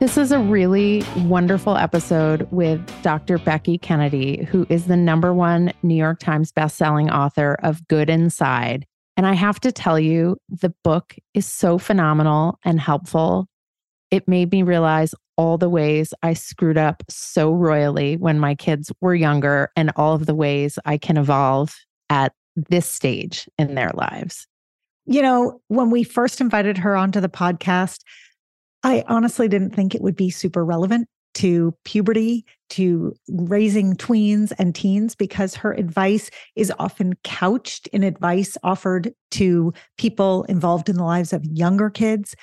This 0.00 0.16
is 0.16 0.30
a 0.30 0.38
really 0.38 1.02
wonderful 1.24 1.76
episode 1.76 2.46
with 2.52 2.80
Dr. 3.02 3.36
Becky 3.36 3.78
Kennedy, 3.78 4.44
who 4.44 4.64
is 4.68 4.86
the 4.86 4.96
number 4.96 5.34
one 5.34 5.72
New 5.82 5.96
York 5.96 6.20
Times 6.20 6.52
bestselling 6.52 7.10
author 7.10 7.56
of 7.64 7.86
Good 7.88 8.08
Inside. 8.08 8.86
And 9.16 9.26
I 9.26 9.32
have 9.32 9.58
to 9.58 9.72
tell 9.72 9.98
you, 9.98 10.36
the 10.48 10.72
book 10.84 11.16
is 11.34 11.46
so 11.46 11.78
phenomenal 11.78 12.60
and 12.64 12.78
helpful. 12.78 13.48
It 14.12 14.28
made 14.28 14.52
me 14.52 14.62
realize 14.62 15.16
all 15.36 15.58
the 15.58 15.68
ways 15.68 16.14
I 16.22 16.34
screwed 16.34 16.78
up 16.78 17.02
so 17.08 17.50
royally 17.50 18.16
when 18.16 18.38
my 18.38 18.54
kids 18.54 18.92
were 19.00 19.16
younger 19.16 19.72
and 19.74 19.90
all 19.96 20.14
of 20.14 20.26
the 20.26 20.34
ways 20.34 20.78
I 20.84 20.98
can 20.98 21.16
evolve 21.16 21.74
at 22.08 22.32
this 22.54 22.86
stage 22.86 23.48
in 23.58 23.74
their 23.74 23.90
lives. 23.94 24.46
You 25.06 25.22
know, 25.22 25.60
when 25.66 25.90
we 25.90 26.04
first 26.04 26.40
invited 26.40 26.78
her 26.78 26.94
onto 26.94 27.20
the 27.20 27.28
podcast, 27.28 28.02
I 28.82 29.04
honestly 29.08 29.48
didn't 29.48 29.74
think 29.74 29.94
it 29.94 30.02
would 30.02 30.16
be 30.16 30.30
super 30.30 30.64
relevant 30.64 31.08
to 31.34 31.74
puberty, 31.84 32.44
to 32.70 33.14
raising 33.28 33.94
tweens 33.94 34.52
and 34.58 34.74
teens, 34.74 35.14
because 35.14 35.54
her 35.54 35.72
advice 35.72 36.30
is 36.56 36.72
often 36.78 37.14
couched 37.22 37.86
in 37.88 38.02
advice 38.02 38.56
offered 38.62 39.12
to 39.32 39.72
people 39.98 40.44
involved 40.44 40.88
in 40.88 40.96
the 40.96 41.04
lives 41.04 41.32
of 41.32 41.44
younger 41.44 41.90
kids. 41.90 42.34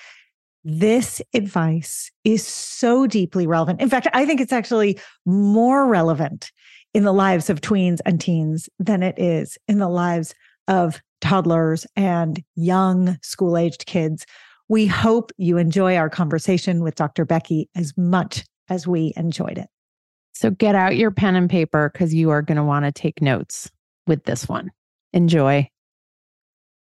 This 0.64 1.22
advice 1.34 2.10
is 2.24 2.46
so 2.46 3.06
deeply 3.06 3.46
relevant. 3.48 3.82
In 3.82 3.90
fact, 3.90 4.08
I 4.14 4.26
think 4.26 4.40
it's 4.40 4.54
actually 4.54 4.98
more 5.26 5.88
relevant 5.88 6.52
in 6.94 7.04
the 7.04 7.14
lives 7.14 7.50
of 7.50 7.62
tweens 7.62 8.00
and 8.06 8.22
teens 8.22 8.70
than 8.80 9.04
it 9.04 9.20
is 9.20 9.58
in 9.68 9.80
the 9.80 9.90
lives 9.90 10.34
of 10.68 11.02
toddlers 11.20 11.86
and 11.96 12.42
young 12.56 13.18
school 13.22 13.58
aged 13.58 13.86
kids 13.86 14.26
we 14.68 14.88
hope 14.88 15.32
you 15.38 15.58
enjoy 15.58 15.96
our 15.96 16.10
conversation 16.10 16.82
with 16.82 16.96
Dr. 16.96 17.26
Becky 17.26 17.70
as 17.76 17.94
much 17.98 18.44
as 18.70 18.88
we 18.88 19.14
enjoyed 19.16 19.58
it. 19.58 19.70
So 20.34 20.50
get 20.50 20.76
out 20.76 20.98
your 20.98 21.12
pen 21.12 21.36
and 21.36 21.50
paper 21.50 21.90
because 21.94 22.14
you 22.14 22.30
are 22.30 22.42
going 22.42 22.58
to 22.58 22.64
want 22.64 22.86
to 22.86 22.92
take 22.92 23.22
notes 23.22 23.70
with 24.08 24.24
this 24.26 24.50
one. 24.50 24.72
Enjoy. 25.14 25.70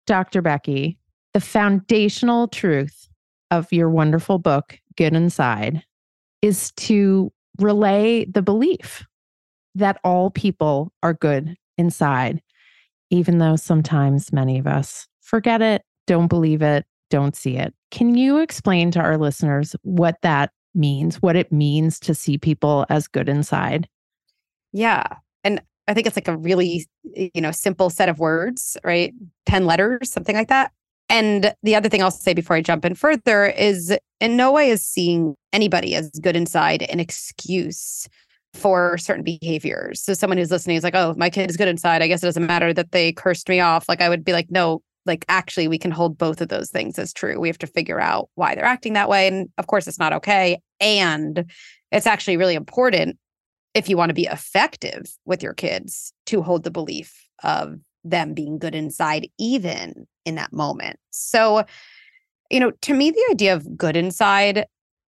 Dr. 0.06 0.42
Becky, 0.42 0.98
the 1.34 1.40
foundational 1.40 2.48
truth 2.48 3.08
of 3.50 3.72
your 3.72 3.88
wonderful 3.88 4.38
book, 4.38 4.78
Good 4.96 5.14
Inside, 5.14 5.82
is 6.42 6.72
to 6.72 7.32
relay 7.58 8.24
the 8.24 8.42
belief 8.42 9.06
that 9.74 10.00
all 10.04 10.30
people 10.30 10.92
are 11.02 11.14
good 11.14 11.54
inside, 11.76 12.42
even 13.10 13.38
though 13.38 13.56
sometimes 13.56 14.32
many 14.32 14.58
of 14.58 14.66
us 14.66 15.06
forget 15.20 15.62
it, 15.62 15.82
don't 16.06 16.28
believe 16.28 16.62
it, 16.62 16.84
don't 17.10 17.36
see 17.36 17.56
it. 17.56 17.74
Can 17.90 18.14
you 18.14 18.38
explain 18.38 18.90
to 18.92 19.00
our 19.00 19.16
listeners 19.16 19.74
what 19.82 20.16
that 20.22 20.50
means, 20.74 21.22
what 21.22 21.36
it 21.36 21.52
means 21.52 21.98
to 22.00 22.14
see 22.14 22.38
people 22.38 22.86
as 22.88 23.08
good 23.08 23.28
inside? 23.28 23.88
Yeah. 24.72 25.06
And 25.44 25.62
I 25.86 25.94
think 25.94 26.06
it's 26.06 26.16
like 26.16 26.28
a 26.28 26.36
really, 26.36 26.86
you 27.14 27.40
know, 27.40 27.50
simple 27.50 27.90
set 27.90 28.08
of 28.08 28.18
words, 28.18 28.76
right? 28.84 29.14
10 29.46 29.66
letters, 29.66 30.10
something 30.10 30.36
like 30.36 30.48
that. 30.48 30.72
And 31.08 31.54
the 31.62 31.74
other 31.74 31.88
thing 31.88 32.02
I'll 32.02 32.10
say 32.10 32.34
before 32.34 32.56
I 32.56 32.60
jump 32.60 32.84
in 32.84 32.94
further 32.94 33.46
is 33.46 33.96
in 34.20 34.36
no 34.36 34.52
way 34.52 34.68
is 34.68 34.84
seeing 34.84 35.34
anybody 35.52 35.94
as 35.94 36.10
good 36.20 36.36
inside 36.36 36.82
an 36.82 37.00
excuse 37.00 38.06
for 38.52 38.98
certain 38.98 39.24
behaviors. 39.24 40.02
So 40.02 40.12
someone 40.12 40.36
who's 40.36 40.50
listening 40.50 40.76
is 40.76 40.84
like, 40.84 40.94
oh, 40.94 41.14
my 41.16 41.30
kid 41.30 41.48
is 41.48 41.56
good 41.56 41.68
inside. 41.68 42.02
I 42.02 42.08
guess 42.08 42.22
it 42.22 42.26
doesn't 42.26 42.46
matter 42.46 42.74
that 42.74 42.92
they 42.92 43.12
cursed 43.12 43.48
me 43.48 43.60
off. 43.60 43.88
Like 43.88 44.02
I 44.02 44.08
would 44.08 44.24
be 44.24 44.32
like, 44.32 44.50
no, 44.50 44.82
like 45.08 45.24
actually 45.28 45.66
we 45.66 45.78
can 45.78 45.90
hold 45.90 46.16
both 46.16 46.40
of 46.40 46.48
those 46.48 46.70
things 46.70 46.98
as 46.98 47.12
true. 47.12 47.40
We 47.40 47.48
have 47.48 47.58
to 47.58 47.66
figure 47.66 48.00
out 48.00 48.28
why 48.34 48.54
they're 48.54 48.64
acting 48.64 48.92
that 48.92 49.08
way. 49.08 49.26
And 49.26 49.48
of 49.58 49.66
course, 49.66 49.88
it's 49.88 49.98
not 49.98 50.12
okay. 50.12 50.60
And 50.80 51.50
it's 51.90 52.06
actually 52.06 52.36
really 52.36 52.54
important 52.54 53.18
if 53.74 53.88
you 53.88 53.96
want 53.96 54.10
to 54.10 54.14
be 54.14 54.26
effective 54.26 55.06
with 55.24 55.42
your 55.42 55.54
kids 55.54 56.12
to 56.26 56.42
hold 56.42 56.62
the 56.62 56.70
belief 56.70 57.28
of 57.42 57.76
them 58.04 58.34
being 58.34 58.58
good 58.58 58.74
inside, 58.74 59.28
even 59.38 60.06
in 60.24 60.36
that 60.36 60.52
moment. 60.52 60.98
So, 61.10 61.64
you 62.50 62.60
know, 62.60 62.70
to 62.70 62.94
me, 62.94 63.10
the 63.10 63.26
idea 63.30 63.54
of 63.54 63.76
good 63.76 63.96
inside 63.96 64.66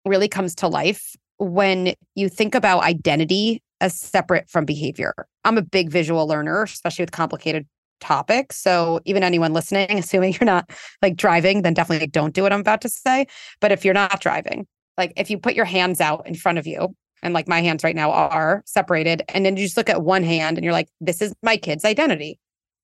really 0.05 0.27
comes 0.27 0.55
to 0.55 0.67
life 0.67 1.15
when 1.37 1.93
you 2.15 2.29
think 2.29 2.55
about 2.55 2.83
identity 2.83 3.61
as 3.79 3.97
separate 3.99 4.49
from 4.49 4.65
behavior. 4.65 5.13
I'm 5.43 5.57
a 5.57 5.61
big 5.61 5.91
visual 5.91 6.27
learner, 6.27 6.63
especially 6.63 7.03
with 7.03 7.11
complicated 7.11 7.67
topic. 7.99 8.53
So 8.53 8.99
even 9.05 9.23
anyone 9.23 9.53
listening, 9.53 9.91
assuming 9.97 10.33
you're 10.33 10.45
not 10.45 10.69
like 11.01 11.15
driving, 11.15 11.61
then 11.61 11.73
definitely 11.73 12.07
don't 12.07 12.33
do 12.33 12.43
what 12.43 12.53
I'm 12.53 12.59
about 12.59 12.81
to 12.81 12.89
say. 12.89 13.27
But 13.59 13.71
if 13.71 13.83
you're 13.85 13.93
not 13.93 14.19
driving, 14.19 14.67
like 14.97 15.13
if 15.15 15.29
you 15.29 15.37
put 15.37 15.55
your 15.55 15.65
hands 15.65 16.01
out 16.01 16.27
in 16.27 16.35
front 16.35 16.57
of 16.57 16.67
you, 16.67 16.95
and 17.23 17.33
like 17.33 17.47
my 17.47 17.61
hands 17.61 17.83
right 17.83 17.95
now 17.95 18.11
are 18.11 18.63
separated, 18.65 19.23
and 19.29 19.45
then 19.45 19.57
you 19.57 19.65
just 19.65 19.77
look 19.77 19.89
at 19.89 20.03
one 20.03 20.23
hand 20.23 20.57
and 20.57 20.63
you're 20.63 20.73
like, 20.73 20.89
this 21.01 21.21
is 21.21 21.33
my 21.41 21.57
kid's 21.57 21.85
identity. 21.85 22.39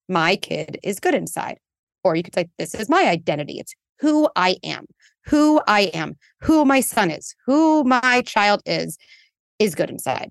my 0.09 0.35
kid 0.35 0.79
is 0.83 0.99
good 0.99 1.15
inside. 1.15 1.57
Or 2.03 2.15
you 2.15 2.23
could 2.23 2.35
say, 2.35 2.49
this 2.57 2.75
is 2.75 2.89
my 2.89 3.03
identity. 3.07 3.59
It's 3.59 3.73
who 3.99 4.27
I 4.35 4.57
am, 4.63 4.85
who 5.25 5.61
I 5.67 5.83
am, 5.93 6.17
who 6.41 6.65
my 6.65 6.81
son 6.81 7.09
is, 7.09 7.35
who 7.45 7.83
my 7.85 8.21
child 8.25 8.61
is, 8.65 8.97
is 9.59 9.75
good 9.75 9.89
inside. 9.89 10.29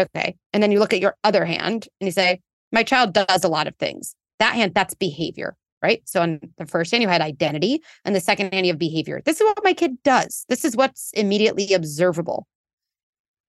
Okay. 0.00 0.36
And 0.52 0.62
then 0.62 0.72
you 0.72 0.78
look 0.78 0.92
at 0.92 1.00
your 1.00 1.16
other 1.22 1.44
hand 1.44 1.86
and 2.00 2.08
you 2.08 2.12
say, 2.12 2.40
my 2.72 2.82
child 2.82 3.12
does 3.12 3.44
a 3.44 3.48
lot 3.48 3.66
of 3.66 3.76
things. 3.76 4.14
That 4.38 4.54
hand, 4.54 4.74
that's 4.74 4.94
behavior, 4.94 5.56
right? 5.82 6.02
So 6.04 6.22
on 6.22 6.40
the 6.58 6.66
first 6.66 6.90
hand, 6.90 7.02
you 7.02 7.08
had 7.08 7.20
identity, 7.20 7.82
and 8.04 8.14
the 8.14 8.20
second 8.20 8.52
hand, 8.52 8.66
you 8.66 8.72
have 8.72 8.78
behavior. 8.78 9.20
This 9.24 9.40
is 9.40 9.44
what 9.44 9.64
my 9.64 9.72
kid 9.72 10.02
does. 10.02 10.44
This 10.48 10.64
is 10.64 10.76
what's 10.76 11.10
immediately 11.12 11.72
observable. 11.72 12.46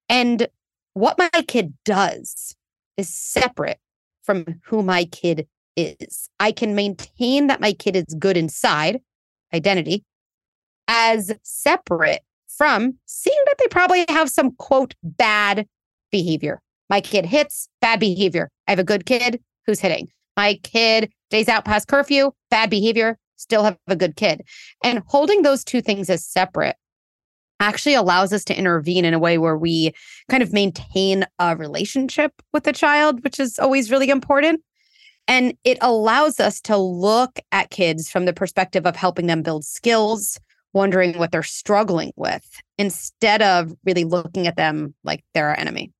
And 0.07 0.47
what 0.93 1.17
my 1.17 1.29
kid 1.47 1.73
does 1.85 2.55
is 2.97 3.09
separate 3.09 3.79
from 4.23 4.59
who 4.65 4.83
my 4.83 5.05
kid 5.05 5.47
is. 5.75 6.29
I 6.39 6.51
can 6.51 6.75
maintain 6.75 7.47
that 7.47 7.61
my 7.61 7.73
kid 7.73 7.95
is 7.95 8.15
good 8.17 8.37
inside, 8.37 9.01
identity, 9.53 10.03
as 10.87 11.33
separate 11.43 12.21
from 12.47 12.97
seeing 13.05 13.37
that 13.45 13.55
they 13.59 13.67
probably 13.67 14.05
have 14.09 14.29
some 14.29 14.51
quote 14.55 14.95
bad 15.03 15.67
behavior. 16.11 16.61
My 16.89 17.01
kid 17.01 17.25
hits, 17.25 17.69
bad 17.81 17.99
behavior. 17.99 18.49
I 18.67 18.71
have 18.71 18.79
a 18.79 18.83
good 18.83 19.05
kid 19.05 19.41
who's 19.65 19.79
hitting. 19.79 20.07
My 20.35 20.59
kid 20.63 21.11
stays 21.29 21.47
out 21.47 21.65
past 21.65 21.87
curfew, 21.87 22.31
bad 22.49 22.69
behavior, 22.69 23.17
still 23.35 23.63
have 23.63 23.77
a 23.87 23.95
good 23.95 24.15
kid. 24.15 24.41
And 24.83 25.03
holding 25.05 25.41
those 25.41 25.63
two 25.63 25.81
things 25.81 26.09
as 26.09 26.25
separate 26.25 26.75
actually 27.59 27.93
allows 27.93 28.31
us 28.31 28.43
to 28.45 28.57
intervene 28.57 29.05
in 29.05 29.13
a 29.13 29.19
way 29.19 29.37
where 29.37 29.57
we 29.57 29.91
kind 30.29 30.41
of 30.41 30.53
maintain 30.53 31.25
a 31.39 31.55
relationship 31.55 32.31
with 32.53 32.63
the 32.63 32.73
child, 32.73 33.23
which 33.23 33.39
is 33.39 33.59
always 33.59 33.91
really 33.91 34.09
important. 34.09 34.61
And 35.27 35.53
it 35.63 35.77
allows 35.81 36.39
us 36.39 36.59
to 36.61 36.77
look 36.77 37.39
at 37.51 37.69
kids 37.69 38.09
from 38.09 38.25
the 38.25 38.33
perspective 38.33 38.87
of 38.87 38.95
helping 38.95 39.27
them 39.27 39.43
build 39.43 39.63
skills, 39.65 40.39
wondering 40.73 41.17
what 41.17 41.31
they're 41.31 41.43
struggling 41.43 42.13
with, 42.15 42.61
instead 42.77 43.41
of 43.41 43.73
really 43.83 44.05
looking 44.05 44.47
at 44.47 44.55
them 44.55 44.95
like 45.03 45.23
they're 45.33 45.49
our 45.49 45.59
enemy. 45.59 45.91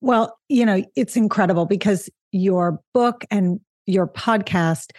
Well, 0.00 0.38
you 0.48 0.64
know, 0.64 0.82
it's 0.96 1.16
incredible 1.16 1.66
because 1.66 2.08
your 2.32 2.80
book 2.94 3.24
and 3.30 3.60
your 3.86 4.06
podcast, 4.06 4.92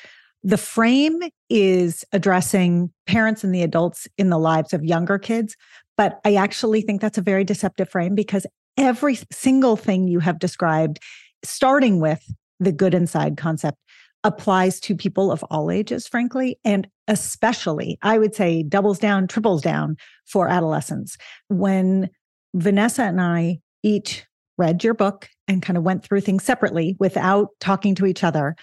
the 0.44 0.58
frame 0.58 1.22
is 1.50 2.04
addressing 2.12 2.92
parents 3.08 3.44
and 3.44 3.54
the 3.54 3.64
adults 3.64 4.08
in 4.18 4.30
the 4.30 4.40
lives 4.40 4.74
of 4.74 4.84
younger 4.84 5.18
kids. 5.18 5.56
But 5.98 6.20
I 6.26 6.36
actually 6.36 6.82
think 6.82 7.02
that's 7.02 7.18
a 7.18 7.24
very 7.24 7.44
deceptive 7.44 7.90
frame 7.90 8.16
because 8.16 8.46
every 8.78 9.18
single 9.32 9.76
thing 9.76 10.08
you 10.08 10.20
have 10.20 10.40
described, 10.40 11.00
starting 11.44 12.00
with 12.00 12.24
the 12.60 12.72
good 12.72 12.94
inside 12.94 13.38
concept, 13.38 13.78
applies 14.24 14.80
to 14.80 14.96
people 14.96 15.32
of 15.32 15.44
all 15.46 15.72
ages, 15.72 16.08
frankly, 16.08 16.60
and 16.64 16.88
especially, 17.08 17.98
I 18.04 18.20
would 18.20 18.36
say, 18.36 18.62
doubles 18.62 19.00
down, 19.00 19.28
triples 19.28 19.64
down 19.64 19.98
for 20.26 20.48
adolescents. 20.48 21.18
When 21.48 22.10
Vanessa 22.54 23.04
and 23.04 23.20
I 23.20 23.60
each 23.84 24.26
read 24.62 24.84
your 24.84 24.94
book 24.94 25.28
and 25.48 25.64
kind 25.64 25.76
of 25.76 25.84
went 25.84 26.04
through 26.04 26.22
things 26.22 26.44
separately 26.44 26.96
without 27.00 27.50
talking 27.60 27.96
to 27.96 28.06
each 28.06 28.24
other, 28.24 28.56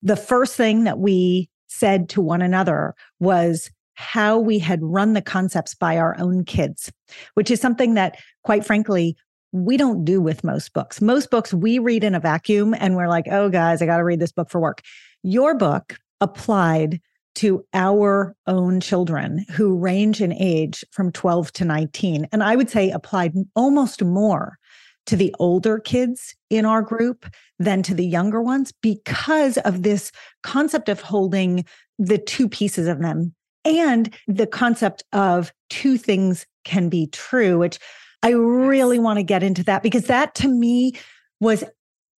the 0.00 0.14
first 0.14 0.54
thing 0.54 0.84
that 0.84 1.00
we 1.00 1.50
said 1.66 2.08
to 2.10 2.20
one 2.20 2.42
another 2.42 2.94
was 3.18 3.68
how 3.94 4.38
we 4.38 4.60
had 4.60 4.78
run 4.82 5.14
the 5.14 5.20
concepts 5.20 5.74
by 5.74 5.98
our 5.98 6.16
own 6.20 6.44
kids, 6.44 6.92
which 7.34 7.50
is 7.50 7.60
something 7.60 7.94
that, 7.94 8.16
quite 8.44 8.64
frankly, 8.64 9.16
we 9.50 9.76
don't 9.76 10.04
do 10.04 10.20
with 10.20 10.44
most 10.44 10.72
books. 10.72 11.00
Most 11.00 11.28
books 11.28 11.52
we 11.52 11.80
read 11.80 12.04
in 12.04 12.14
a 12.14 12.20
vacuum 12.20 12.72
and 12.78 12.94
we're 12.94 13.08
like, 13.08 13.26
oh, 13.28 13.48
guys, 13.48 13.82
I 13.82 13.86
got 13.86 13.96
to 13.96 14.04
read 14.04 14.20
this 14.20 14.32
book 14.32 14.48
for 14.48 14.60
work. 14.60 14.80
Your 15.24 15.56
book 15.56 15.98
applied 16.20 17.00
to 17.34 17.64
our 17.74 18.36
own 18.46 18.80
children 18.80 19.44
who 19.50 19.76
range 19.76 20.20
in 20.20 20.32
age 20.32 20.84
from 20.92 21.10
12 21.10 21.52
to 21.54 21.64
19. 21.64 22.28
And 22.30 22.44
I 22.44 22.54
would 22.54 22.70
say 22.70 22.90
applied 22.90 23.34
almost 23.56 24.04
more 24.04 24.58
to 25.06 25.16
the 25.16 25.34
older 25.38 25.78
kids 25.78 26.34
in 26.50 26.64
our 26.64 26.82
group 26.82 27.26
than 27.58 27.82
to 27.82 27.94
the 27.94 28.06
younger 28.06 28.40
ones 28.40 28.72
because 28.82 29.58
of 29.58 29.82
this 29.82 30.12
concept 30.42 30.88
of 30.88 31.00
holding 31.00 31.64
the 31.98 32.18
two 32.18 32.48
pieces 32.48 32.86
of 32.86 33.00
them 33.00 33.34
and 33.64 34.14
the 34.26 34.46
concept 34.46 35.04
of 35.12 35.52
two 35.70 35.96
things 35.96 36.46
can 36.64 36.88
be 36.88 37.06
true, 37.08 37.58
which 37.58 37.78
I 38.22 38.30
really 38.30 38.98
want 38.98 39.18
to 39.18 39.24
get 39.24 39.42
into 39.42 39.64
that 39.64 39.82
because 39.82 40.06
that 40.06 40.34
to 40.36 40.48
me 40.48 40.92
was 41.40 41.64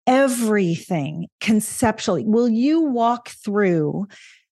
everything 0.06 1.28
conceptually. 1.40 2.24
Will 2.24 2.48
you 2.48 2.80
walk 2.80 3.30
through 3.30 4.06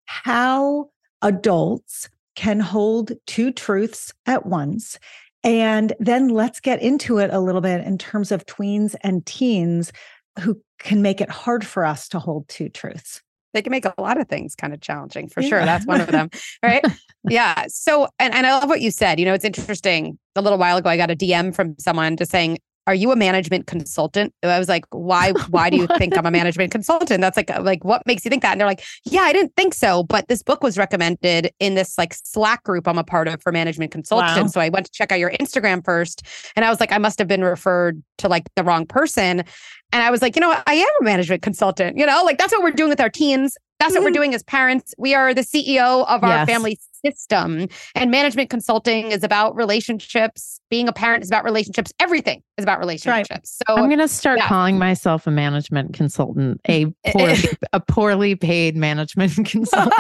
how 0.07 0.91
adults 1.21 2.09
can 2.35 2.61
hold 2.61 3.13
two 3.27 3.53
truths 3.53 4.13
at 4.27 4.47
once 4.47 4.99
and 5.45 5.93
then 5.99 6.29
let's 6.29 6.61
get 6.61 6.81
into 6.81 7.19
it 7.19 7.31
a 7.33 7.41
little 7.41 7.61
bit 7.61 7.85
in 7.85 7.99
terms 7.99 8.33
of 8.33 8.47
tweens 8.47 8.95
and 9.03 9.25
teens 9.27 9.93
who 10.41 10.61
can 10.79 11.03
make 11.03 11.21
it 11.21 11.31
hard 11.31 11.67
for 11.67 11.85
us 11.85 12.09
to 12.09 12.19
hold 12.19 12.49
two 12.49 12.69
truths. 12.69 13.21
They 13.55 13.61
can 13.61 13.71
make 13.71 13.85
a 13.85 13.95
lot 13.99 14.19
of 14.19 14.29
things 14.29 14.55
kind 14.55 14.73
of 14.73 14.81
challenging 14.81 15.29
for 15.29 15.43
yeah. 15.43 15.49
sure. 15.49 15.65
That's 15.65 15.87
one 15.87 16.01
of 16.01 16.07
them. 16.07 16.31
Right. 16.63 16.83
yeah. 17.29 17.67
So, 17.69 18.09
and, 18.19 18.33
and 18.33 18.47
I 18.47 18.59
love 18.59 18.69
what 18.69 18.81
you 18.81 18.91
said. 18.91 19.19
You 19.19 19.27
know, 19.27 19.35
it's 19.35 19.45
interesting. 19.45 20.19
A 20.37 20.41
little 20.41 20.59
while 20.59 20.79
ago, 20.79 20.89
I 20.89 20.97
got 20.97 21.11
a 21.11 21.17
DM 21.17 21.55
from 21.55 21.77
someone 21.79 22.17
just 22.17 22.31
saying, 22.31 22.59
are 22.87 22.95
you 22.95 23.13
a 23.13 23.17
management 23.17 23.67
consultant? 23.67 24.35
I 24.43 24.59
was 24.59 24.69
like, 24.69 24.85
why, 24.91 25.33
why 25.51 25.71
do 25.71 25.77
you 25.77 25.87
think 25.99 26.17
I'm 26.17 26.27
a 26.27 26.31
management 26.31 26.73
consultant? 26.73 27.21
That's 27.21 27.37
like, 27.37 27.51
like, 27.61 27.85
what 27.85 28.03
makes 28.07 28.25
you 28.25 28.29
think 28.29 28.43
that? 28.43 28.53
And 28.53 28.61
they're 28.61 28.69
like, 28.69 28.85
yeah, 29.05 29.23
I 29.23 29.33
didn't 29.33 29.55
think 29.57 29.75
so. 29.75 30.03
But 30.05 30.29
this 30.29 30.43
book 30.43 30.63
was 30.63 30.77
recommended 30.77 31.53
in 31.61 31.75
this 31.75 31.97
like 31.97 32.15
Slack 32.15 32.65
group 32.65 32.89
I'm 32.89 32.99
a 32.99 33.05
part 33.05 33.29
of 33.29 33.43
for 33.43 33.53
management 33.53 33.93
consultants. 33.93 34.37
Wow. 34.37 34.47
So 34.47 34.61
I 34.61 34.69
went 34.69 34.87
to 34.87 34.93
check 34.93 35.13
out 35.13 35.19
your 35.19 35.31
Instagram 35.33 35.85
first. 35.85 36.27
And 36.57 36.65
I 36.65 36.71
was 36.71 36.81
like, 36.81 36.93
I 36.93 36.99
must 36.99 37.19
have 37.19 37.29
been 37.29 37.45
referred 37.45 38.03
to 38.19 38.29
like 38.29 38.45
the 38.57 38.65
wrong 38.65 38.87
person. 38.87 39.45
And 39.93 40.03
I 40.03 40.11
was 40.11 40.23
like, 40.23 40.35
you 40.37 40.41
know 40.41 40.49
what? 40.49 40.63
I 40.67 40.75
am 40.75 40.89
a 41.01 41.05
management 41.05 41.43
consultant. 41.43 41.97
You 41.97 42.07
know, 42.07 42.23
like 42.25 42.39
that's 42.39 42.53
what 42.53 42.63
we're 42.63 42.73
doing 42.73 42.91
with 42.91 43.01
our 43.01 43.11
teens. 43.11 43.57
That's 43.79 43.95
what 43.95 44.03
we're 44.03 44.09
mm-hmm. 44.11 44.15
doing 44.15 44.35
as 44.35 44.43
parents. 44.45 44.95
We 44.97 45.15
are 45.15 45.35
the 45.35 45.43
CEO 45.43 46.07
of 46.07 46.23
our 46.23 46.31
yes. 46.31 46.47
family 46.49 46.79
system. 47.05 47.69
And 47.95 48.11
management 48.11 48.51
consulting 48.51 49.11
is 49.11 49.23
about 49.23 49.55
relationships. 49.57 50.61
Being 50.71 50.89
a 50.89 50.93
parent 50.93 51.23
is 51.23 51.29
about 51.29 51.45
relationships. 51.45 51.93
Everything 52.01 52.43
is 52.57 52.65
about 52.65 52.79
relationships. 52.79 53.31
Right. 53.31 53.47
So 53.47 53.77
I'm 53.77 53.87
going 53.87 53.99
to 53.99 54.09
start 54.09 54.39
yeah. 54.39 54.49
calling 54.49 54.79
myself 54.79 55.27
a 55.27 55.31
management 55.31 55.95
consultant, 55.95 56.61
a 56.69 56.87
poorly, 57.07 57.45
a 57.73 57.81
poorly 57.81 58.35
paid 58.35 58.77
management 58.77 59.37
consultant. 59.47 59.95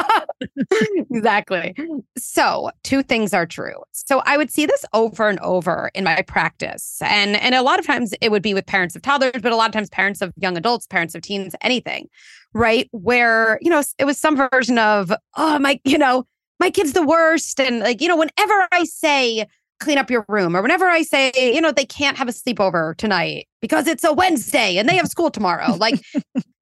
exactly. 1.11 1.75
So 2.17 2.71
two 2.83 3.03
things 3.03 3.35
are 3.35 3.47
true. 3.47 3.83
So 3.93 4.23
I 4.25 4.37
would 4.37 4.51
see 4.51 4.67
this 4.67 4.85
over 4.93 5.29
and 5.29 5.39
over 5.41 5.91
in 5.95 6.05
my 6.05 6.23
practice. 6.23 6.99
And, 7.03 7.37
and 7.37 7.55
a 7.55 7.63
lot 7.63 7.79
of 7.79 7.87
times 7.87 8.15
it 8.21 8.31
would 8.31 8.43
be 8.43 8.55
with 8.55 8.67
parents 8.67 8.97
of 8.97 9.03
toddlers, 9.03 9.43
but 9.43 9.53
a 9.53 9.57
lot 9.57 9.69
of 9.69 9.73
times 9.73 9.89
parents 9.91 10.23
of 10.23 10.33
young 10.37 10.57
adults, 10.57 10.87
parents 10.87 11.15
of 11.15 11.23
teens, 11.23 11.55
anything 11.61 12.09
right? 12.55 12.89
Where, 12.93 13.59
you 13.63 13.71
know, 13.71 13.83
it 13.99 14.05
was 14.05 14.19
some 14.19 14.37
version 14.37 14.79
of, 14.79 15.13
oh, 15.37 15.59
my, 15.59 15.81
you 15.85 15.99
know, 15.99 16.27
my 16.63 16.71
kid's 16.71 16.93
the 16.93 17.05
worst. 17.05 17.59
And 17.59 17.81
like, 17.81 18.01
you 18.01 18.07
know, 18.07 18.17
whenever 18.17 18.69
I 18.71 18.85
say 18.85 19.47
clean 19.81 19.99
up 19.99 20.13
your 20.13 20.25
room 20.29 20.57
or 20.57 20.63
whenever 20.63 20.87
I 20.87 21.03
say, 21.03 21.33
you 21.35 21.61
know, 21.61 21.73
they 21.73 21.85
can't 21.85 22.17
have 22.17 22.29
a 22.29 22.33
sleepover 22.33 22.97
tonight 22.97 23.49
because 23.61 23.89
it's 23.89 24.05
a 24.05 24.13
Wednesday 24.13 24.77
and 24.77 24.89
they 24.89 24.95
have 24.95 25.09
school 25.09 25.29
tomorrow, 25.29 25.75
like 25.81 26.01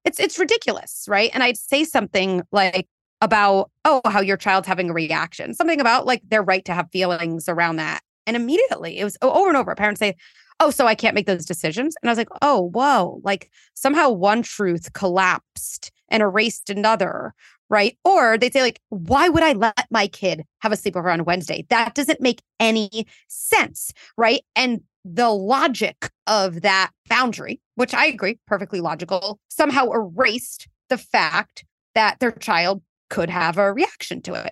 it's 0.03 0.19
it's 0.19 0.39
ridiculous, 0.39 1.05
right? 1.07 1.29
And 1.35 1.43
I'd 1.43 1.55
say 1.55 1.83
something 1.83 2.41
like 2.51 2.87
about, 3.21 3.69
oh, 3.85 4.01
how 4.05 4.21
your 4.21 4.37
child's 4.37 4.67
having 4.67 4.89
a 4.89 4.93
reaction, 4.93 5.53
something 5.53 5.79
about 5.79 6.07
like 6.07 6.23
their 6.27 6.41
right 6.41 6.65
to 6.65 6.73
have 6.73 6.89
feelings 6.91 7.47
around 7.47 7.75
that. 7.75 7.99
And 8.25 8.35
immediately 8.35 8.97
it 8.97 9.03
was 9.03 9.17
over 9.21 9.49
and 9.49 9.57
over. 9.57 9.75
Parents 9.75 9.99
say, 9.99 10.15
oh, 10.59 10.71
so 10.71 10.87
I 10.87 10.95
can't 10.95 11.13
make 11.13 11.27
those 11.27 11.45
decisions. 11.45 11.95
And 12.01 12.09
I 12.09 12.11
was 12.11 12.17
like, 12.17 12.29
oh, 12.41 12.71
whoa, 12.73 13.21
like 13.23 13.51
somehow 13.75 14.09
one 14.09 14.41
truth 14.41 14.93
collapsed 14.93 15.91
and 16.09 16.23
erased 16.23 16.71
another, 16.71 17.35
right? 17.71 17.97
Or 18.03 18.37
they 18.37 18.51
say, 18.51 18.61
like, 18.61 18.81
why 18.89 19.29
would 19.29 19.41
I 19.41 19.53
let 19.53 19.87
my 19.89 20.05
kid 20.05 20.43
have 20.59 20.73
a 20.73 20.75
sleepover 20.75 21.11
on 21.11 21.23
Wednesday? 21.23 21.65
That 21.69 21.95
doesn't 21.95 22.21
make 22.21 22.41
any 22.59 23.07
sense, 23.29 23.93
right? 24.17 24.41
And 24.57 24.81
the 25.05 25.29
logic 25.29 26.11
of 26.27 26.61
that 26.61 26.91
boundary, 27.09 27.61
which 27.75 27.93
I 27.93 28.05
agree, 28.05 28.37
perfectly 28.45 28.81
logical, 28.81 29.39
somehow 29.47 29.89
erased 29.89 30.67
the 30.89 30.97
fact 30.97 31.63
that 31.95 32.19
their 32.19 32.31
child 32.33 32.83
could 33.09 33.29
have 33.29 33.57
a 33.57 33.71
reaction 33.71 34.21
to 34.23 34.33
it. 34.33 34.51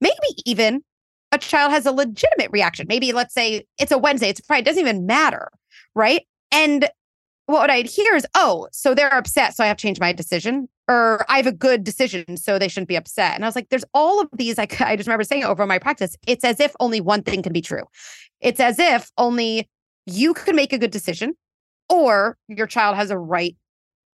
Maybe 0.00 0.16
even 0.44 0.82
a 1.30 1.38
child 1.38 1.70
has 1.70 1.86
a 1.86 1.92
legitimate 1.92 2.50
reaction. 2.50 2.86
Maybe 2.88 3.12
let's 3.12 3.32
say 3.32 3.64
it's 3.78 3.92
a 3.92 3.98
Wednesday, 3.98 4.28
it's 4.28 4.44
Friday, 4.44 4.62
it 4.62 4.66
doesn't 4.66 4.82
even 4.82 5.06
matter, 5.06 5.50
right? 5.94 6.22
And 6.50 6.88
what 7.46 7.70
I'd 7.70 7.86
hear 7.86 8.16
is, 8.16 8.26
oh, 8.34 8.68
so 8.72 8.92
they're 8.92 9.14
upset, 9.14 9.54
so 9.54 9.62
I 9.62 9.68
have 9.68 9.76
to 9.76 9.82
change 9.82 10.00
my 10.00 10.12
decision 10.12 10.68
or 10.88 11.24
I 11.28 11.36
have 11.36 11.46
a 11.46 11.52
good 11.52 11.84
decision, 11.84 12.36
so 12.36 12.58
they 12.58 12.68
shouldn't 12.68 12.88
be 12.88 12.96
upset. 12.96 13.34
And 13.34 13.44
I 13.44 13.48
was 13.48 13.56
like, 13.56 13.68
there's 13.70 13.84
all 13.92 14.20
of 14.20 14.28
these. 14.32 14.58
I, 14.58 14.62
I 14.80 14.96
just 14.96 15.06
remember 15.06 15.24
saying 15.24 15.44
over 15.44 15.66
my 15.66 15.78
practice, 15.78 16.16
it's 16.26 16.44
as 16.44 16.60
if 16.60 16.74
only 16.80 17.00
one 17.00 17.22
thing 17.22 17.42
can 17.42 17.52
be 17.52 17.62
true. 17.62 17.84
It's 18.40 18.60
as 18.60 18.78
if 18.78 19.10
only 19.18 19.68
you 20.06 20.34
can 20.34 20.54
make 20.54 20.72
a 20.72 20.78
good 20.78 20.90
decision 20.90 21.34
or 21.88 22.36
your 22.48 22.66
child 22.66 22.96
has 22.96 23.10
a 23.10 23.18
right 23.18 23.56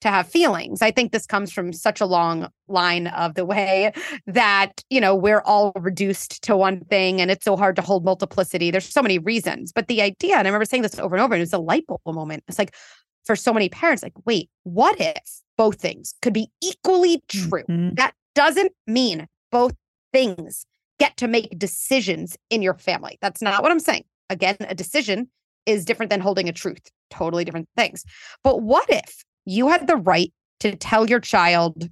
to 0.00 0.08
have 0.08 0.28
feelings. 0.28 0.80
I 0.80 0.90
think 0.90 1.12
this 1.12 1.26
comes 1.26 1.52
from 1.52 1.72
such 1.72 2.00
a 2.00 2.06
long 2.06 2.48
line 2.68 3.08
of 3.08 3.34
the 3.34 3.44
way 3.44 3.92
that, 4.26 4.82
you 4.88 5.00
know, 5.00 5.14
we're 5.14 5.42
all 5.42 5.72
reduced 5.78 6.42
to 6.44 6.56
one 6.56 6.80
thing 6.84 7.20
and 7.20 7.30
it's 7.30 7.44
so 7.44 7.56
hard 7.56 7.76
to 7.76 7.82
hold 7.82 8.04
multiplicity. 8.04 8.70
There's 8.70 8.88
so 8.88 9.02
many 9.02 9.18
reasons. 9.18 9.72
But 9.72 9.88
the 9.88 10.00
idea, 10.00 10.36
and 10.36 10.46
I 10.46 10.50
remember 10.50 10.64
saying 10.64 10.82
this 10.82 10.98
over 10.98 11.16
and 11.16 11.22
over, 11.22 11.34
and 11.34 11.40
it 11.40 11.42
was 11.42 11.52
a 11.52 11.58
light 11.58 11.86
bulb 11.86 12.00
moment. 12.06 12.44
It's 12.48 12.58
like 12.58 12.74
for 13.24 13.36
so 13.36 13.52
many 13.52 13.68
parents, 13.68 14.02
like, 14.02 14.14
wait, 14.24 14.48
what 14.62 14.96
if 14.98 15.42
both 15.60 15.78
things 15.78 16.14
could 16.22 16.32
be 16.32 16.48
equally 16.62 17.22
true? 17.28 17.64
Mhm. 17.68 17.94
That 17.96 18.14
doesn't 18.34 18.72
mean 18.86 19.26
both 19.52 19.74
things 20.10 20.64
get 20.98 21.18
to 21.18 21.28
make 21.28 21.58
decisions 21.58 22.38
in 22.48 22.62
your 22.62 22.72
family. 22.72 23.18
That's 23.20 23.42
not 23.42 23.62
what 23.62 23.70
I'm 23.70 23.78
saying. 23.78 24.04
Again, 24.30 24.56
a 24.60 24.74
decision 24.74 25.30
is 25.66 25.84
different 25.84 26.08
than 26.08 26.22
holding 26.22 26.48
a 26.48 26.52
truth, 26.52 26.90
totally 27.10 27.44
different 27.44 27.68
things. 27.76 28.06
But 28.42 28.62
what 28.62 28.88
if 28.88 29.22
you 29.44 29.68
had 29.68 29.86
the 29.86 29.96
right 29.96 30.32
to 30.60 30.74
tell 30.76 31.10
your 31.10 31.20
child 31.20 31.90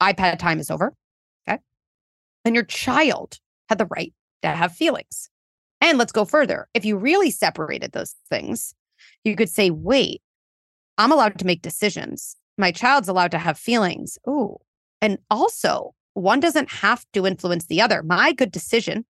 iPad 0.00 0.38
time 0.38 0.58
is 0.58 0.70
over? 0.70 0.94
Okay. 1.46 1.58
And 2.46 2.54
your 2.54 2.64
child 2.64 3.40
had 3.68 3.76
the 3.76 3.88
right 3.94 4.14
to 4.40 4.48
have 4.48 4.72
feelings. 4.74 5.28
And 5.82 5.98
let's 5.98 6.12
go 6.12 6.24
further. 6.24 6.66
If 6.72 6.86
you 6.86 6.96
really 6.96 7.30
separated 7.30 7.92
those 7.92 8.14
things, 8.30 8.74
you 9.22 9.36
could 9.36 9.50
say, 9.50 9.68
wait, 9.68 10.22
I'm 10.96 11.12
allowed 11.12 11.38
to 11.40 11.44
make 11.44 11.60
decisions. 11.60 12.36
My 12.58 12.72
child's 12.72 13.08
allowed 13.08 13.30
to 13.32 13.38
have 13.38 13.58
feelings. 13.58 14.18
Ooh. 14.28 14.58
And 15.00 15.18
also, 15.30 15.94
one 16.14 16.40
doesn't 16.40 16.70
have 16.70 17.04
to 17.12 17.26
influence 17.26 17.66
the 17.66 17.80
other. 17.80 18.02
My 18.02 18.32
good 18.32 18.52
decision 18.52 19.04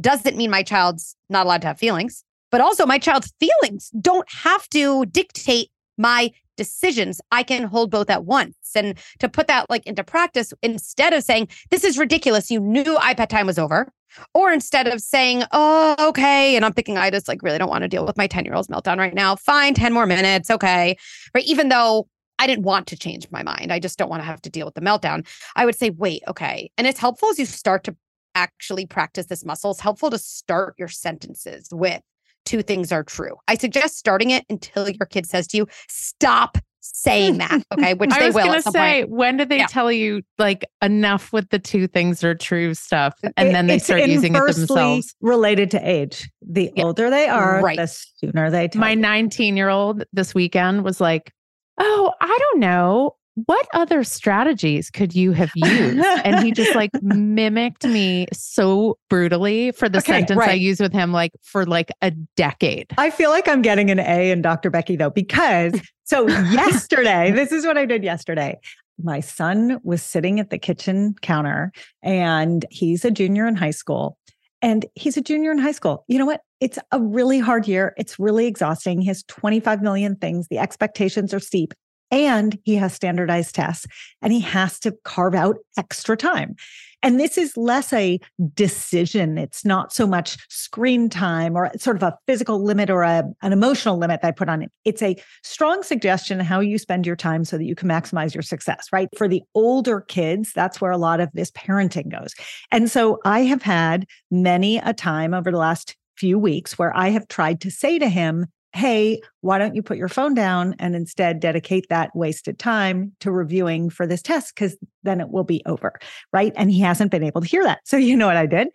doesn't 0.00 0.36
mean 0.36 0.50
my 0.50 0.62
child's 0.62 1.16
not 1.28 1.46
allowed 1.46 1.62
to 1.62 1.68
have 1.68 1.78
feelings, 1.78 2.24
but 2.50 2.60
also 2.60 2.86
my 2.86 2.98
child's 2.98 3.32
feelings 3.38 3.90
don't 4.00 4.30
have 4.32 4.68
to 4.70 5.06
dictate 5.06 5.70
my 5.96 6.30
decisions. 6.56 7.20
I 7.30 7.42
can 7.42 7.64
hold 7.64 7.90
both 7.90 8.10
at 8.10 8.24
once. 8.24 8.54
And 8.74 8.98
to 9.18 9.28
put 9.28 9.46
that 9.46 9.70
like 9.70 9.86
into 9.86 10.04
practice, 10.04 10.52
instead 10.62 11.12
of 11.12 11.22
saying, 11.22 11.48
this 11.70 11.84
is 11.84 11.98
ridiculous, 11.98 12.50
you 12.50 12.60
knew 12.60 12.96
iPad 12.98 13.28
time 13.28 13.46
was 13.46 13.58
over, 13.58 13.92
or 14.34 14.52
instead 14.52 14.86
of 14.86 15.00
saying, 15.00 15.44
oh, 15.52 15.94
okay. 15.98 16.56
And 16.56 16.64
I'm 16.64 16.72
thinking, 16.72 16.98
I 16.98 17.10
just 17.10 17.28
like 17.28 17.42
really 17.42 17.58
don't 17.58 17.70
want 17.70 17.82
to 17.82 17.88
deal 17.88 18.04
with 18.04 18.16
my 18.16 18.26
10 18.26 18.44
year 18.44 18.54
old's 18.54 18.68
meltdown 18.68 18.98
right 18.98 19.14
now. 19.14 19.36
Fine, 19.36 19.74
10 19.74 19.92
more 19.92 20.06
minutes. 20.06 20.50
Okay. 20.50 20.96
Right. 21.34 21.44
Even 21.44 21.68
though 21.68 22.08
I 22.40 22.46
didn't 22.46 22.64
want 22.64 22.86
to 22.88 22.96
change 22.96 23.26
my 23.30 23.42
mind, 23.42 23.70
I 23.72 23.78
just 23.78 23.98
don't 23.98 24.08
want 24.08 24.22
to 24.22 24.26
have 24.26 24.40
to 24.42 24.50
deal 24.50 24.64
with 24.66 24.74
the 24.74 24.80
meltdown. 24.80 25.26
I 25.56 25.64
would 25.66 25.76
say, 25.76 25.90
wait, 25.90 26.22
okay. 26.26 26.70
And 26.78 26.86
it's 26.86 26.98
helpful 26.98 27.28
as 27.28 27.38
you 27.38 27.44
start 27.46 27.84
to 27.84 27.94
actually 28.34 28.86
practice 28.86 29.26
this 29.26 29.44
muscle. 29.44 29.70
It's 29.72 29.80
helpful 29.80 30.10
to 30.10 30.18
start 30.18 30.74
your 30.78 30.88
sentences 30.88 31.68
with 31.70 32.00
two 32.46 32.62
things 32.62 32.90
are 32.92 33.04
true. 33.04 33.36
I 33.46 33.56
suggest 33.56 33.98
starting 33.98 34.30
it 34.30 34.44
until 34.48 34.88
your 34.88 35.04
kid 35.06 35.26
says 35.26 35.46
to 35.48 35.58
you, 35.58 35.66
stop 35.88 36.56
saying 36.80 37.36
that. 37.38 37.62
Okay. 37.72 37.92
Which 37.94 38.10
I 38.12 38.20
they 38.20 38.26
was 38.26 38.34
will 38.34 38.44
gonna 38.46 38.62
say, 38.62 39.00
point. 39.02 39.10
when 39.10 39.36
did 39.36 39.48
they 39.50 39.58
Yeah. 39.58 39.66
tell 39.66 39.92
you 39.92 40.22
like 40.38 40.64
enough 40.82 41.32
with 41.32 41.50
the 41.50 41.58
two 41.58 41.86
things 41.86 42.24
are 42.24 42.34
true 42.34 42.72
stuff, 42.74 43.14
and 43.36 43.48
It- 43.48 43.52
then 43.52 43.66
they 43.66 43.78
start 43.78 44.00
using 44.06 44.32
it 44.34 44.38
inversely 44.38 44.64
themselves? 44.66 45.14
Related 45.20 45.70
to 45.72 45.88
age. 45.88 46.30
The 46.40 46.72
Yeah. 46.74 46.84
older 46.84 47.10
they 47.10 47.28
are, 47.28 47.60
Right. 47.62 47.76
the 47.76 47.86
sooner 47.86 48.50
they 48.50 48.68
tell 48.68 48.80
My 48.80 48.94
19 48.94 49.56
year 49.58 49.68
old 49.68 50.04
this 50.14 50.34
weekend 50.34 50.82
was 50.84 51.00
like, 51.00 51.32
"Oh, 51.80 52.12
I 52.20 52.38
don't 52.38 52.60
know." 52.60 53.16
What 53.46 53.66
other 53.72 54.04
strategies 54.04 54.90
could 54.90 55.14
you 55.14 55.32
have 55.32 55.50
used? 55.54 56.04
and 56.24 56.44
he 56.44 56.52
just 56.52 56.74
like 56.74 56.90
mimicked 57.00 57.86
me 57.86 58.26
so 58.34 58.98
brutally 59.08 59.72
for 59.72 59.88
the 59.88 59.98
Okay, 59.98 60.12
sentence 60.18 60.40
I 60.42 60.46
right. 60.48 60.60
used 60.60 60.80
with 60.80 60.92
him, 60.92 61.10
like 61.12 61.32
for 61.42 61.64
like 61.64 61.90
a 62.02 62.10
decade. 62.36 62.88
I 62.98 63.08
feel 63.10 63.30
like 63.30 63.48
I'm 63.48 63.62
getting 63.62 63.90
an 63.90 63.98
A 63.98 64.30
in 64.30 64.42
Dr. 64.42 64.68
Becky 64.68 64.96
though, 64.96 65.10
because 65.10 65.72
so 66.04 66.26
yesterday, 66.28 67.30
this 67.34 67.50
is 67.52 67.64
what 67.64 67.78
I 67.78 67.86
did 67.86 68.04
yesterday. 68.04 68.58
My 69.02 69.20
son 69.20 69.78
was 69.84 70.02
sitting 70.02 70.38
at 70.40 70.50
the 70.50 70.58
kitchen 70.58 71.14
counter 71.22 71.72
and 72.02 72.66
he's 72.70 73.04
a 73.06 73.10
junior 73.10 73.46
in 73.46 73.56
high 73.56 73.70
school. 73.70 74.18
And 74.62 74.86
he's 74.94 75.16
a 75.16 75.22
junior 75.22 75.52
in 75.52 75.58
high 75.58 75.72
school. 75.72 76.04
You 76.08 76.18
know 76.18 76.26
what? 76.26 76.42
It's 76.60 76.78
a 76.92 77.00
really 77.00 77.38
hard 77.38 77.66
year. 77.66 77.94
It's 77.96 78.18
really 78.18 78.46
exhausting. 78.46 79.00
He 79.00 79.08
has 79.08 79.22
25 79.24 79.82
million 79.82 80.16
things. 80.16 80.48
The 80.48 80.58
expectations 80.58 81.32
are 81.32 81.40
steep 81.40 81.72
and 82.10 82.58
he 82.64 82.76
has 82.76 82.94
standardized 82.94 83.54
tests 83.54 83.86
and 84.22 84.32
he 84.32 84.40
has 84.40 84.78
to 84.80 84.92
carve 85.04 85.34
out 85.34 85.56
extra 85.76 86.16
time. 86.16 86.56
And 87.02 87.18
this 87.18 87.38
is 87.38 87.56
less 87.56 87.92
a 87.92 88.20
decision. 88.52 89.38
It's 89.38 89.64
not 89.64 89.92
so 89.92 90.06
much 90.06 90.36
screen 90.50 91.08
time 91.08 91.56
or 91.56 91.70
sort 91.78 91.96
of 91.96 92.02
a 92.02 92.16
physical 92.26 92.62
limit 92.62 92.90
or 92.90 93.02
a, 93.02 93.24
an 93.42 93.52
emotional 93.52 93.96
limit 93.96 94.20
that 94.20 94.28
I 94.28 94.32
put 94.32 94.48
on 94.50 94.62
it. 94.62 94.70
It's 94.84 95.02
a 95.02 95.16
strong 95.42 95.82
suggestion 95.82 96.40
how 96.40 96.60
you 96.60 96.78
spend 96.78 97.06
your 97.06 97.16
time 97.16 97.44
so 97.44 97.56
that 97.56 97.64
you 97.64 97.74
can 97.74 97.88
maximize 97.88 98.34
your 98.34 98.42
success, 98.42 98.88
right? 98.92 99.08
For 99.16 99.28
the 99.28 99.42
older 99.54 100.02
kids, 100.02 100.52
that's 100.52 100.80
where 100.80 100.90
a 100.90 100.98
lot 100.98 101.20
of 101.20 101.30
this 101.32 101.50
parenting 101.52 102.10
goes. 102.10 102.34
And 102.70 102.90
so 102.90 103.18
I 103.24 103.40
have 103.40 103.62
had 103.62 104.06
many 104.30 104.76
a 104.76 104.92
time 104.92 105.32
over 105.32 105.50
the 105.50 105.58
last 105.58 105.96
few 106.16 106.38
weeks 106.38 106.78
where 106.78 106.94
I 106.94 107.08
have 107.08 107.28
tried 107.28 107.62
to 107.62 107.70
say 107.70 107.98
to 107.98 108.08
him, 108.08 108.46
Hey, 108.72 109.20
why 109.40 109.58
don't 109.58 109.74
you 109.74 109.82
put 109.82 109.96
your 109.96 110.08
phone 110.08 110.34
down 110.34 110.76
and 110.78 110.94
instead 110.94 111.40
dedicate 111.40 111.88
that 111.88 112.14
wasted 112.14 112.58
time 112.58 113.12
to 113.20 113.32
reviewing 113.32 113.90
for 113.90 114.06
this 114.06 114.22
test? 114.22 114.54
Because 114.54 114.76
then 115.02 115.20
it 115.20 115.30
will 115.30 115.44
be 115.44 115.62
over 115.66 115.98
right? 116.32 116.52
And 116.56 116.70
he 116.70 116.80
hasn't 116.80 117.10
been 117.10 117.24
able 117.24 117.40
to 117.40 117.46
hear 117.46 117.64
that. 117.64 117.80
So, 117.84 117.96
you 117.96 118.16
know 118.16 118.26
what 118.26 118.36
I 118.36 118.46
did? 118.46 118.68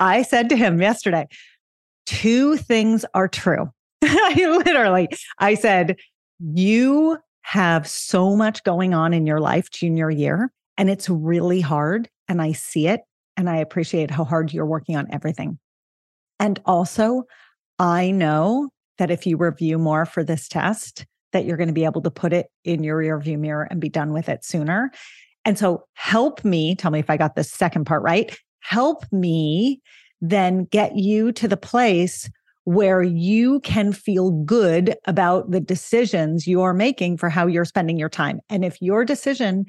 I 0.00 0.22
said 0.22 0.48
to 0.50 0.56
him 0.56 0.80
yesterday, 0.80 1.26
two 2.06 2.56
things 2.56 3.04
are 3.14 3.28
true. 3.28 3.70
I 4.02 4.62
literally, 4.64 5.08
I 5.38 5.54
said, 5.54 5.96
you 6.40 7.18
have 7.42 7.86
so 7.86 8.36
much 8.36 8.62
going 8.64 8.94
on 8.94 9.12
in 9.12 9.26
your 9.26 9.40
life 9.40 9.70
junior 9.70 10.10
year, 10.10 10.52
and 10.76 10.88
it's 10.88 11.08
really 11.08 11.60
hard. 11.60 12.08
And 12.28 12.40
I 12.40 12.52
see 12.52 12.86
it. 12.86 13.00
And 13.36 13.48
I 13.48 13.56
appreciate 13.58 14.10
how 14.10 14.24
hard 14.24 14.52
you're 14.52 14.66
working 14.66 14.96
on 14.96 15.06
everything. 15.12 15.58
And 16.40 16.60
also, 16.66 17.24
I 17.78 18.10
know 18.10 18.70
that 18.98 19.10
if 19.10 19.26
you 19.26 19.36
review 19.36 19.78
more 19.78 20.04
for 20.04 20.22
this 20.22 20.48
test, 20.48 21.06
that 21.32 21.44
you're 21.44 21.56
going 21.56 21.68
to 21.68 21.74
be 21.74 21.84
able 21.84 22.02
to 22.02 22.10
put 22.10 22.32
it 22.32 22.46
in 22.64 22.82
your 22.82 22.96
rear 22.98 23.18
view 23.18 23.38
mirror 23.38 23.66
and 23.70 23.80
be 23.80 23.88
done 23.88 24.12
with 24.12 24.28
it 24.28 24.44
sooner. 24.44 24.90
And 25.44 25.58
so 25.58 25.84
help 25.94 26.44
me, 26.44 26.74
tell 26.74 26.90
me 26.90 26.98
if 26.98 27.10
I 27.10 27.16
got 27.16 27.34
the 27.34 27.44
second 27.44 27.84
part 27.86 28.02
right. 28.02 28.36
Help 28.60 29.04
me 29.12 29.80
then 30.20 30.64
get 30.64 30.96
you 30.96 31.32
to 31.32 31.46
the 31.46 31.56
place 31.56 32.28
where 32.64 33.02
you 33.02 33.60
can 33.60 33.92
feel 33.92 34.30
good 34.30 34.94
about 35.06 35.50
the 35.50 35.60
decisions 35.60 36.46
you're 36.46 36.74
making 36.74 37.16
for 37.16 37.30
how 37.30 37.46
you're 37.46 37.64
spending 37.64 37.98
your 37.98 38.10
time. 38.10 38.40
And 38.50 38.64
if 38.64 38.82
your 38.82 39.04
decision 39.04 39.64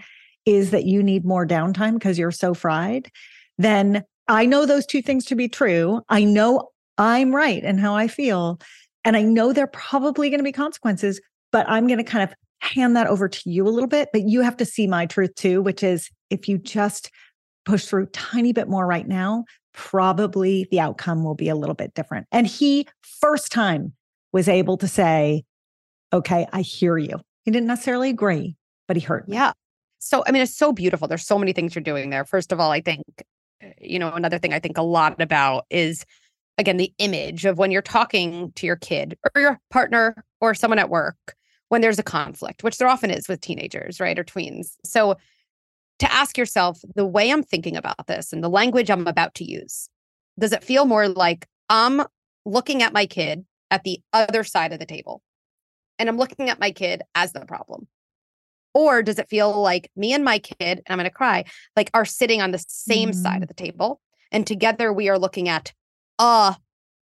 is 0.46 0.72
that 0.72 0.86
you 0.86 1.02
need 1.02 1.24
more 1.24 1.48
downtime 1.48 1.94
because 1.94 2.20
you're 2.20 2.32
so 2.32 2.54
fried, 2.54 3.10
then 3.58 4.04
I 4.28 4.46
know 4.46 4.66
those 4.66 4.86
two 4.86 5.02
things 5.02 5.26
to 5.26 5.36
be 5.36 5.48
true. 5.48 6.02
I 6.10 6.24
know 6.24 6.70
I'm 6.98 7.34
right 7.34 7.64
and 7.64 7.80
how 7.80 7.96
I 7.96 8.08
feel. 8.08 8.60
And 9.06 9.16
I 9.16 9.22
know 9.22 9.54
there 9.54 9.64
are 9.64 9.68
probably 9.68 10.30
going 10.30 10.40
to 10.40 10.44
be 10.44 10.52
consequences, 10.52 11.22
but 11.52 11.68
I'm 11.70 11.88
going 11.88 11.98
to 11.98 12.04
kind 12.04 12.24
of 12.24 12.34
hand 12.62 12.96
that 12.96 13.08
over 13.08 13.28
to 13.30 13.50
you 13.50 13.68
a 13.68 13.70
little 13.70 13.88
bit. 13.88 14.10
But 14.12 14.28
you 14.28 14.42
have 14.42 14.58
to 14.58 14.66
see 14.66 14.88
my 14.88 15.06
truth 15.06 15.34
too, 15.36 15.62
which 15.62 15.84
is 15.84 16.10
if 16.30 16.48
you 16.48 16.58
just 16.58 17.10
push 17.66 17.86
through 17.86 18.08
tiny 18.08 18.52
bit 18.54 18.68
more 18.68 18.86
right 18.86 19.08
now, 19.08 19.46
probably 19.74 20.68
the 20.72 20.80
outcome 20.80 21.24
will 21.24 21.36
be 21.36 21.50
a 21.50 21.56
little 21.56 21.76
bit 21.76 21.94
different. 21.94 22.28
And 22.32 22.46
he, 22.48 22.88
first 23.02 23.52
time, 23.52 23.94
was 24.34 24.48
able 24.48 24.78
to 24.78 24.88
say, 24.88 25.44
Okay, 26.12 26.48
I 26.52 26.62
hear 26.62 26.98
you. 26.98 27.20
He 27.46 27.52
didn't 27.52 27.68
necessarily 27.68 28.10
agree, 28.10 28.56
but 28.88 28.98
he 28.98 29.02
heard. 29.02 29.28
me. 29.28 29.36
Yeah. 29.36 29.54
So, 30.00 30.24
I 30.26 30.32
mean, 30.32 30.42
it's 30.42 30.58
so 30.58 30.72
beautiful. 30.72 31.08
There's 31.08 31.26
so 31.26 31.38
many 31.38 31.54
things 31.54 31.76
you're 31.76 31.84
doing 31.84 32.10
there. 32.10 32.26
First 32.26 32.52
of 32.52 32.60
all, 32.60 32.72
I 32.72 32.82
think, 32.82 33.04
uh, 33.64 33.68
you 33.80 34.00
know, 34.00 34.12
another 34.12 34.40
thing 34.40 34.54
I 34.54 34.60
think 34.60 34.78
a 34.78 34.82
lot 34.84 35.22
about 35.22 35.66
is, 35.70 36.06
again, 36.60 36.78
the 36.78 36.94
image 37.00 37.46
of 37.46 37.58
when 37.58 37.72
you're 37.72 37.82
talking 37.82 38.52
to 38.58 38.68
your 38.68 38.76
kid 38.76 39.18
or 39.34 39.42
your 39.42 39.60
partner 39.72 40.24
or 40.42 40.54
someone 40.54 40.78
at 40.78 40.90
work 40.90 41.36
when 41.70 41.82
there's 41.82 42.00
a 42.00 42.04
conflict, 42.04 42.64
which 42.64 42.78
there 42.78 42.88
often 42.88 43.10
is 43.10 43.28
with 43.28 43.42
teenagers, 43.42 44.00
right? 44.00 44.20
Or 44.20 44.24
tweens. 44.24 44.74
So, 44.84 45.16
to 46.00 46.12
ask 46.14 46.38
yourself 46.38 46.80
the 46.96 47.06
way 47.06 47.30
I'm 47.32 47.44
thinking 47.44 47.76
about 47.76 48.08
this 48.08 48.32
and 48.32 48.42
the 48.44 48.50
language 48.50 48.90
I'm 48.90 49.08
about 49.08 49.34
to 49.36 49.44
use, 49.44 49.90
does 50.40 50.54
it 50.54 50.64
feel 50.64 50.86
more 50.86 51.10
like 51.10 51.48
I'm 51.70 52.04
looking 52.46 52.84
at 52.84 52.94
my 52.94 53.06
kid 53.06 53.46
at 53.70 53.84
the 53.84 54.00
other 54.14 54.44
side 54.46 54.72
of 54.72 54.80
the 54.80 54.86
table 54.86 55.22
and 55.98 56.08
I'm 56.08 56.18
looking 56.18 56.50
at 56.50 56.60
my 56.60 56.72
kid 56.72 57.02
as 57.16 57.34
the 57.34 57.42
problem? 57.46 57.88
Or 58.74 59.04
does 59.04 59.20
it 59.20 59.28
feel 59.30 59.62
like 59.62 59.92
me 59.96 60.14
and 60.14 60.24
my 60.24 60.40
kid, 60.40 60.56
and 60.60 60.84
I'm 60.90 60.98
going 60.98 61.04
to 61.06 61.10
cry, 61.10 61.44
like 61.76 61.90
are 61.94 62.06
sitting 62.06 62.42
on 62.42 62.52
the 62.52 62.64
same 62.68 63.12
side 63.14 63.40
Mm. 63.40 63.44
of 63.44 63.48
the 63.50 63.54
table 63.54 64.00
and 64.32 64.46
together 64.46 64.94
we 64.94 65.10
are 65.10 65.20
looking 65.20 65.50
at 65.50 65.74
a 66.20 66.56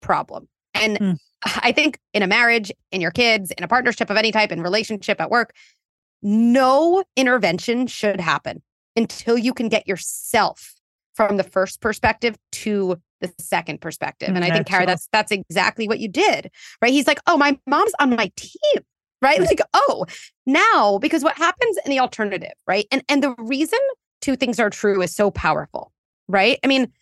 problem? 0.02 0.48
And 0.74 0.98
Mm. 0.98 1.18
I 1.62 1.72
think 1.72 1.98
in 2.12 2.22
a 2.22 2.26
marriage, 2.26 2.72
in 2.92 3.00
your 3.00 3.10
kids, 3.10 3.50
in 3.56 3.62
a 3.62 3.68
partnership 3.68 4.10
of 4.10 4.16
any 4.16 4.32
type, 4.32 4.50
in 4.52 4.62
relationship 4.62 5.20
at 5.20 5.30
work, 5.30 5.54
no 6.22 7.04
intervention 7.16 7.86
should 7.86 8.20
happen 8.20 8.62
until 8.96 9.38
you 9.38 9.52
can 9.54 9.68
get 9.68 9.86
yourself 9.86 10.74
from 11.14 11.36
the 11.36 11.44
first 11.44 11.80
perspective 11.80 12.36
to 12.52 13.00
the 13.20 13.32
second 13.38 13.80
perspective. 13.80 14.28
And 14.34 14.44
I 14.44 14.50
think, 14.50 14.66
Cara, 14.66 14.86
that's 14.86 15.08
that's 15.12 15.30
exactly 15.32 15.88
what 15.88 16.00
you 16.00 16.08
did, 16.08 16.50
right? 16.82 16.92
He's 16.92 17.06
like, 17.06 17.20
oh, 17.26 17.36
my 17.36 17.58
mom's 17.66 17.92
on 18.00 18.10
my 18.10 18.30
team. 18.36 18.82
right? 19.22 19.40
Like, 19.40 19.60
oh, 19.72 20.04
now 20.44 20.98
because 20.98 21.22
what 21.24 21.36
happens 21.36 21.78
in 21.84 21.90
the 21.90 22.00
alternative, 22.00 22.52
right? 22.66 22.86
And 22.90 23.02
and 23.08 23.22
the 23.22 23.34
reason 23.38 23.78
two 24.20 24.36
things 24.36 24.58
are 24.60 24.70
true 24.70 25.00
is 25.02 25.14
so 25.14 25.30
powerful, 25.30 25.92
right? 26.28 26.58
I 26.64 26.66
mean, 26.66 26.92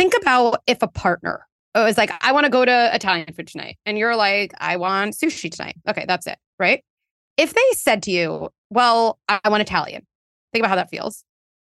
think 0.00 0.14
about 0.22 0.62
if 0.66 0.82
a 0.82 0.88
partner 0.88 1.46
was 1.74 1.98
like, 1.98 2.10
I 2.22 2.32
want 2.32 2.44
to 2.44 2.50
go 2.50 2.64
to 2.64 2.90
Italian 2.94 3.30
food 3.34 3.46
tonight, 3.46 3.76
and 3.84 3.98
you're 3.98 4.16
like, 4.16 4.52
I 4.58 4.78
want 4.78 5.14
sushi 5.14 5.50
tonight. 5.50 5.76
Okay, 5.86 6.06
that's 6.08 6.26
it, 6.26 6.38
right? 6.58 6.82
If 7.36 7.52
they 7.52 7.60
said 7.72 8.02
to 8.04 8.10
you, 8.10 8.48
Well, 8.70 9.18
I 9.28 9.48
want 9.50 9.60
Italian, 9.60 10.06
think 10.52 10.62
about 10.62 10.70
how 10.70 10.76
that 10.76 10.88
feels. 10.88 11.22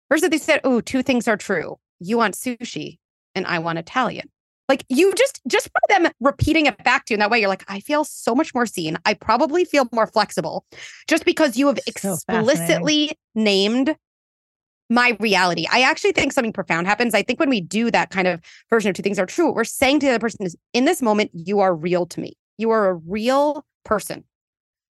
Versus 0.09 0.29
they 0.29 0.37
said, 0.37 0.61
Oh, 0.63 0.79
two 0.79 1.03
things 1.03 1.27
are 1.27 1.35
true. 1.35 1.77
You 1.99 2.17
want 2.17 2.35
sushi 2.35 2.99
and 3.35 3.45
I 3.45 3.59
want 3.59 3.79
Italian. 3.79 4.29
Like 4.69 4.85
you 4.87 5.13
just 5.13 5.41
just 5.47 5.69
by 5.73 5.99
them 5.99 6.11
repeating 6.21 6.65
it 6.67 6.81
back 6.85 7.05
to 7.05 7.13
you 7.13 7.15
in 7.15 7.19
that 7.19 7.29
way, 7.29 7.41
you're 7.41 7.49
like, 7.49 7.65
I 7.67 7.81
feel 7.81 8.05
so 8.05 8.33
much 8.33 8.53
more 8.53 8.65
seen. 8.65 8.97
I 9.03 9.13
probably 9.13 9.65
feel 9.65 9.89
more 9.91 10.07
flexible 10.07 10.65
just 11.09 11.25
because 11.25 11.57
you 11.57 11.67
have 11.67 11.79
So 11.97 12.13
explicitly 12.15 13.11
named 13.35 13.97
my 14.91 15.15
reality. 15.21 15.65
I 15.71 15.81
actually 15.83 16.11
think 16.11 16.33
something 16.33 16.51
profound 16.51 16.85
happens. 16.85 17.15
I 17.15 17.23
think 17.23 17.39
when 17.39 17.49
we 17.49 17.61
do 17.61 17.89
that 17.91 18.09
kind 18.09 18.27
of 18.27 18.41
version 18.69 18.89
of 18.89 18.95
two 18.95 19.01
things 19.01 19.17
are 19.17 19.25
true, 19.25 19.45
what 19.45 19.55
we're 19.55 19.63
saying 19.63 20.01
to 20.01 20.05
the 20.05 20.11
other 20.11 20.19
person 20.19 20.45
is 20.45 20.55
in 20.73 20.83
this 20.83 21.01
moment, 21.01 21.31
you 21.33 21.61
are 21.61 21.73
real 21.73 22.05
to 22.07 22.19
me. 22.19 22.33
You 22.57 22.71
are 22.71 22.89
a 22.89 22.95
real 22.95 23.65
person. 23.85 24.25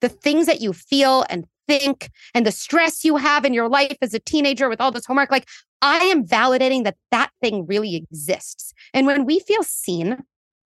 The 0.01 0.09
things 0.09 0.47
that 0.47 0.59
you 0.59 0.73
feel 0.73 1.23
and 1.29 1.45
think 1.67 2.09
and 2.33 2.47
the 2.47 2.51
stress 2.51 3.05
you 3.05 3.17
have 3.17 3.45
in 3.45 3.53
your 3.53 3.69
life 3.69 3.97
as 4.01 4.15
a 4.15 4.19
teenager 4.19 4.69
with 4.69 4.81
all 4.81 4.91
this 4.91 5.05
homework, 5.05 5.29
like 5.29 5.47
I 5.83 5.99
am 6.05 6.25
validating 6.25 6.83
that 6.83 6.97
that 7.11 7.29
thing 7.39 7.67
really 7.67 7.95
exists. 7.95 8.73
And 8.95 9.05
when 9.05 9.23
we 9.23 9.39
feel 9.39 9.61
seen, 9.61 10.17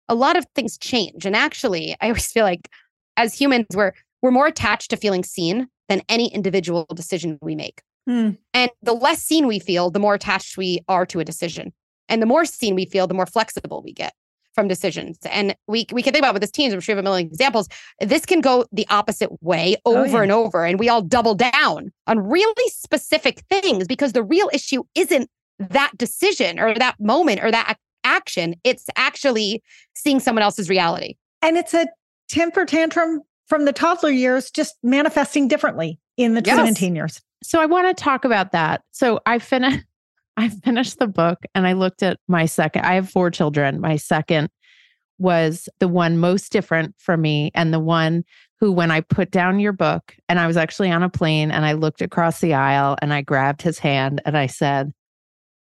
a 0.09 0.15
lot 0.17 0.37
of 0.37 0.45
things 0.57 0.77
change. 0.77 1.25
And 1.25 1.37
actually, 1.37 1.95
I 2.01 2.09
always 2.09 2.27
feel 2.27 2.45
like 2.45 2.69
as 3.17 3.33
humans, 3.33 3.67
we're 3.75 3.93
we're 4.23 4.33
more 4.33 4.49
attached 4.49 4.91
to 4.91 4.97
feeling 4.97 5.23
seen 5.23 5.69
than 5.89 6.03
any 6.09 6.35
individual 6.35 6.85
decision 6.95 7.39
we 7.41 7.55
make. 7.55 7.81
Hmm. 8.11 8.31
And 8.55 8.71
the 8.83 8.93
less 8.93 9.23
seen 9.23 9.47
we 9.47 9.61
feel, 9.61 9.89
the 9.91 10.01
more 10.01 10.15
attached 10.15 10.57
we 10.59 10.81
are 10.89 11.07
to 11.07 11.21
a 11.21 11.25
decision. 11.25 11.73
And 12.09 12.21
the 12.21 12.27
more 12.27 12.45
seen 12.45 12.75
we 12.75 12.85
feel, 12.87 13.07
the 13.07 13.15
more 13.15 13.27
flexible 13.27 13.83
we 13.85 13.93
get 13.93 14.15
from 14.53 14.67
decisions. 14.67 15.17
And 15.31 15.55
we 15.69 15.87
we 15.93 16.03
can 16.03 16.13
think 16.13 16.25
about 16.25 16.35
with 16.35 16.43
this 16.43 16.51
teams, 16.51 16.75
I'm 16.75 16.81
sure 16.81 16.93
you 16.95 16.97
have 16.97 17.05
a 17.05 17.09
million 17.09 17.29
examples. 17.29 17.69
This 18.01 18.27
can 18.27 18.41
go 18.41 18.65
the 18.73 18.85
opposite 18.91 19.31
way 19.45 19.77
Oh, 19.85 19.97
over 19.99 20.17
yeah. 20.17 20.23
and 20.25 20.33
over. 20.33 20.65
And 20.65 20.81
we 20.81 20.89
all 20.89 21.03
double 21.03 21.37
down 21.37 21.93
on 22.09 22.19
really 22.19 22.69
specific 22.71 23.45
things 23.49 23.87
because 23.87 24.13
the 24.13 24.25
real 24.25 24.51
issue 24.53 24.83
isn't 24.97 25.31
that 25.61 25.93
decision 25.97 26.59
or 26.59 26.75
that 26.75 26.97
moment 26.99 27.45
or 27.45 27.53
that 27.53 27.77
action. 28.03 28.57
It's 28.65 28.87
actually 28.97 29.63
seeing 29.95 30.19
someone 30.19 30.43
else's 30.43 30.69
reality. 30.69 31.15
And 31.43 31.57
it's 31.57 31.75
a 31.75 31.87
temper 32.29 32.65
tantrum 32.65 33.21
from 33.47 33.67
the 33.67 33.73
toddler 33.73 34.11
years, 34.11 34.51
just 34.51 34.75
manifesting 34.83 35.47
differently 35.47 36.01
in 36.17 36.35
the 36.35 36.43
Yes. 36.45 36.59
and 36.67 36.77
teen 36.77 36.97
years. 36.97 37.21
So 37.43 37.61
I 37.61 37.67
want 37.67 37.89
to 37.89 38.03
talk 38.03 38.25
about 38.25 38.53
that. 38.53 38.83
So 38.93 39.21
I 39.27 39.39
finished 39.39 39.85
I 40.37 40.49
finished 40.49 40.99
the 40.99 41.07
book 41.07 41.39
and 41.55 41.67
I 41.67 41.75
looked 41.75 42.03
at 42.03 42.19
my 42.27 42.47
second. 42.47 42.85
I 42.87 42.95
have 42.95 43.11
four 43.11 43.31
children. 43.31 43.81
My 43.81 43.97
second 43.97 44.49
was 45.19 45.69
the 45.81 45.89
one 45.89 46.17
most 46.17 46.51
different 46.51 46.95
from 46.99 47.21
me 47.21 47.51
and 47.55 47.75
the 47.75 47.81
one 47.81 48.25
who 48.59 48.73
when 48.73 48.91
I 48.91 49.03
put 49.03 49.31
down 49.31 49.61
your 49.61 49.73
book 49.73 50.17
and 50.29 50.41
I 50.41 50.47
was 50.47 50.57
actually 50.57 50.91
on 50.91 51.03
a 51.03 51.11
plane 51.11 51.51
and 51.51 51.67
I 51.67 51.73
looked 51.73 52.01
across 52.01 52.41
the 52.41 52.55
aisle 52.55 52.97
and 53.03 53.13
I 53.13 53.21
grabbed 53.21 53.61
his 53.61 53.79
hand 53.79 54.23
and 54.25 54.37
I 54.37 54.47
said, 54.47 54.93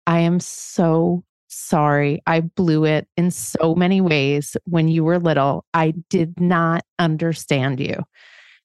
"I 0.08 0.20
am 0.22 0.40
so 0.40 1.24
sorry. 1.50 2.22
I 2.26 2.40
blew 2.40 2.86
it 2.86 3.08
in 3.16 3.30
so 3.30 3.76
many 3.76 4.02
ways 4.02 4.58
when 4.66 4.88
you 4.88 5.04
were 5.04 5.20
little. 5.20 5.66
I 5.74 5.94
did 6.10 6.40
not 6.40 6.84
understand 6.98 7.80
you." 7.80 8.04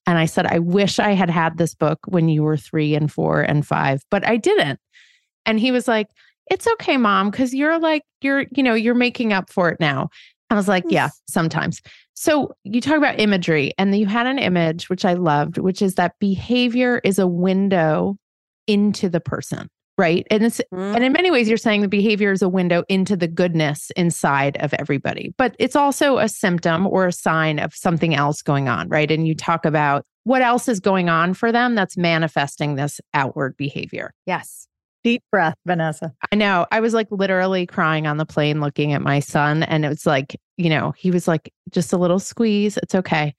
And 0.08 0.16
I 0.16 0.24
said, 0.24 0.46
I 0.46 0.58
wish 0.58 0.98
I 0.98 1.12
had 1.12 1.28
had 1.28 1.58
this 1.58 1.74
book 1.74 1.98
when 2.06 2.30
you 2.30 2.42
were 2.42 2.56
three 2.56 2.94
and 2.94 3.12
four 3.12 3.42
and 3.42 3.66
five, 3.66 4.02
but 4.10 4.26
I 4.26 4.38
didn't. 4.38 4.80
And 5.44 5.60
he 5.60 5.70
was 5.70 5.86
like, 5.86 6.08
It's 6.50 6.66
okay, 6.66 6.96
mom, 6.96 7.30
because 7.30 7.52
you're 7.52 7.78
like, 7.78 8.04
you're, 8.22 8.46
you 8.56 8.62
know, 8.62 8.72
you're 8.72 8.94
making 8.94 9.34
up 9.34 9.50
for 9.50 9.68
it 9.68 9.78
now. 9.80 10.08
I 10.48 10.54
was 10.54 10.66
like, 10.66 10.84
Yeah, 10.88 11.10
sometimes. 11.28 11.82
So 12.14 12.54
you 12.64 12.80
talk 12.80 12.96
about 12.96 13.20
imagery, 13.20 13.74
and 13.76 13.94
you 13.94 14.06
had 14.06 14.26
an 14.26 14.38
image, 14.38 14.88
which 14.88 15.04
I 15.04 15.12
loved, 15.12 15.58
which 15.58 15.82
is 15.82 15.96
that 15.96 16.18
behavior 16.20 17.02
is 17.04 17.18
a 17.18 17.26
window 17.26 18.16
into 18.66 19.10
the 19.10 19.20
person, 19.20 19.68
right? 19.98 20.26
And 20.30 20.44
it's, 20.44 20.60
and 20.70 21.02
in 21.02 21.12
mm. 21.12 21.16
many 21.16 21.30
ways, 21.30 21.48
you're 21.48 21.58
saying 21.58 21.82
the 21.82 21.88
behavior 21.88 22.30
is 22.30 22.40
a 22.40 22.48
window 22.48 22.84
into 22.88 23.16
the 23.16 23.28
goodness 23.28 23.90
inside 23.96 24.56
of 24.58 24.72
everybody, 24.74 25.34
but 25.36 25.56
it's 25.58 25.76
also 25.76 26.18
a 26.18 26.28
symptom 26.28 26.86
or 26.86 27.08
a 27.08 27.12
sign 27.12 27.58
of 27.58 27.74
something 27.74 28.14
else 28.14 28.40
going 28.40 28.68
on, 28.68 28.88
right? 28.88 29.10
And 29.10 29.26
you 29.26 29.34
talk 29.34 29.64
about 29.64 30.06
what 30.22 30.40
else 30.40 30.68
is 30.68 30.78
going 30.78 31.08
on 31.08 31.34
for 31.34 31.50
them 31.50 31.74
that's 31.74 31.96
manifesting 31.96 32.76
this 32.76 33.00
outward 33.12 33.56
behavior. 33.56 34.14
Yes. 34.24 34.68
Deep 35.02 35.22
breath, 35.30 35.54
Vanessa. 35.66 36.12
I 36.30 36.36
know. 36.36 36.66
I 36.70 36.80
was 36.80 36.92
like 36.94 37.08
literally 37.10 37.66
crying 37.66 38.06
on 38.06 38.18
the 38.18 38.26
plane 38.26 38.60
looking 38.60 38.92
at 38.92 39.00
my 39.00 39.20
son, 39.20 39.62
and 39.62 39.84
it 39.84 39.88
was 39.88 40.06
like, 40.06 40.36
you 40.56 40.68
know, 40.68 40.92
he 40.96 41.10
was 41.10 41.28
like, 41.28 41.52
just 41.70 41.92
a 41.92 41.96
little 41.96 42.18
squeeze. 42.18 42.76
It's 42.78 42.94
okay. 42.94 43.34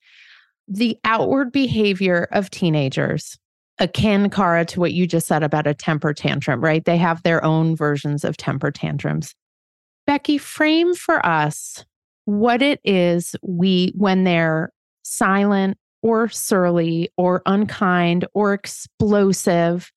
The 0.67 0.97
outward 1.03 1.51
behavior 1.51 2.27
of 2.31 2.49
teenagers, 2.49 3.37
akin, 3.79 4.29
Cara, 4.29 4.65
to 4.65 4.79
what 4.79 4.93
you 4.93 5.07
just 5.07 5.27
said 5.27 5.43
about 5.43 5.67
a 5.67 5.73
temper 5.73 6.13
tantrum, 6.13 6.61
right? 6.61 6.83
They 6.83 6.97
have 6.97 7.23
their 7.23 7.43
own 7.43 7.75
versions 7.75 8.23
of 8.23 8.37
temper 8.37 8.71
tantrums. 8.71 9.33
Becky, 10.05 10.37
frame 10.37 10.95
for 10.95 11.25
us 11.25 11.85
what 12.25 12.61
it 12.61 12.79
is 12.83 13.35
we, 13.41 13.93
when 13.95 14.23
they're 14.23 14.71
silent 15.03 15.77
or 16.01 16.29
surly 16.29 17.09
or 17.17 17.41
unkind 17.45 18.25
or 18.33 18.53
explosive, 18.53 19.91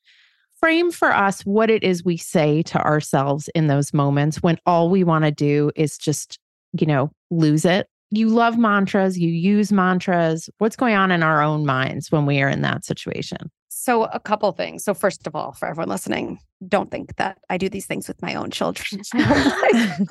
frame 0.61 0.91
for 0.91 1.13
us 1.13 1.43
what 1.43 1.71
it 1.71 1.83
is 1.83 2.05
we 2.05 2.17
say 2.17 2.63
to 2.63 2.79
ourselves 2.85 3.49
in 3.55 3.67
those 3.67 3.93
moments 3.93 4.43
when 4.43 4.59
all 4.65 4.89
we 4.91 5.05
want 5.05 5.25
to 5.25 5.31
do 5.31 5.71
is 5.77 5.99
just, 5.99 6.39
you 6.79 6.87
know, 6.87 7.11
lose 7.31 7.65
it. 7.65 7.89
You 8.11 8.29
love 8.29 8.59
mantras, 8.59 9.19
you 9.19 9.29
use 9.29 9.73
mantras. 9.73 10.49
What's 10.59 10.77
going 10.77 10.95
on 10.95 11.11
in 11.11 11.23
our 11.23 11.43
own 11.43 11.65
minds 11.65 12.13
when 12.13 12.27
we 12.27 12.41
are 12.43 12.49
in 12.49 12.63
that 12.63 12.85
situation? 12.85 13.51
So, 13.83 14.05
a 14.05 14.21
couple 14.21 14.53
things. 14.53 14.85
So, 14.85 14.95
first 14.95 15.27
of 15.27 15.35
all, 15.35 15.55
for 15.55 15.67
everyone 15.67 15.89
listening, 15.89 16.39
don't 16.69 16.89
think 16.89 17.17
that 17.17 17.39
I 17.51 17.59
do 17.59 17.69
these 17.69 17.85
things 17.85 18.07
with 18.07 18.23
my 18.23 18.37
own 18.37 18.53
children. 18.53 19.03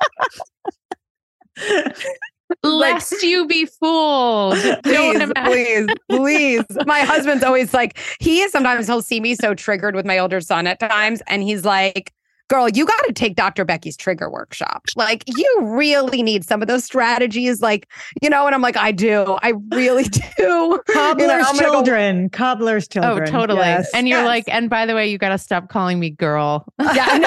Lest 2.62 3.22
you 3.22 3.46
be 3.46 3.64
fooled. 3.64 4.58
Don't 4.82 5.34
please, 5.46 5.86
please, 6.10 6.64
please. 6.68 6.84
My 6.84 7.00
husband's 7.00 7.42
always 7.42 7.72
like, 7.72 7.96
he 8.20 8.42
is 8.42 8.52
sometimes 8.52 8.88
he'll 8.88 9.00
see 9.00 9.20
me 9.20 9.34
so 9.34 9.54
triggered 9.54 9.94
with 9.94 10.04
my 10.04 10.18
older 10.18 10.42
son 10.42 10.66
at 10.66 10.78
times, 10.78 11.22
and 11.26 11.42
he's 11.42 11.64
like, 11.64 12.12
Girl, 12.52 12.68
you 12.68 12.84
got 12.84 13.00
to 13.06 13.14
take 13.14 13.34
Dr. 13.34 13.64
Becky's 13.64 13.96
trigger 13.96 14.30
workshop. 14.30 14.84
Like, 14.94 15.24
you 15.26 15.58
really 15.62 16.22
need 16.22 16.44
some 16.44 16.60
of 16.60 16.68
those 16.68 16.84
strategies. 16.84 17.62
Like, 17.62 17.88
you 18.20 18.28
know, 18.28 18.44
and 18.44 18.54
I'm 18.54 18.60
like, 18.60 18.76
I 18.76 18.92
do. 18.92 19.38
I 19.42 19.54
really 19.70 20.02
do. 20.04 20.20
You 20.38 20.46
know, 20.46 20.78
Cobbler's 20.92 21.46
I'm 21.48 21.56
children. 21.56 22.28
Cobbler's 22.28 22.88
Oh, 22.96 23.00
children. 23.00 23.30
totally. 23.30 23.60
Yes. 23.60 23.90
And 23.94 24.06
you're 24.06 24.18
Yes. 24.18 24.26
like, 24.26 24.44
and 24.48 24.68
by 24.68 24.84
the 24.84 24.94
way, 24.94 25.08
you 25.08 25.16
got 25.16 25.30
to 25.30 25.38
stop 25.38 25.70
calling 25.70 25.98
me 25.98 26.10
girl. 26.10 26.66
Yeah, 26.78 27.06
I 27.08 27.18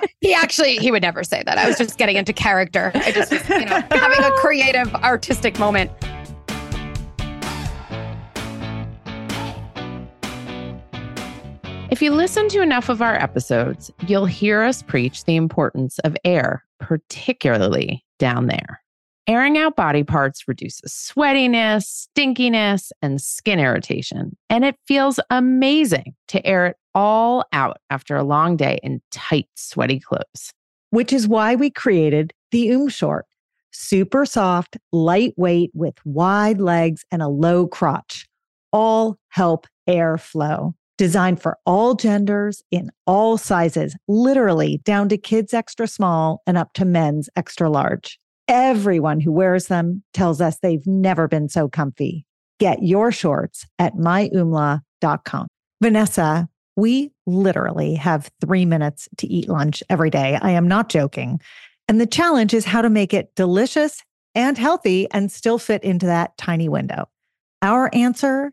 know. 0.00 0.06
he 0.20 0.34
actually 0.34 0.78
he 0.78 0.90
would 0.90 1.02
never 1.02 1.22
say 1.22 1.44
that. 1.46 1.58
I 1.58 1.68
was 1.68 1.78
just 1.78 1.96
getting 1.96 2.16
into 2.16 2.32
character. 2.32 2.90
I 2.92 3.12
just 3.12 3.30
was, 3.30 3.48
you 3.48 3.66
know, 3.66 3.82
having 3.92 4.24
a 4.24 4.30
creative 4.38 4.92
artistic 4.96 5.60
moment. 5.60 5.92
If 11.96 12.02
you 12.02 12.10
listen 12.10 12.50
to 12.50 12.60
enough 12.60 12.90
of 12.90 13.00
our 13.00 13.14
episodes, 13.14 13.90
you'll 14.06 14.26
hear 14.26 14.60
us 14.60 14.82
preach 14.82 15.24
the 15.24 15.34
importance 15.34 15.98
of 16.00 16.14
air, 16.26 16.62
particularly 16.78 18.04
down 18.18 18.48
there. 18.48 18.82
Airing 19.26 19.56
out 19.56 19.76
body 19.76 20.04
parts 20.04 20.46
reduces 20.46 20.92
sweatiness, 20.92 21.86
stinkiness, 22.14 22.92
and 23.00 23.18
skin 23.18 23.58
irritation. 23.58 24.36
And 24.50 24.62
it 24.62 24.76
feels 24.86 25.18
amazing 25.30 26.14
to 26.28 26.46
air 26.46 26.66
it 26.66 26.76
all 26.94 27.46
out 27.54 27.78
after 27.88 28.14
a 28.14 28.24
long 28.24 28.58
day 28.58 28.78
in 28.82 29.00
tight, 29.10 29.48
sweaty 29.54 29.98
clothes. 29.98 30.52
which 30.90 31.14
is 31.14 31.26
why 31.26 31.54
we 31.54 31.70
created 31.70 32.34
the 32.50 32.68
Oom 32.72 32.90
Short. 32.90 33.24
Super 33.70 34.26
soft, 34.26 34.76
lightweight 34.92 35.70
with 35.72 35.94
wide 36.04 36.60
legs 36.60 37.06
and 37.10 37.22
a 37.22 37.28
low 37.28 37.66
crotch. 37.66 38.26
All 38.70 39.16
help 39.30 39.66
airflow. 39.88 40.74
Designed 40.98 41.42
for 41.42 41.58
all 41.66 41.94
genders 41.94 42.62
in 42.70 42.90
all 43.06 43.36
sizes, 43.36 43.94
literally 44.08 44.78
down 44.84 45.10
to 45.10 45.18
kids 45.18 45.52
extra 45.52 45.86
small 45.86 46.42
and 46.46 46.56
up 46.56 46.72
to 46.74 46.86
men's 46.86 47.28
extra 47.36 47.68
large. 47.68 48.18
Everyone 48.48 49.20
who 49.20 49.32
wears 49.32 49.66
them 49.66 50.02
tells 50.14 50.40
us 50.40 50.58
they've 50.58 50.86
never 50.86 51.28
been 51.28 51.48
so 51.48 51.68
comfy. 51.68 52.24
Get 52.58 52.82
your 52.82 53.12
shorts 53.12 53.66
at 53.78 53.94
myoomla.com. 53.96 55.46
Vanessa, 55.82 56.48
we 56.76 57.10
literally 57.26 57.94
have 57.96 58.30
three 58.40 58.64
minutes 58.64 59.08
to 59.18 59.26
eat 59.26 59.48
lunch 59.48 59.82
every 59.90 60.08
day. 60.08 60.38
I 60.40 60.52
am 60.52 60.66
not 60.68 60.88
joking. 60.88 61.40
And 61.88 62.00
the 62.00 62.06
challenge 62.06 62.54
is 62.54 62.64
how 62.64 62.80
to 62.82 62.88
make 62.88 63.12
it 63.12 63.34
delicious 63.36 64.02
and 64.34 64.56
healthy 64.56 65.10
and 65.10 65.30
still 65.30 65.58
fit 65.58 65.82
into 65.84 66.06
that 66.06 66.36
tiny 66.38 66.68
window. 66.68 67.08
Our 67.62 67.90
answer 67.94 68.52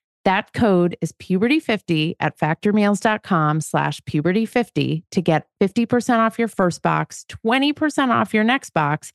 That 0.23 0.53
code 0.53 0.97
is 1.01 1.11
puberty50 1.13 2.15
at 2.19 2.37
factormeals.com 2.37 3.61
slash 3.61 4.01
puberty50 4.01 5.03
to 5.11 5.21
get 5.21 5.47
50% 5.61 6.19
off 6.19 6.37
your 6.37 6.47
first 6.47 6.81
box, 6.81 7.25
20% 7.45 8.09
off 8.09 8.33
your 8.33 8.43
next 8.43 8.71
box. 8.71 9.13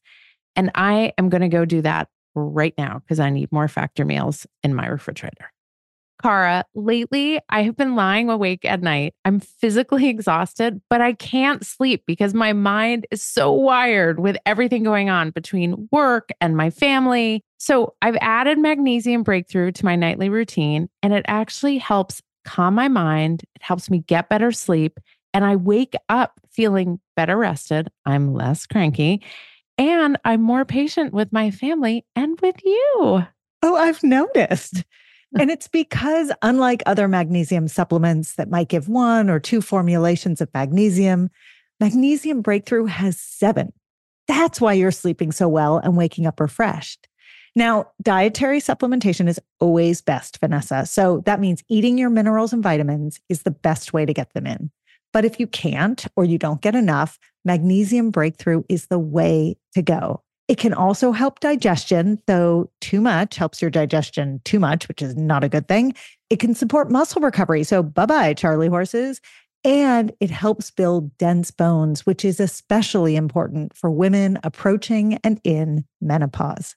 And 0.57 0.71
I 0.75 1.13
am 1.17 1.29
going 1.29 1.43
to 1.43 1.49
go 1.49 1.65
do 1.65 1.83
that 1.83 2.09
right 2.35 2.75
now 2.77 2.99
because 3.01 3.21
I 3.21 3.31
need 3.31 3.53
more 3.53 3.69
factor 3.69 4.05
meals 4.05 4.47
in 4.63 4.75
my 4.75 4.87
refrigerator. 4.87 5.53
Cara, 6.23 6.65
lately 6.75 7.41
I 7.51 7.63
have 7.63 7.77
been 7.77 7.95
lying 7.95 8.31
awake 8.31 8.65
at 8.65 8.83
night. 8.83 9.15
I'm 9.25 9.39
physically 9.39 10.09
exhausted, 10.09 10.81
but 10.89 11.01
I 11.01 11.13
can't 11.13 11.65
sleep 11.65 12.05
because 12.07 12.35
my 12.35 12.53
mind 12.53 13.07
is 13.11 13.23
so 13.23 13.53
wired 13.53 14.19
with 14.19 14.37
everything 14.47 14.83
going 14.83 15.11
on 15.11 15.31
between 15.31 15.89
work 15.93 16.31
and 16.41 16.57
my 16.57 16.71
family. 16.71 17.45
So 17.59 17.95
I've 18.03 18.17
added 18.21 18.59
magnesium 18.59 19.23
breakthrough 19.23 19.73
to 19.73 19.85
my 19.85 19.97
nightly 19.97 20.29
routine, 20.29 20.89
and 21.03 21.13
it 21.13 21.25
actually 21.29 21.79
helps 21.79 22.23
calm 22.45 22.75
my 22.75 22.89
mind. 22.89 23.43
It 23.55 23.63
helps 23.63 23.91
me 23.91 24.01
get 24.07 24.29
better 24.29 24.53
sleep, 24.53 24.99
and 25.33 25.45
I 25.45 25.57
wake 25.57 25.95
up 26.09 26.41
feeling 26.51 27.01
better 27.17 27.37
rested. 27.37 27.89
I'm 28.05 28.35
less 28.35 28.67
cranky, 28.67 29.23
and 29.79 30.19
I'm 30.25 30.43
more 30.43 30.65
patient 30.65 31.13
with 31.13 31.33
my 31.33 31.51
family 31.51 32.05
and 32.15 32.41
with 32.41 32.57
you. 32.65 33.27
Oh, 33.63 33.77
I've 33.77 34.03
noticed. 34.03 34.85
and 35.39 35.51
it's 35.51 35.69
because, 35.69 36.31
unlike 36.43 36.83
other 36.87 37.09
magnesium 37.09 37.69
supplements 37.69 38.35
that 38.35 38.51
might 38.51 38.69
give 38.69 38.89
one 38.89 39.29
or 39.29 39.41
two 39.41 39.61
formulations 39.61 40.41
of 40.41 40.49
magnesium, 40.55 41.31
Magnesium 41.79 42.41
Breakthrough 42.41 42.87
has 42.87 43.21
seven. 43.21 43.73
That's 44.29 44.61
why 44.61 44.73
you're 44.73 44.91
sleeping 44.91 45.31
so 45.31 45.47
well 45.49 45.79
and 45.79 45.97
waking 45.97 46.27
up 46.27 46.41
refreshed. 46.41 47.07
Now, 47.57 47.91
dietary 48.03 48.61
supplementation 48.61 49.29
is 49.29 49.41
always 49.61 50.03
best, 50.03 50.39
Vanessa. 50.41 50.85
So 50.85 51.23
that 51.25 51.41
means 51.41 51.65
eating 51.71 51.97
your 51.97 52.11
minerals 52.11 52.53
and 52.53 52.63
vitamins 52.63 53.19
is 53.31 53.43
the 53.43 53.51
best 53.51 53.95
way 53.95 54.05
to 54.05 54.13
get 54.13 54.35
them 54.35 54.47
in. 54.47 54.71
But 55.15 55.25
if 55.25 55.41
you 55.41 55.47
can't 55.47 56.07
or 56.17 56.27
you 56.27 56.37
don't 56.37 56.61
get 56.61 56.75
enough, 56.75 57.19
Magnesium 57.47 58.11
Breakthrough 58.11 58.63
is 58.69 58.89
the 58.89 58.99
way 58.99 59.57
to 59.75 59.81
go. 59.81 60.23
It 60.49 60.59
can 60.59 60.75
also 60.75 61.13
help 61.13 61.41
digestion, 61.41 62.21
though 62.27 62.71
too 62.83 63.01
much 63.01 63.37
helps 63.37 63.63
your 63.63 63.71
digestion 63.71 64.43
too 64.45 64.61
much, 64.61 64.87
which 64.87 65.01
is 65.01 65.17
not 65.17 65.43
a 65.43 65.49
good 65.49 65.67
thing. 65.67 65.95
It 66.29 66.39
can 66.39 66.55
support 66.55 66.91
muscle 66.91 67.23
recovery. 67.23 67.65
So 67.65 67.83
bye 67.83 68.07
bye, 68.07 68.35
Charlie 68.35 68.69
horses. 68.69 69.23
And 69.65 70.13
it 70.21 70.31
helps 70.31 70.71
build 70.71 71.17
dense 71.17 71.51
bones, 71.51 72.05
which 72.05 72.23
is 72.23 72.39
especially 72.39 73.17
important 73.17 73.75
for 73.75 73.91
women 73.91 74.39
approaching 74.45 75.15
and 75.25 75.41
in 75.43 75.87
menopause. 76.03 76.77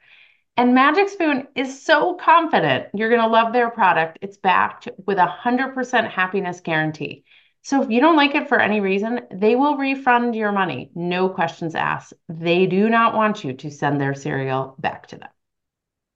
And 0.57 0.75
Magic 0.75 1.09
Spoon 1.09 1.47
is 1.55 1.81
so 1.81 2.15
confident 2.15 2.87
you're 2.93 3.09
going 3.09 3.21
to 3.21 3.27
love 3.27 3.53
their 3.53 3.69
product. 3.69 4.19
It's 4.21 4.37
backed 4.37 4.89
with 5.05 5.17
a 5.17 5.33
100% 5.43 6.09
happiness 6.09 6.59
guarantee. 6.59 7.23
So 7.63 7.83
if 7.83 7.89
you 7.89 8.01
don't 8.01 8.15
like 8.15 8.35
it 8.35 8.49
for 8.49 8.59
any 8.59 8.81
reason, 8.81 9.21
they 9.31 9.55
will 9.55 9.77
refund 9.77 10.35
your 10.35 10.51
money. 10.51 10.91
No 10.95 11.29
questions 11.29 11.75
asked. 11.75 12.13
They 12.27 12.65
do 12.65 12.89
not 12.89 13.15
want 13.15 13.43
you 13.43 13.53
to 13.53 13.71
send 13.71 14.01
their 14.01 14.15
cereal 14.15 14.75
back 14.79 15.07
to 15.07 15.17
them. 15.17 15.29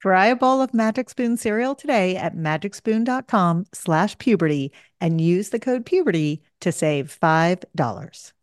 Try 0.01 0.27
a 0.27 0.35
bowl 0.35 0.61
of 0.61 0.73
Magic 0.73 1.09
Spoon 1.09 1.37
cereal 1.37 1.73
today 1.73 2.15
at 2.15 2.35
magicspoon.com 2.35 3.65
slash 3.73 4.17
puberty 4.17 4.71
and 5.01 5.21
use 5.21 5.49
the 5.49 5.59
code 5.59 5.85
puberty 5.85 6.41
to 6.61 6.71
save 6.71 7.17
$5. 7.19 8.33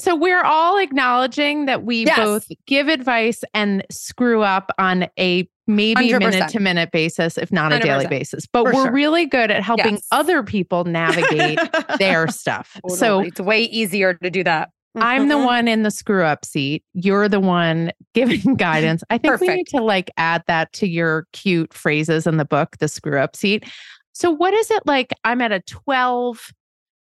So 0.00 0.16
we're 0.16 0.42
all 0.42 0.78
acknowledging 0.78 1.66
that 1.66 1.84
we 1.84 2.06
yes. 2.06 2.16
both 2.16 2.46
give 2.66 2.88
advice 2.88 3.42
and 3.52 3.84
screw 3.90 4.42
up 4.42 4.72
on 4.78 5.08
a 5.18 5.48
maybe 5.66 6.12
minute 6.12 6.48
to 6.48 6.60
minute 6.60 6.90
basis, 6.90 7.36
if 7.36 7.52
not 7.52 7.72
a 7.72 7.78
daily 7.78 8.06
basis. 8.06 8.46
But 8.46 8.64
For 8.64 8.72
we're 8.72 8.84
sure. 8.84 8.92
really 8.92 9.26
good 9.26 9.50
at 9.50 9.62
helping 9.62 9.94
yes. 9.94 10.06
other 10.10 10.42
people 10.42 10.84
navigate 10.84 11.58
their 11.98 12.28
stuff. 12.28 12.72
Totally. 12.82 12.98
So 12.98 13.20
it's 13.20 13.40
way 13.40 13.62
easier 13.64 14.14
to 14.14 14.30
do 14.30 14.42
that. 14.44 14.70
I'm 14.96 15.28
the 15.28 15.34
mm-hmm. 15.34 15.44
one 15.44 15.68
in 15.68 15.82
the 15.82 15.90
screw 15.90 16.24
up 16.24 16.44
seat. 16.44 16.82
You're 16.94 17.28
the 17.28 17.38
one 17.38 17.92
giving 18.14 18.56
guidance. 18.56 19.04
I 19.10 19.18
think 19.18 19.32
Perfect. 19.32 19.48
we 19.48 19.56
need 19.56 19.66
to 19.68 19.82
like 19.82 20.10
add 20.16 20.42
that 20.48 20.72
to 20.74 20.88
your 20.88 21.26
cute 21.32 21.72
phrases 21.72 22.26
in 22.26 22.38
the 22.38 22.44
book, 22.44 22.78
the 22.78 22.88
screw 22.88 23.18
up 23.18 23.36
seat. 23.36 23.64
So 24.12 24.30
what 24.30 24.54
is 24.54 24.70
it 24.70 24.82
like? 24.86 25.12
I'm 25.24 25.40
at 25.40 25.52
a 25.52 25.60
12. 25.60 26.52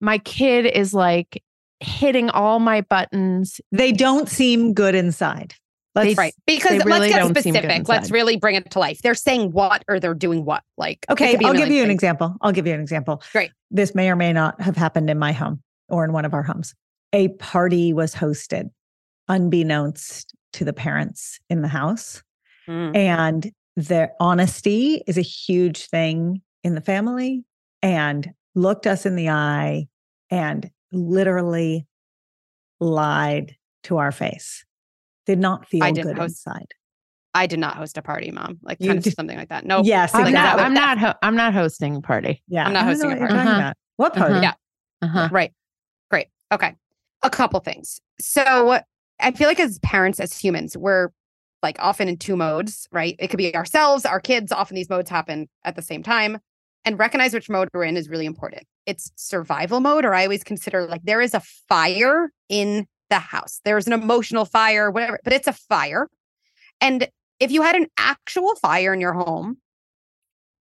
My 0.00 0.18
kid 0.18 0.66
is 0.66 0.92
like 0.92 1.42
hitting 1.80 2.30
all 2.30 2.58
my 2.58 2.80
buttons. 2.82 3.60
They 3.72 3.92
don't 3.92 4.28
seem 4.28 4.72
good 4.72 4.94
inside. 4.94 5.54
Let's, 5.94 6.08
they, 6.08 6.14
right. 6.14 6.34
Because 6.46 6.84
really 6.84 7.10
let's 7.10 7.32
get 7.32 7.44
specific. 7.44 7.88
Let's 7.88 8.10
really 8.10 8.36
bring 8.36 8.54
it 8.54 8.70
to 8.72 8.78
life. 8.78 9.00
They're 9.02 9.14
saying 9.14 9.52
what 9.52 9.82
or 9.88 9.98
they're 9.98 10.14
doing 10.14 10.44
what. 10.44 10.62
Like, 10.76 11.06
okay, 11.08 11.38
I'll 11.42 11.54
give 11.54 11.70
you 11.70 11.82
an 11.82 11.90
example. 11.90 12.36
I'll 12.42 12.52
give 12.52 12.66
you 12.66 12.74
an 12.74 12.80
example. 12.80 13.22
Great. 13.32 13.50
This 13.70 13.94
may 13.94 14.10
or 14.10 14.16
may 14.16 14.32
not 14.32 14.60
have 14.60 14.76
happened 14.76 15.08
in 15.08 15.18
my 15.18 15.32
home 15.32 15.62
or 15.88 16.04
in 16.04 16.12
one 16.12 16.26
of 16.26 16.34
our 16.34 16.42
homes. 16.42 16.74
A 17.12 17.28
party 17.28 17.94
was 17.94 18.14
hosted 18.14 18.70
unbeknownst 19.28 20.34
to 20.52 20.64
the 20.64 20.72
parents 20.72 21.40
in 21.48 21.62
the 21.62 21.68
house. 21.68 22.22
Mm. 22.68 22.94
And 22.94 23.52
their 23.76 24.12
honesty 24.20 25.02
is 25.06 25.16
a 25.16 25.22
huge 25.22 25.86
thing 25.86 26.42
in 26.62 26.74
the 26.74 26.80
family 26.80 27.44
and 27.82 28.32
looked 28.54 28.86
us 28.86 29.06
in 29.06 29.16
the 29.16 29.30
eye 29.30 29.86
and 30.30 30.70
literally 30.92 31.86
lied 32.80 33.56
to 33.84 33.98
our 33.98 34.12
face. 34.12 34.64
Did 35.26 35.38
not 35.38 35.66
feel 35.66 35.82
I 35.82 35.90
didn't 35.92 36.08
good 36.14 36.18
host- 36.18 36.46
inside. 36.46 36.68
I 37.34 37.46
did 37.46 37.58
not 37.58 37.76
host 37.76 37.98
a 37.98 38.02
party, 38.02 38.30
mom. 38.30 38.58
Like 38.62 38.78
You 38.80 38.88
kind 38.88 38.98
of 38.98 39.04
did- 39.04 39.14
something 39.14 39.36
like 39.36 39.50
that. 39.50 39.66
No. 39.66 39.82
Yes, 39.82 40.14
I'm 40.14 40.24
like 40.24 40.32
not. 40.34 40.58
I'm 40.58 40.72
not. 40.72 40.98
Ho- 40.98 41.14
I'm 41.22 41.36
not 41.36 41.52
hosting 41.52 41.96
a 41.96 42.00
party. 42.00 42.42
Yeah. 42.48 42.66
I'm 42.66 42.72
not 42.72 42.84
I 42.84 42.86
hosting 42.86 43.12
a 43.12 43.16
party. 43.16 43.34
talking 43.34 43.48
Uh-huh. 43.50 43.72
What 43.96 44.14
party? 44.14 44.34
Uh-huh. 44.34 44.42
Yeah. 44.42 44.54
Uh-huh. 45.02 45.28
Right. 45.30 45.52
Great. 46.10 46.28
Okay. 46.52 46.74
A 47.22 47.30
couple 47.30 47.60
things. 47.60 48.00
So 48.20 48.78
I 49.20 49.32
feel 49.32 49.48
like 49.48 49.60
as 49.60 49.78
parents, 49.80 50.18
as 50.20 50.38
humans, 50.38 50.76
we're 50.76 51.08
like 51.62 51.76
often 51.78 52.08
in 52.08 52.16
two 52.16 52.36
modes, 52.36 52.88
right? 52.92 53.16
It 53.18 53.28
could 53.28 53.38
be 53.38 53.54
ourselves, 53.54 54.06
our 54.06 54.20
kids. 54.20 54.52
Often 54.52 54.76
these 54.76 54.88
modes 54.88 55.10
happen 55.10 55.48
at 55.64 55.76
the 55.76 55.82
same 55.82 56.02
time. 56.02 56.38
And 56.86 56.98
recognize 56.98 57.34
which 57.34 57.50
mode 57.50 57.68
we're 57.74 57.84
in 57.84 57.96
is 57.96 58.08
really 58.08 58.26
important. 58.26 58.62
It's 58.86 59.10
survival 59.16 59.80
mode, 59.80 60.04
or 60.04 60.14
I 60.14 60.22
always 60.22 60.44
consider 60.44 60.86
like 60.86 61.02
there 61.02 61.20
is 61.20 61.34
a 61.34 61.40
fire 61.68 62.30
in 62.48 62.86
the 63.10 63.18
house. 63.18 63.60
There's 63.64 63.86
an 63.86 63.92
emotional 63.92 64.44
fire, 64.44 64.90
whatever, 64.90 65.18
but 65.24 65.32
it's 65.32 65.48
a 65.48 65.52
fire. 65.52 66.08
And 66.80 67.08
if 67.40 67.50
you 67.50 67.62
had 67.62 67.76
an 67.76 67.88
actual 67.98 68.54
fire 68.56 68.94
in 68.94 69.00
your 69.00 69.12
home, 69.12 69.58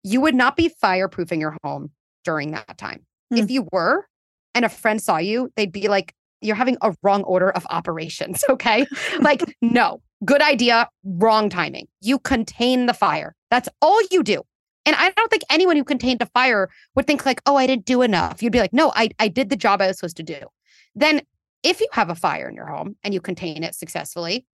you 0.03 0.21
would 0.21 0.35
not 0.35 0.57
be 0.57 0.71
fireproofing 0.83 1.41
your 1.41 1.57
home 1.63 1.91
during 2.25 2.53
that 2.53 2.79
time. 2.79 3.05
Hmm. 3.31 3.39
If 3.39 3.51
you 3.51 3.69
were, 3.71 4.07
and 4.55 4.65
a 4.65 4.69
friend 4.69 5.01
saw 5.03 5.19
you, 5.19 5.53
they'd 5.57 5.73
be 5.73 5.89
like, 5.89 6.15
you're 6.41 6.57
having 6.57 6.77
a 6.83 6.95
wrong 7.03 7.23
order 7.25 7.51
of 7.51 7.67
operations. 7.71 8.43
Okay. 8.51 8.87
like, 9.21 9.43
no, 9.63 10.01
good 10.25 10.43
idea, 10.43 10.89
wrong 11.05 11.49
timing. 11.49 11.87
You 12.01 12.19
contain 12.19 12.87
the 12.87 12.95
fire. 12.95 13.35
That's 13.51 13.69
all 13.83 14.01
you 14.11 14.23
do. 14.23 14.43
And 14.89 14.97
I 14.99 15.11
don't 15.11 15.31
think 15.31 15.43
anyone 15.51 15.77
who 15.77 15.85
contained 15.85 16.23
a 16.23 16.27
fire 16.27 16.71
would 16.95 17.07
think, 17.07 17.27
like, 17.27 17.43
oh, 17.45 17.57
I 17.57 17.67
didn't 17.67 17.85
do 17.85 18.01
enough. 18.01 18.43
You'd 18.43 18.55
be 18.55 18.59
like, 18.59 18.73
no, 18.73 18.91
I, 18.97 19.11
I 19.19 19.29
did 19.29 19.51
the 19.51 19.57
job 19.57 19.83
I 19.83 19.87
was 19.87 19.99
supposed 19.99 20.17
to 20.17 20.23
do. 20.23 20.41
Then, 20.95 21.21
if 21.63 21.79
you 21.79 21.89
have 21.93 22.09
a 22.09 22.15
fire 22.15 22.49
in 22.49 22.55
your 22.55 22.65
home 22.65 22.97
and 23.05 23.13
you 23.13 23.21
contain 23.21 23.63
it 23.63 23.75
successfully, 23.75 24.47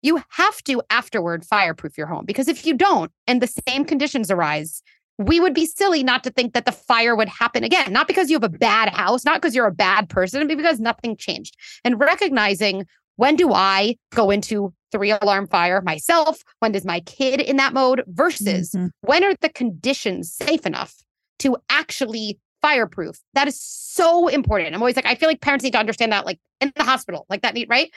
you 0.00 0.22
have 0.30 0.64
to 0.64 0.80
afterward 0.88 1.44
fireproof 1.44 1.98
your 1.98 2.06
home 2.06 2.24
because 2.24 2.48
if 2.48 2.64
you 2.64 2.72
don't 2.72 3.12
and 3.26 3.42
the 3.42 3.62
same 3.68 3.84
conditions 3.84 4.30
arise, 4.30 4.82
we 5.18 5.40
would 5.40 5.52
be 5.52 5.66
silly 5.66 6.02
not 6.02 6.24
to 6.24 6.30
think 6.30 6.54
that 6.54 6.64
the 6.64 6.72
fire 6.72 7.14
would 7.14 7.28
happen 7.28 7.62
again. 7.62 7.92
Not 7.92 8.06
because 8.06 8.30
you 8.30 8.36
have 8.36 8.44
a 8.44 8.48
bad 8.48 8.88
house, 8.88 9.26
not 9.26 9.42
because 9.42 9.54
you're 9.54 9.66
a 9.66 9.74
bad 9.74 10.08
person, 10.08 10.48
but 10.48 10.56
because 10.56 10.80
nothing 10.80 11.18
changed. 11.18 11.54
And 11.84 12.00
recognizing 12.00 12.86
when 13.16 13.36
do 13.36 13.52
I 13.52 13.96
go 14.14 14.30
into 14.30 14.72
three 14.92 15.10
alarm 15.10 15.46
fire 15.46 15.80
myself? 15.82 16.42
When 16.60 16.72
does 16.72 16.84
my 16.84 17.00
kid 17.00 17.40
in 17.40 17.56
that 17.56 17.72
mode 17.74 18.02
versus 18.06 18.72
Mhm. 18.72 18.90
when 19.00 19.24
are 19.24 19.34
the 19.40 19.48
conditions 19.48 20.32
safe 20.32 20.66
enough 20.66 20.94
to 21.40 21.56
actually 21.70 22.38
fireproof? 22.62 23.20
That 23.34 23.48
is 23.48 23.60
so 23.60 24.28
important. 24.28 24.74
I'm 24.74 24.82
always 24.82 24.96
like, 24.96 25.06
I 25.06 25.14
feel 25.14 25.28
like 25.28 25.40
parents 25.40 25.62
need 25.64 25.72
to 25.72 25.78
understand 25.78 26.12
that, 26.12 26.26
like 26.26 26.38
in 26.60 26.72
the 26.76 26.84
hospital, 26.84 27.26
like 27.28 27.42
that 27.42 27.54
need, 27.54 27.68
right? 27.68 27.92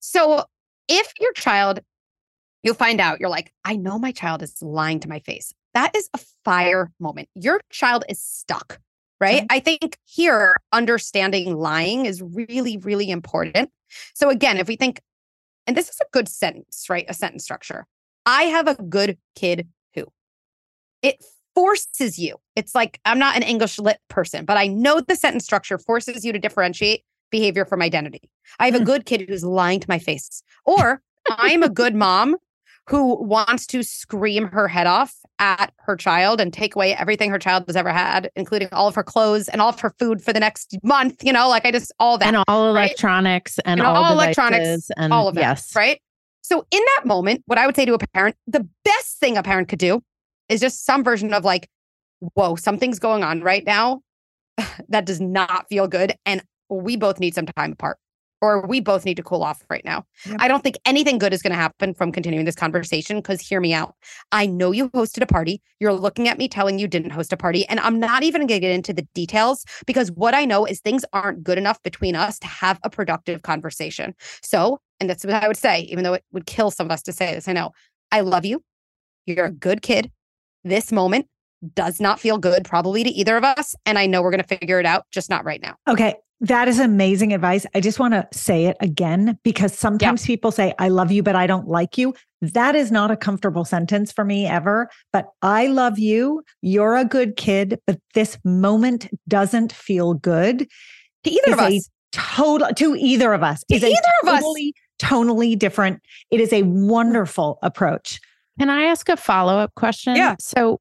So 0.00 0.44
if 0.88 1.12
your 1.20 1.32
child, 1.32 1.80
you 2.62 2.74
find 2.74 3.00
out, 3.00 3.20
you're 3.20 3.28
like, 3.28 3.52
I 3.64 3.76
know 3.76 3.98
my 3.98 4.12
child 4.12 4.42
is 4.42 4.60
lying 4.62 5.00
to 5.00 5.08
my 5.08 5.20
face. 5.20 5.52
That 5.74 5.94
is 5.94 6.08
a 6.14 6.18
fire 6.44 6.90
moment. 6.98 7.28
Your 7.34 7.60
child 7.70 8.04
is 8.08 8.20
stuck, 8.20 8.80
right? 9.20 9.38
Okay. 9.38 9.46
I 9.50 9.60
think 9.60 9.98
here, 10.04 10.56
understanding 10.72 11.56
lying 11.56 12.06
is 12.06 12.22
really, 12.22 12.78
really 12.78 13.10
important. 13.10 13.70
So 14.14 14.30
again, 14.30 14.56
if 14.56 14.66
we 14.66 14.76
think, 14.76 15.00
and 15.68 15.76
this 15.76 15.88
is 15.90 16.00
a 16.00 16.06
good 16.12 16.28
sentence, 16.28 16.86
right? 16.88 17.04
A 17.08 17.14
sentence 17.14 17.44
structure. 17.44 17.86
I 18.26 18.44
have 18.44 18.66
a 18.66 18.74
good 18.74 19.18
kid 19.36 19.68
who 19.94 20.06
it 21.02 21.22
forces 21.54 22.18
you. 22.18 22.36
It's 22.56 22.74
like 22.74 23.00
I'm 23.04 23.18
not 23.18 23.36
an 23.36 23.42
English 23.42 23.78
lit 23.78 23.98
person, 24.08 24.44
but 24.44 24.56
I 24.56 24.66
know 24.66 25.00
the 25.00 25.14
sentence 25.14 25.44
structure 25.44 25.78
forces 25.78 26.24
you 26.24 26.32
to 26.32 26.38
differentiate 26.38 27.04
behavior 27.30 27.64
from 27.66 27.82
identity. 27.82 28.30
I 28.58 28.64
have 28.66 28.74
a 28.74 28.78
Hmm. 28.78 28.84
good 28.84 29.06
kid 29.06 29.28
who's 29.28 29.44
lying 29.44 29.80
to 29.80 29.86
my 29.88 29.98
face, 29.98 30.42
or 30.64 31.02
I'm 31.28 31.62
a 31.62 31.68
good 31.68 31.94
mom 31.94 32.36
who 32.88 33.22
wants 33.22 33.66
to 33.66 33.82
scream 33.82 34.46
her 34.48 34.66
head 34.66 34.86
off 34.86 35.14
at 35.38 35.72
her 35.78 35.94
child 35.94 36.40
and 36.40 36.52
take 36.52 36.74
away 36.74 36.94
everything 36.94 37.30
her 37.30 37.38
child 37.38 37.64
has 37.66 37.76
ever 37.76 37.92
had, 37.92 38.30
including 38.34 38.68
all 38.72 38.88
of 38.88 38.94
her 38.94 39.02
clothes 39.02 39.48
and 39.48 39.60
all 39.60 39.68
of 39.68 39.78
her 39.80 39.94
food 39.98 40.22
for 40.22 40.32
the 40.32 40.40
next 40.40 40.76
month. 40.82 41.22
You 41.22 41.32
know, 41.32 41.48
like 41.48 41.66
I 41.66 41.70
just 41.70 41.92
all 42.00 42.16
that 42.18 42.26
and 42.26 42.42
all 42.48 42.72
right? 42.72 42.86
electronics 42.86 43.58
and, 43.60 43.80
And 43.80 43.86
all, 43.86 44.04
all 44.04 44.12
electronics, 44.12 44.90
and 44.96 45.12
all 45.12 45.28
of 45.28 45.36
it. 45.36 45.40
yes, 45.40 45.74
Right. 45.76 46.00
So 46.40 46.66
in 46.70 46.80
that 46.96 47.04
moment, 47.04 47.42
what 47.44 47.58
I 47.58 47.66
would 47.66 47.76
say 47.76 47.84
to 47.84 47.92
a 47.92 47.98
parent, 47.98 48.36
the 48.46 48.66
best 48.82 49.18
thing 49.18 49.36
a 49.36 49.42
parent 49.42 49.68
could 49.68 49.78
do 49.78 50.02
is 50.48 50.60
just 50.60 50.86
some 50.86 51.04
version 51.04 51.34
of 51.34 51.44
like, 51.44 51.68
whoa, 52.20 52.56
something's 52.56 52.98
going 52.98 53.22
on 53.22 53.42
right 53.42 53.66
now 53.66 54.00
that 54.88 55.04
does 55.04 55.20
not 55.20 55.66
feel 55.68 55.88
good. 55.88 56.14
And 56.24 56.42
we 56.70 56.96
both 56.96 57.20
need 57.20 57.34
some 57.34 57.44
time 57.44 57.72
apart. 57.72 57.98
Or 58.40 58.64
we 58.66 58.80
both 58.80 59.04
need 59.04 59.16
to 59.16 59.22
cool 59.22 59.42
off 59.42 59.64
right 59.68 59.84
now. 59.84 60.04
I 60.38 60.46
don't 60.46 60.62
think 60.62 60.76
anything 60.84 61.18
good 61.18 61.32
is 61.32 61.42
going 61.42 61.50
to 61.50 61.56
happen 61.56 61.92
from 61.92 62.12
continuing 62.12 62.44
this 62.44 62.54
conversation 62.54 63.16
because 63.18 63.40
hear 63.40 63.60
me 63.60 63.74
out. 63.74 63.94
I 64.30 64.46
know 64.46 64.70
you 64.70 64.90
hosted 64.90 65.22
a 65.22 65.26
party. 65.26 65.60
You're 65.80 65.92
looking 65.92 66.28
at 66.28 66.38
me 66.38 66.48
telling 66.48 66.78
you 66.78 66.86
didn't 66.86 67.10
host 67.10 67.32
a 67.32 67.36
party. 67.36 67.66
And 67.66 67.80
I'm 67.80 67.98
not 67.98 68.22
even 68.22 68.42
going 68.42 68.60
to 68.60 68.60
get 68.60 68.70
into 68.70 68.92
the 68.92 69.02
details 69.12 69.64
because 69.86 70.12
what 70.12 70.34
I 70.34 70.44
know 70.44 70.64
is 70.64 70.78
things 70.78 71.04
aren't 71.12 71.42
good 71.42 71.58
enough 71.58 71.82
between 71.82 72.14
us 72.14 72.38
to 72.38 72.46
have 72.46 72.78
a 72.84 72.90
productive 72.90 73.42
conversation. 73.42 74.14
So, 74.42 74.80
and 75.00 75.10
that's 75.10 75.24
what 75.24 75.34
I 75.34 75.48
would 75.48 75.56
say, 75.56 75.80
even 75.82 76.04
though 76.04 76.14
it 76.14 76.24
would 76.32 76.46
kill 76.46 76.70
some 76.70 76.86
of 76.86 76.92
us 76.92 77.02
to 77.02 77.12
say 77.12 77.34
this, 77.34 77.48
I 77.48 77.52
know 77.54 77.72
I 78.12 78.20
love 78.20 78.44
you. 78.44 78.62
You're 79.26 79.46
a 79.46 79.52
good 79.52 79.82
kid. 79.82 80.12
This 80.62 80.92
moment 80.92 81.26
does 81.74 82.00
not 82.00 82.20
feel 82.20 82.38
good, 82.38 82.64
probably 82.64 83.02
to 83.02 83.10
either 83.10 83.36
of 83.36 83.42
us. 83.42 83.74
And 83.84 83.98
I 83.98 84.06
know 84.06 84.22
we're 84.22 84.30
going 84.30 84.42
to 84.42 84.46
figure 84.46 84.78
it 84.78 84.86
out, 84.86 85.06
just 85.10 85.28
not 85.28 85.44
right 85.44 85.60
now. 85.60 85.74
Okay. 85.88 86.14
That 86.40 86.68
is 86.68 86.78
amazing 86.78 87.32
advice. 87.32 87.66
I 87.74 87.80
just 87.80 87.98
want 87.98 88.14
to 88.14 88.28
say 88.32 88.66
it 88.66 88.76
again 88.80 89.38
because 89.42 89.76
sometimes 89.76 90.24
people 90.24 90.52
say, 90.52 90.72
I 90.78 90.88
love 90.88 91.10
you, 91.10 91.22
but 91.22 91.34
I 91.34 91.48
don't 91.48 91.66
like 91.66 91.98
you. 91.98 92.14
That 92.40 92.76
is 92.76 92.92
not 92.92 93.10
a 93.10 93.16
comfortable 93.16 93.64
sentence 93.64 94.12
for 94.12 94.24
me 94.24 94.46
ever. 94.46 94.88
But 95.12 95.26
I 95.42 95.66
love 95.66 95.98
you. 95.98 96.44
You're 96.62 96.96
a 96.96 97.04
good 97.04 97.36
kid, 97.36 97.80
but 97.86 98.00
this 98.14 98.38
moment 98.44 99.08
doesn't 99.26 99.72
feel 99.72 100.14
good. 100.14 100.68
To 101.24 101.30
either 101.30 101.52
of 101.52 101.58
us. 101.58 101.90
Total 102.12 102.68
to 102.68 102.94
either 102.96 103.32
of 103.34 103.42
us 103.42 103.62
To 103.68 103.74
is 103.74 103.82
a 103.82 103.88
either 103.88 103.96
of 104.22 104.28
us. 104.28 104.40
totally, 104.40 104.74
tonally 104.98 105.58
different. 105.58 106.00
It 106.30 106.40
is 106.40 106.52
a 106.52 106.62
mm. 106.62 106.86
wonderful 106.88 107.58
approach. 107.62 108.20
Can 108.58 108.70
I 108.70 108.84
ask 108.84 109.08
a 109.08 109.16
follow 109.16 109.58
up 109.58 109.74
question? 109.74 110.16
Yeah. 110.16 110.36
So, 110.40 110.80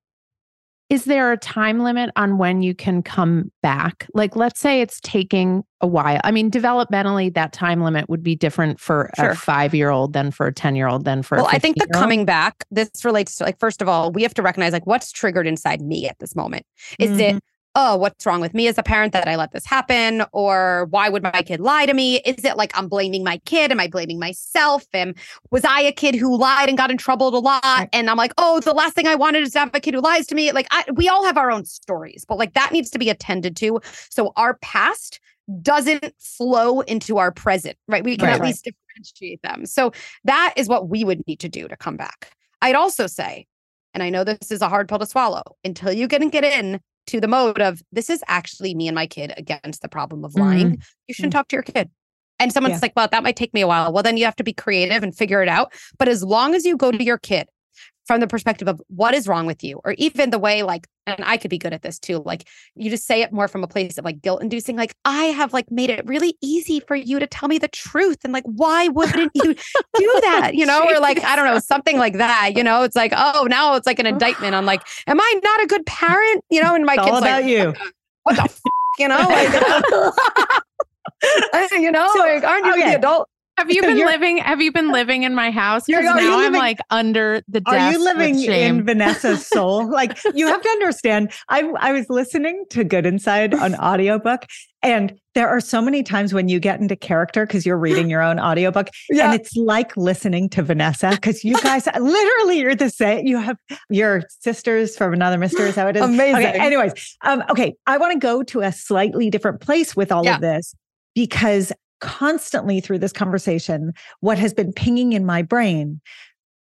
is 0.90 1.06
there 1.06 1.32
a 1.32 1.38
time 1.38 1.80
limit 1.80 2.10
on 2.16 2.38
when 2.38 2.62
you 2.62 2.74
can 2.74 3.04
come 3.04 3.52
back? 3.62 4.08
Like, 4.14 4.36
let's 4.36 4.60
say 4.60 4.80
it's 4.82 5.00
taking 5.02 5.64
a 5.82 5.88
while. 5.88 6.22
I 6.24 6.32
mean, 6.32 6.50
developmentally, 6.50 7.34
that 7.34 7.52
time 7.54 7.82
limit 7.84 8.10
would 8.10 8.24
be 8.24 8.36
different 8.36 8.80
for 8.80 9.10
Sure. 9.16 9.32
a 9.32 9.36
five 9.36 9.76
year 9.76 9.90
old 9.90 10.14
than 10.14 10.32
for 10.32 10.48
a 10.48 10.54
10 10.54 10.76
year 10.76 10.88
old, 10.88 11.04
than 11.06 11.24
for 11.24 11.36
a 11.36 11.42
Well, 11.42 11.50
I 11.52 11.60
think 11.60 11.78
the 11.78 11.88
coming 11.94 12.24
back, 12.26 12.64
this 12.72 12.90
relates 13.04 13.36
to 13.36 13.44
like, 13.44 13.60
first 13.60 13.82
of 13.82 13.90
all, 13.90 14.12
we 14.12 14.24
have 14.24 14.34
to 14.36 14.42
recognize 14.42 14.72
like 14.74 14.88
what's 14.88 15.12
triggered 15.12 15.46
inside 15.46 15.82
me 15.82 16.08
at 16.08 16.18
this 16.20 16.36
moment. 16.36 16.66
Is 17.00 17.12
Mhm. 17.12 17.20
it, 17.36 17.44
oh, 17.80 17.96
what's 17.96 18.26
wrong 18.26 18.42
with 18.42 18.56
me 18.56 18.68
as 18.68 18.80
a 18.80 18.84
parent 18.84 19.14
that 19.14 19.28
I 19.28 19.36
let 19.36 19.52
this 19.52 19.64
happen? 19.64 20.24
Or 20.34 20.88
why 20.90 21.10
would 21.10 21.22
my 21.22 21.44
kid 21.44 21.60
lie 21.60 21.86
to 21.86 21.94
me? 21.94 22.18
Is 22.22 22.44
it 22.44 22.58
like 22.58 22.76
I'm 22.76 22.90
blaming 22.90 23.24
my 23.24 23.38
kid? 23.46 23.72
Am 23.72 23.80
I 23.80 23.88
blaming 23.88 24.18
myself? 24.18 24.84
And 24.94 25.16
was 25.52 25.64
I 25.64 25.82
a 25.82 25.92
kid 25.92 26.16
who 26.16 26.36
lied 26.36 26.70
and 26.70 26.78
got 26.78 26.90
in 26.90 26.98
trouble 26.98 27.28
a 27.28 27.38
lot? 27.38 27.62
Right. 27.64 27.88
And 27.94 28.10
I'm 28.10 28.18
like, 28.18 28.34
oh, 28.40 28.60
the 28.62 28.74
last 28.74 28.96
thing 28.96 29.06
I 29.06 29.14
wanted 29.14 29.44
is 29.44 29.54
to 29.54 29.60
have 29.60 29.70
a 29.76 29.80
kid 29.80 29.94
who 29.94 30.02
lies 30.02 30.26
to 30.28 30.36
me. 30.36 30.52
Like, 30.52 30.66
I, 30.72 30.86
we 30.96 31.08
all 31.08 31.24
have 31.24 31.38
our 31.38 31.52
own 31.52 31.66
stories, 31.66 32.26
but 32.28 32.40
like 32.40 32.56
that 32.56 32.72
needs 32.72 32.90
to 32.90 32.98
be 33.00 33.12
attended 33.12 33.56
to. 33.58 33.80
So 34.10 34.34
our 34.36 34.58
past 34.64 35.20
doesn't 35.62 36.16
flow 36.20 36.82
into 36.82 37.20
our 37.20 37.32
present, 37.32 37.78
right? 37.88 38.04
We 38.04 38.18
can 38.18 38.28
Right. 38.28 38.36
at 38.38 38.42
least 38.42 38.66
differentiate 38.66 39.44
them. 39.44 39.68
So 39.68 39.92
that 40.24 40.52
is 40.58 40.68
what 40.68 40.90
we 40.90 41.04
would 41.04 41.26
need 41.28 41.40
to 41.42 41.48
do 41.48 41.68
to 41.68 41.78
come 41.78 41.96
back. 41.96 42.32
I'd 42.64 42.76
also 42.76 43.06
say, 43.06 43.46
and 43.94 44.02
I 44.02 44.10
know 44.10 44.24
this 44.24 44.52
is 44.52 44.64
a 44.64 44.68
hard 44.68 44.90
pill 44.90 44.98
to 44.98 45.06
swallow, 45.06 45.44
until 45.64 45.94
you 45.94 46.08
can 46.08 46.30
get 46.30 46.44
in 46.44 46.82
to 47.08 47.20
the 47.20 47.28
mode 47.28 47.60
of 47.62 47.82
this 47.92 48.10
is 48.10 48.24
actually 48.28 48.74
me 48.74 48.88
and 48.88 48.96
my 48.96 49.08
kid 49.08 49.34
against 49.38 49.82
the 49.82 49.90
problem 49.90 50.24
of 50.24 50.36
lying, 50.36 50.72
mm-hmm. 50.72 50.82
you 51.08 51.14
mm. 51.14 51.16
shouldn't 51.16 51.34
talk 51.34 51.48
to 51.50 51.56
your 51.56 51.64
kid. 51.64 51.90
And 52.40 52.54
someone's 52.54 52.76
Yeah. 52.76 52.80
like, 52.84 52.94
well, 52.96 53.08
that 53.12 53.24
might 53.24 53.36
take 53.36 53.54
me 53.54 53.62
a 53.62 53.68
while. 53.68 53.92
Well, 53.92 54.04
then 54.04 54.18
you 54.18 54.26
have 54.26 54.36
to 54.36 54.44
be 54.44 54.54
creative 54.54 55.02
and 55.02 55.16
figure 55.16 55.42
it 55.42 55.50
out. 55.50 55.74
But 55.98 56.08
as 56.08 56.24
long 56.24 56.54
as 56.54 56.66
you 56.66 56.78
go 56.78 56.92
to 56.92 57.04
your 57.04 57.18
kid 57.18 57.48
from 58.08 58.20
the 58.22 58.28
perspective 58.28 58.68
of 58.68 58.82
what 58.88 59.14
is 59.14 59.28
wrong 59.28 59.46
with 59.46 59.64
you, 59.64 59.80
or 59.84 59.94
even 59.98 60.30
the 60.30 60.40
way, 60.40 60.64
like, 60.64 60.88
and 61.06 61.24
I 61.24 61.38
could 61.38 61.50
be 61.50 61.58
good 61.58 61.74
at 61.74 61.82
this 61.82 62.00
too, 62.00 62.22
like 62.26 62.48
you 62.76 62.90
just 62.90 63.06
say 63.06 63.22
it 63.22 63.32
more 63.32 63.48
from 63.48 63.64
a 63.64 63.68
place 63.68 63.98
of 63.98 64.06
like 64.06 64.22
guilt 64.22 64.42
inducing, 64.42 64.76
like, 64.76 64.94
I 65.06 65.26
have 65.26 65.54
like 65.54 65.70
made 65.70 65.90
it 65.90 66.06
really 66.06 66.36
easy 66.42 66.80
for 66.80 66.96
you 66.96 67.20
to 67.20 67.28
tell 67.28 67.48
me 67.50 67.58
the 67.58 67.68
truth. 67.68 68.18
And 68.24 68.34
like, 68.34 68.44
why 68.46 68.88
wouldn't 68.88 69.32
you 69.36 69.54
do 69.54 70.20
that? 70.22 70.52
You 70.56 70.66
know, 70.66 70.84
or 70.90 71.00
like, 71.00 71.24
I 71.24 71.36
don't 71.36 71.46
know, 71.46 71.60
something 71.60 71.98
like 71.98 72.14
that. 72.18 72.52
You 72.56 72.64
know, 72.64 72.84
it's 72.84 72.96
like, 72.96 73.14
oh, 73.16 73.48
now 73.50 73.76
it's 73.76 73.86
like 73.88 74.00
an 74.00 74.06
indictment 74.08 74.56
on 74.56 74.66
like, 74.66 74.82
am 75.08 75.20
I 75.22 75.40
not 75.44 75.64
a 75.64 75.68
good 75.68 75.86
parent? 75.86 76.44
You 76.50 76.64
know, 76.64 76.74
and 76.76 76.86
my 76.86 76.94
It's 76.96 77.04
kid's 77.04 77.12
all 77.14 77.18
about 77.20 77.44
like, 77.44 77.52
you. 77.52 77.74
what 78.24 78.36
the 78.36 78.42
f-? 78.44 78.62
you 79.00 79.08
know, 79.08 79.18
like, 79.18 79.54
you 81.72 81.92
know, 81.92 82.12
like, 82.18 82.44
aren't 82.44 82.66
you 82.66 82.74
So, 82.74 82.80
the 82.80 82.96
adult? 82.96 83.30
Have 83.58 83.70
you 83.72 83.82
So 83.82 83.88
been 83.94 84.06
living? 84.06 84.38
Have 84.38 84.62
you 84.62 84.72
been 84.72 84.92
living 84.94 85.24
in 85.24 85.34
my 85.36 85.52
house? 85.52 85.88
You're- 85.88 86.04
Because 86.04 86.16
now 86.22 86.40
I'm 86.40 86.54
like 86.54 86.80
under 86.90 87.42
the 87.48 87.62
desk. 87.62 87.76
Are 87.78 87.92
you 87.92 88.04
living 88.04 88.42
in 88.44 88.86
Vanessa's 88.86 89.46
soul? 89.48 89.88
Like 89.98 90.18
you 90.36 90.48
have 90.48 90.62
to 90.62 90.70
understand. 90.70 91.32
I 91.50 91.64
I 91.80 91.92
was 91.92 92.06
listening 92.10 92.66
to 92.72 92.84
Good 92.84 93.06
Inside 93.06 93.54
on 93.56 93.74
audiobook, 93.76 94.46
and 94.84 95.14
there 95.34 95.48
are 95.48 95.60
so 95.60 95.82
many 95.82 96.04
times 96.04 96.34
when 96.34 96.50
you 96.50 96.60
get 96.60 96.80
into 96.80 96.96
character 96.96 97.46
because 97.48 97.66
you're 97.66 97.78
reading 97.80 98.10
your 98.10 98.22
own 98.22 98.40
audiobook, 98.40 98.90
and 99.10 99.34
it's 99.34 99.56
like 99.56 99.96
listening 99.98 100.50
to 100.50 100.62
Vanessa 100.62 101.10
because 101.12 101.44
you 101.44 101.60
guys 101.62 101.88
literally 102.00 102.60
you're 102.60 102.76
the 102.76 102.90
same. 102.92 103.26
You 103.26 103.38
have 103.40 103.58
your 103.90 104.24
sisters 104.42 104.96
from 104.96 105.14
another 105.14 105.38
mister. 105.40 105.64
Is 105.66 105.76
that 105.76 105.86
what 105.86 105.96
it 105.98 106.00
is? 106.02 106.06
Amazing. 106.06 106.46
Okay, 106.46 106.60
anyways, 106.60 107.18
um, 107.24 107.44
okay, 107.50 107.74
I 107.88 107.98
want 107.98 108.14
to 108.14 108.20
go 108.20 108.44
to 108.44 108.62
a 108.62 108.72
slightly 108.72 109.30
different 109.32 109.62
place 109.62 109.96
with 109.96 110.12
all 110.12 110.24
Yeah. 110.26 110.36
of 110.36 110.42
this 110.42 110.76
because 111.16 111.72
constantly 112.00 112.80
through 112.80 113.00
this 113.00 113.14
conversation, 113.14 113.94
what 114.20 114.38
has 114.38 114.54
been 114.54 114.74
pinging 114.74 115.14
in 115.14 115.26
my 115.26 115.42
brain 115.42 116.02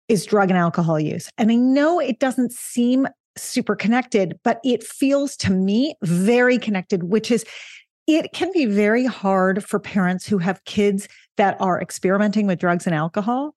is 0.08 0.26
drug 0.26 0.50
and 0.50 0.58
alcohol 0.58 1.00
use. 1.00 1.30
And 1.38 1.50
I 1.50 1.54
know 1.54 1.98
it 1.98 2.18
doesn't 2.18 2.52
seem 2.52 3.08
super 3.36 3.74
connected, 3.74 4.38
but 4.44 4.60
it 4.64 4.84
feels 4.84 5.36
to 5.38 5.50
me 5.50 5.96
very 6.02 6.58
connected, 6.58 7.04
which 7.04 7.30
is 7.30 7.44
it 8.06 8.32
can 8.32 8.50
be 8.52 8.66
very 8.66 9.06
hard 9.06 9.64
for 9.64 9.80
parents 9.80 10.26
who 10.26 10.38
have 10.38 10.64
kids 10.64 11.08
that 11.36 11.56
are 11.60 11.80
experimenting 11.80 12.46
with 12.46 12.58
drugs 12.58 12.86
and 12.86 12.94
alcohol 12.94 13.54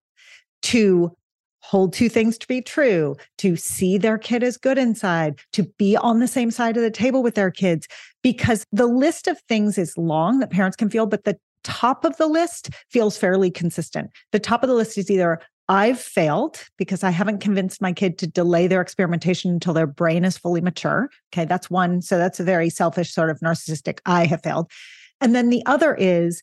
to 0.64 1.12
hold 1.60 1.92
two 1.92 2.08
things 2.08 2.38
to 2.38 2.48
be 2.48 2.62
true, 2.62 3.16
to 3.38 3.58
see 3.58 3.98
their 3.98 4.18
kid 4.18 4.42
as 4.42 4.56
good 4.56 4.78
inside, 4.78 5.38
to 5.52 5.64
be 5.78 5.98
on 5.98 6.20
the 6.20 6.28
same 6.28 6.50
side 6.50 6.78
of 6.78 6.84
the 6.84 6.90
table 6.90 7.22
with 7.22 7.36
their 7.36 7.52
kids, 7.52 7.88
because 8.24 8.64
the 8.72 8.88
list 8.88 9.28
of 9.28 9.38
things 9.50 9.78
is 9.78 9.98
long 9.98 10.40
that 10.40 10.50
parents 10.50 10.78
can 10.78 10.90
feel, 10.90 11.06
but 11.06 11.26
the 11.26 11.38
top 11.64 12.06
of 12.06 12.18
the 12.18 12.28
list 12.28 12.70
feels 12.90 13.18
fairly 13.18 13.52
consistent. 13.52 14.10
The 14.32 14.40
top 14.40 14.64
of 14.64 14.70
the 14.70 14.76
list 14.76 14.98
is 14.98 15.12
either 15.12 15.42
I've 15.70 16.00
failed 16.00 16.64
because 16.78 17.04
I 17.04 17.10
haven't 17.10 17.40
convinced 17.40 17.82
my 17.82 17.92
kid 17.92 18.18
to 18.20 18.28
delay 18.28 18.68
their 18.68 18.82
experimentation 18.82 19.52
until 19.52 19.74
their 19.74 19.88
brain 19.88 20.24
is 20.24 20.38
fully 20.38 20.62
mature. 20.62 21.10
Okay, 21.34 21.46
that's 21.46 21.70
one. 21.70 22.02
So 22.02 22.18
that's 22.18 22.40
a 22.40 22.44
very 22.44 22.70
selfish, 22.70 23.12
sort 23.12 23.30
of 23.30 23.40
narcissistic, 23.40 24.00
I 24.06 24.26
have 24.26 24.42
failed. 24.42 24.72
And 25.20 25.36
then 25.36 25.50
the 25.50 25.66
other 25.66 25.94
is 25.96 26.42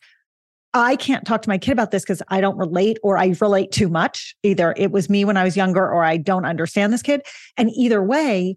I 0.75 0.97
can't 0.97 1.25
talk 1.25 1.41
to 1.43 1.49
my 1.49 1.57
kid 1.57 1.73
about 1.73 1.93
this 1.93 2.03
because 2.03 2.21
I 2.29 2.41
don't 2.41 2.59
relate 2.59 2.99
or 3.03 3.17
I 3.17 3.35
relate 3.41 3.71
too 3.71 3.89
much. 3.89 4.35
Either 4.43 4.75
it 4.77 4.91
was 4.91 5.09
me 5.09 5.25
when 5.25 5.37
I 5.37 5.45
was 5.45 5.57
younger 5.57 5.89
or 5.89 6.05
I 6.05 6.17
don't 6.17 6.45
understand 6.45 6.93
this 6.93 7.03
kid. 7.03 7.23
And 7.57 7.71
either 7.71 8.03
way, 8.03 8.57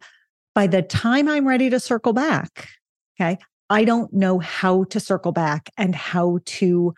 by 0.55 0.67
the 0.67 0.81
time 0.81 1.29
I'm 1.29 1.47
ready 1.47 1.69
to 1.69 1.79
circle 1.79 2.13
back, 2.13 2.67
okay, 3.15 3.37
I 3.69 3.83
don't 3.83 4.11
know 4.13 4.39
how 4.39 4.85
to 4.85 4.99
circle 4.99 5.31
back 5.31 5.69
and 5.77 5.93
how 5.95 6.39
to 6.45 6.93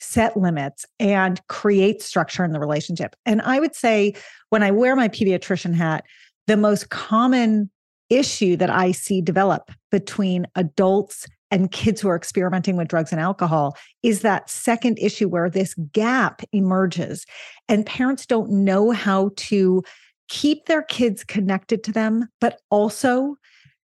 set 0.00 0.36
limits 0.36 0.84
and 0.98 1.40
create 1.46 2.02
structure 2.02 2.44
in 2.44 2.52
the 2.52 2.60
relationship. 2.60 3.14
And 3.24 3.40
I 3.42 3.60
would 3.60 3.74
say 3.74 4.14
when 4.50 4.62
I 4.62 4.70
wear 4.70 4.96
my 4.96 5.08
pediatrician 5.08 5.74
hat, 5.74 6.04
the 6.46 6.56
most 6.56 6.90
common 6.90 7.70
issue 8.10 8.56
that 8.56 8.68
I 8.68 8.92
see 8.92 9.22
develop 9.22 9.70
between 9.90 10.46
adults 10.56 11.26
and 11.50 11.70
kids 11.70 12.00
who 12.00 12.08
are 12.08 12.16
experimenting 12.16 12.76
with 12.76 12.88
drugs 12.88 13.12
and 13.12 13.20
alcohol 13.20 13.76
is 14.02 14.20
that 14.20 14.50
second 14.50 14.98
issue 14.98 15.28
where 15.28 15.48
this 15.48 15.74
gap 15.92 16.42
emerges 16.52 17.24
and 17.68 17.86
parents 17.86 18.26
don't 18.26 18.50
know 18.50 18.90
how 18.90 19.30
to 19.36 19.82
keep 20.28 20.66
their 20.66 20.82
kids 20.82 21.24
connected 21.24 21.84
to 21.84 21.92
them, 21.92 22.26
but 22.40 22.60
also 22.70 23.36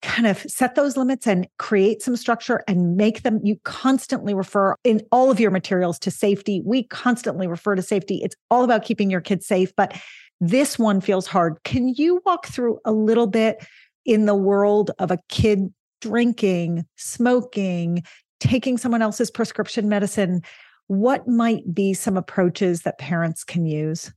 kind 0.02 0.28
of 0.28 0.40
set 0.40 0.76
those 0.76 0.96
limits 0.96 1.28
and 1.28 1.48
create 1.58 2.02
some 2.02 2.16
structure 2.16 2.64
and 2.68 2.96
make 2.96 3.24
them 3.24 3.40
you 3.44 3.58
constantly 3.64 4.34
refer 4.34 4.76
in 4.84 5.02
all 5.12 5.30
of 5.30 5.40
your 5.40 5.52
materials 5.52 6.00
to 6.00 6.12
safety. 6.12 6.62
We 6.66 6.84
constantly 6.84 7.48
refer 7.48 7.76
to 7.76 7.82
safety. 7.82 8.22
It's 8.24 8.36
all 8.50 8.64
about 8.64 8.84
keeping 8.84 9.10
your 9.10 9.22
kids 9.22 9.46
safe 9.46 9.76
but 9.76 10.00
this 10.42 10.80
one 10.80 11.02
feels 11.02 11.28
hard. 11.28 11.58
Can 11.66 11.90
you 11.90 12.22
walk 12.26 12.48
through 12.48 12.80
a 12.86 12.94
little 12.94 13.28
bit 13.28 13.66
in 14.06 14.26
the 14.26 14.36
world 14.36 14.92
of 15.00 15.12
a 15.12 15.18
kid 15.28 15.74
drinking 16.02 16.86
smoking 16.96 18.04
taking 18.40 18.78
someone 18.78 19.02
else's 19.02 19.30
prescription 19.30 19.90
medicine 19.90 20.42
what 20.88 21.28
might 21.28 21.72
be 21.74 21.94
some 21.94 22.18
approaches 22.18 22.82
that 22.82 22.98
parents 22.98 23.44
can 23.44 23.66
use? 23.66 24.12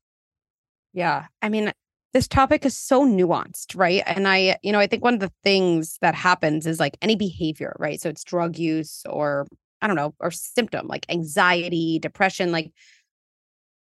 Yeah. 0.95 1.27
I 1.43 1.51
mean, 1.51 1.73
this 2.13 2.29
topic 2.29 2.65
is 2.67 2.77
so 2.77 3.07
nuanced, 3.07 3.77
right? 3.77 4.03
And 4.07 4.29
I, 4.29 4.59
you 4.63 4.73
know, 4.73 4.79
I 4.81 4.87
think 4.87 5.03
one 5.03 5.15
of 5.15 5.21
the 5.21 5.33
things 5.43 5.99
that 6.03 6.15
happens 6.15 6.67
is 6.67 6.79
like 6.81 6.97
any 7.03 7.17
behavior, 7.17 7.75
right? 7.79 8.01
So 8.01 8.09
it's 8.09 8.25
drug 8.25 8.59
use 8.59 9.03
or 9.09 9.47
I 9.81 9.87
don't 9.87 9.97
know, 9.97 10.15
or 10.21 10.31
symptom 10.31 10.87
like 10.87 11.07
anxiety, 11.09 11.99
depression, 11.99 12.53
like 12.53 12.73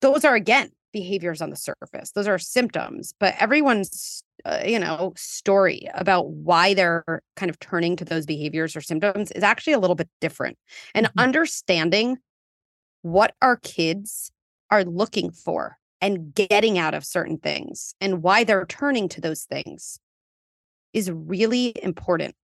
those 0.01 0.23
are 0.25 0.35
again 0.35 0.69
behaviors 0.93 1.41
on 1.41 1.49
the 1.49 1.55
surface. 1.55 2.11
Those 2.11 2.27
are 2.27 2.39
symptoms, 2.39 3.13
but 3.19 3.35
everyone's, 3.39 4.21
uh, 4.45 4.61
you 4.65 4.79
know, 4.79 5.13
story 5.15 5.87
about 5.93 6.29
why 6.29 6.73
they're 6.73 7.21
kind 7.35 7.49
of 7.49 7.59
turning 7.59 7.95
to 7.97 8.05
those 8.05 8.25
behaviors 8.25 8.75
or 8.75 8.81
symptoms 8.81 9.31
is 9.31 9.43
actually 9.43 9.73
a 9.73 9.79
little 9.79 9.95
bit 9.95 10.09
different. 10.21 10.57
And 10.95 11.07
Mhm. 11.07 11.11
understanding 11.17 12.17
what 13.03 13.35
our 13.41 13.57
kids 13.57 14.31
are 14.71 14.83
looking 14.85 15.31
for 15.31 15.76
and 16.01 16.33
getting 16.33 16.77
out 16.77 16.93
of 16.93 17.05
certain 17.05 17.37
things 17.37 17.95
and 17.99 18.21
why 18.21 18.43
they're 18.43 18.65
turning 18.65 19.09
to 19.09 19.21
those 19.21 19.43
things 19.43 19.99
is 20.93 21.11
really 21.11 21.73
important. 21.83 22.35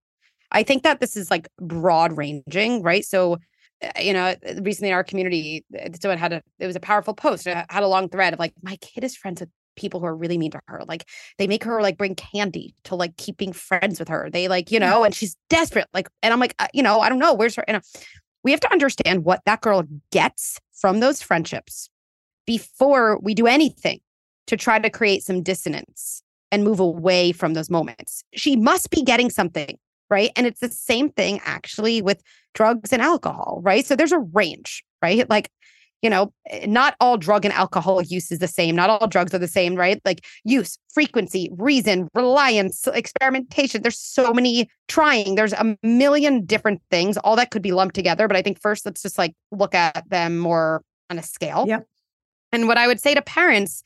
I 0.50 0.62
think 0.62 0.82
that 0.82 1.00
this 1.00 1.16
is 1.16 1.30
like 1.30 1.48
broad 1.60 2.16
ranging, 2.16 2.82
right? 2.82 3.04
So, 3.04 3.38
uh, 3.82 4.00
you 4.00 4.12
know, 4.12 4.34
recently 4.60 4.88
in 4.88 4.94
our 4.94 5.04
community, 5.04 5.64
uh, 5.78 5.88
someone 6.00 6.18
had 6.18 6.32
a, 6.32 6.42
it 6.58 6.66
was 6.66 6.76
a 6.76 6.80
powerful 6.80 7.14
post, 7.14 7.46
it 7.46 7.66
had 7.68 7.82
a 7.82 7.88
long 7.88 8.08
thread 8.08 8.32
of 8.32 8.38
like, 8.38 8.54
my 8.62 8.76
kid 8.76 9.04
is 9.04 9.16
friends 9.16 9.40
with 9.40 9.50
people 9.76 9.98
who 9.98 10.06
are 10.06 10.16
really 10.16 10.38
mean 10.38 10.52
to 10.52 10.60
her. 10.66 10.82
Like, 10.86 11.08
they 11.38 11.48
make 11.48 11.64
her 11.64 11.82
like 11.82 11.98
bring 11.98 12.14
candy 12.14 12.74
to 12.84 12.94
like 12.94 13.16
keeping 13.16 13.52
friends 13.52 13.98
with 13.98 14.08
her. 14.08 14.30
They 14.30 14.46
like, 14.46 14.70
you 14.70 14.78
know, 14.78 15.02
and 15.02 15.14
she's 15.14 15.36
desperate. 15.50 15.88
Like, 15.92 16.08
and 16.22 16.32
I'm 16.32 16.40
like, 16.40 16.54
uh, 16.60 16.68
you 16.72 16.82
know, 16.82 17.00
I 17.00 17.08
don't 17.08 17.18
know, 17.18 17.34
where's 17.34 17.56
her? 17.56 17.64
You 17.66 17.74
know, 17.74 17.80
we 18.44 18.52
have 18.52 18.60
to 18.60 18.72
understand 18.72 19.24
what 19.24 19.40
that 19.46 19.60
girl 19.60 19.82
gets 20.12 20.60
from 20.72 21.00
those 21.00 21.22
friendships 21.22 21.90
before 22.46 23.18
we 23.20 23.34
do 23.34 23.46
anything 23.46 24.00
to 24.46 24.56
try 24.56 24.78
to 24.78 24.90
create 24.90 25.22
some 25.22 25.42
dissonance 25.42 26.22
and 26.52 26.64
move 26.64 26.80
away 26.80 27.32
from 27.32 27.54
those 27.54 27.70
moments. 27.70 28.22
She 28.34 28.56
must 28.56 28.90
be 28.90 29.02
getting 29.02 29.30
something, 29.30 29.78
right? 30.10 30.30
And 30.36 30.46
it's 30.46 30.60
the 30.60 30.68
same 30.68 31.10
thing 31.10 31.40
actually 31.44 32.02
with 32.02 32.22
drugs 32.54 32.92
and 32.92 33.02
alcohol, 33.02 33.60
right? 33.62 33.84
So 33.84 33.96
there's 33.96 34.12
a 34.12 34.18
range, 34.18 34.84
right? 35.02 35.28
Like, 35.28 35.50
you 36.02 36.10
know, 36.10 36.32
eh, 36.50 36.66
not 36.66 36.94
all 37.00 37.16
drug 37.16 37.44
and 37.44 37.54
alcohol 37.54 38.02
use 38.02 38.30
is 38.30 38.38
the 38.38 38.46
same. 38.46 38.76
Not 38.76 38.90
all 38.90 39.08
drugs 39.08 39.32
are 39.32 39.38
the 39.38 39.48
same, 39.48 39.74
right? 39.74 40.00
Like 40.04 40.24
use, 40.44 40.78
frequency, 40.92 41.50
reason, 41.56 42.08
reliance, 42.14 42.86
experimentation. 42.86 43.82
There's 43.82 43.98
so 43.98 44.32
many 44.32 44.68
trying. 44.86 45.34
There's 45.34 45.54
a 45.54 45.76
million 45.82 46.44
different 46.44 46.82
things. 46.90 47.16
All 47.16 47.36
that 47.36 47.50
could 47.50 47.62
be 47.62 47.72
lumped 47.72 47.94
together. 47.94 48.28
But 48.28 48.36
I 48.36 48.42
think 48.42 48.60
first, 48.60 48.84
let's 48.84 49.02
just 49.02 49.18
like 49.18 49.34
look 49.50 49.74
at 49.74 50.08
them 50.10 50.38
more 50.38 50.82
on 51.08 51.18
a 51.18 51.22
scale. 51.22 51.64
Yep. 51.66 51.86
And 52.54 52.68
what 52.68 52.78
I 52.78 52.86
would 52.86 53.00
say 53.00 53.14
to 53.14 53.22
parents, 53.22 53.82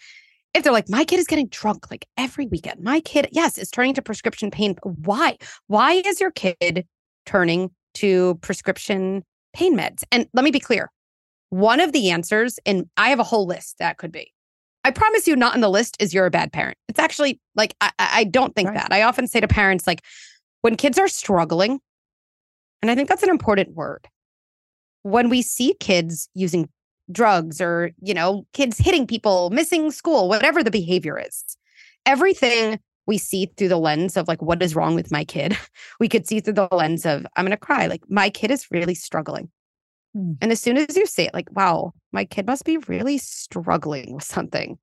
if 0.54 0.62
they're 0.62 0.72
like, 0.72 0.88
my 0.88 1.04
kid 1.04 1.18
is 1.18 1.26
getting 1.26 1.48
drunk 1.48 1.90
like 1.90 2.06
every 2.16 2.46
weekend, 2.46 2.82
my 2.82 3.00
kid, 3.00 3.28
yes, 3.32 3.58
is 3.58 3.70
turning 3.70 3.94
to 3.94 4.02
prescription 4.02 4.50
pain. 4.50 4.76
Why? 4.82 5.36
Why 5.66 6.02
is 6.04 6.20
your 6.20 6.30
kid 6.30 6.86
turning 7.26 7.70
to 7.94 8.36
prescription 8.42 9.24
pain 9.54 9.76
meds? 9.76 10.04
And 10.12 10.28
let 10.34 10.44
me 10.44 10.50
be 10.50 10.60
clear 10.60 10.90
one 11.50 11.80
of 11.80 11.92
the 11.92 12.10
answers, 12.10 12.58
and 12.66 12.84
I 12.98 13.08
have 13.08 13.18
a 13.20 13.24
whole 13.24 13.46
list 13.46 13.78
that 13.78 13.96
could 13.96 14.12
be. 14.12 14.32
I 14.84 14.90
promise 14.90 15.26
you, 15.26 15.34
not 15.34 15.54
in 15.54 15.60
the 15.60 15.70
list 15.70 15.96
is 15.98 16.12
you're 16.12 16.26
a 16.26 16.30
bad 16.30 16.52
parent. 16.52 16.76
It's 16.88 16.98
actually 16.98 17.40
like, 17.54 17.74
I, 17.80 17.90
I 17.98 18.08
I 18.20 18.24
don't 18.24 18.54
think 18.54 18.68
Right. 18.68 18.76
that. 18.76 18.92
I 18.92 19.02
often 19.02 19.26
say 19.26 19.40
to 19.40 19.48
parents, 19.48 19.86
like, 19.86 20.02
when 20.60 20.76
kids 20.76 20.98
are 20.98 21.08
struggling, 21.08 21.80
and 22.82 22.90
I 22.90 22.94
think 22.94 23.08
that's 23.08 23.22
an 23.22 23.30
important 23.30 23.74
word, 23.74 24.06
when 25.02 25.30
we 25.30 25.42
see 25.42 25.74
kids 25.80 26.28
using 26.34 26.68
drugs 27.10 27.60
or, 27.60 27.92
you 28.00 28.14
know, 28.14 28.46
kids 28.52 28.78
hitting 28.78 29.06
people, 29.06 29.50
missing 29.50 29.90
school, 29.90 30.28
whatever 30.28 30.62
the 30.62 30.70
behavior 30.70 31.18
is, 31.18 31.56
everything 32.06 32.78
we 33.06 33.18
see 33.18 33.46
through 33.56 33.68
the 33.68 33.78
lens 33.78 34.16
of 34.16 34.28
like, 34.28 34.42
what 34.42 34.62
is 34.62 34.74
wrong 34.74 34.94
with 34.94 35.10
my 35.10 35.24
kid? 35.24 35.56
We 36.00 36.08
could 36.08 36.26
see 36.26 36.40
through 36.40 36.54
the 36.54 36.68
lens 36.70 37.04
of, 37.06 37.26
I'm 37.36 37.44
going 37.44 37.50
to 37.50 37.56
cry. 37.56 37.86
Like, 37.86 38.02
my 38.08 38.30
kid 38.30 38.50
is 38.50 38.70
really 38.70 38.94
struggling. 38.94 39.50
Hmm. 40.14 40.32
And 40.40 40.52
as 40.52 40.60
soon 40.60 40.76
as 40.76 40.96
you 40.96 41.06
say 41.06 41.26
it, 41.26 41.34
like, 41.34 41.48
wow, 41.52 41.92
my 42.12 42.24
kid 42.24 42.46
must 42.46 42.64
be 42.64 42.76
really 42.76 43.18
struggling 43.18 44.14
with 44.14 44.24
something 44.24 44.78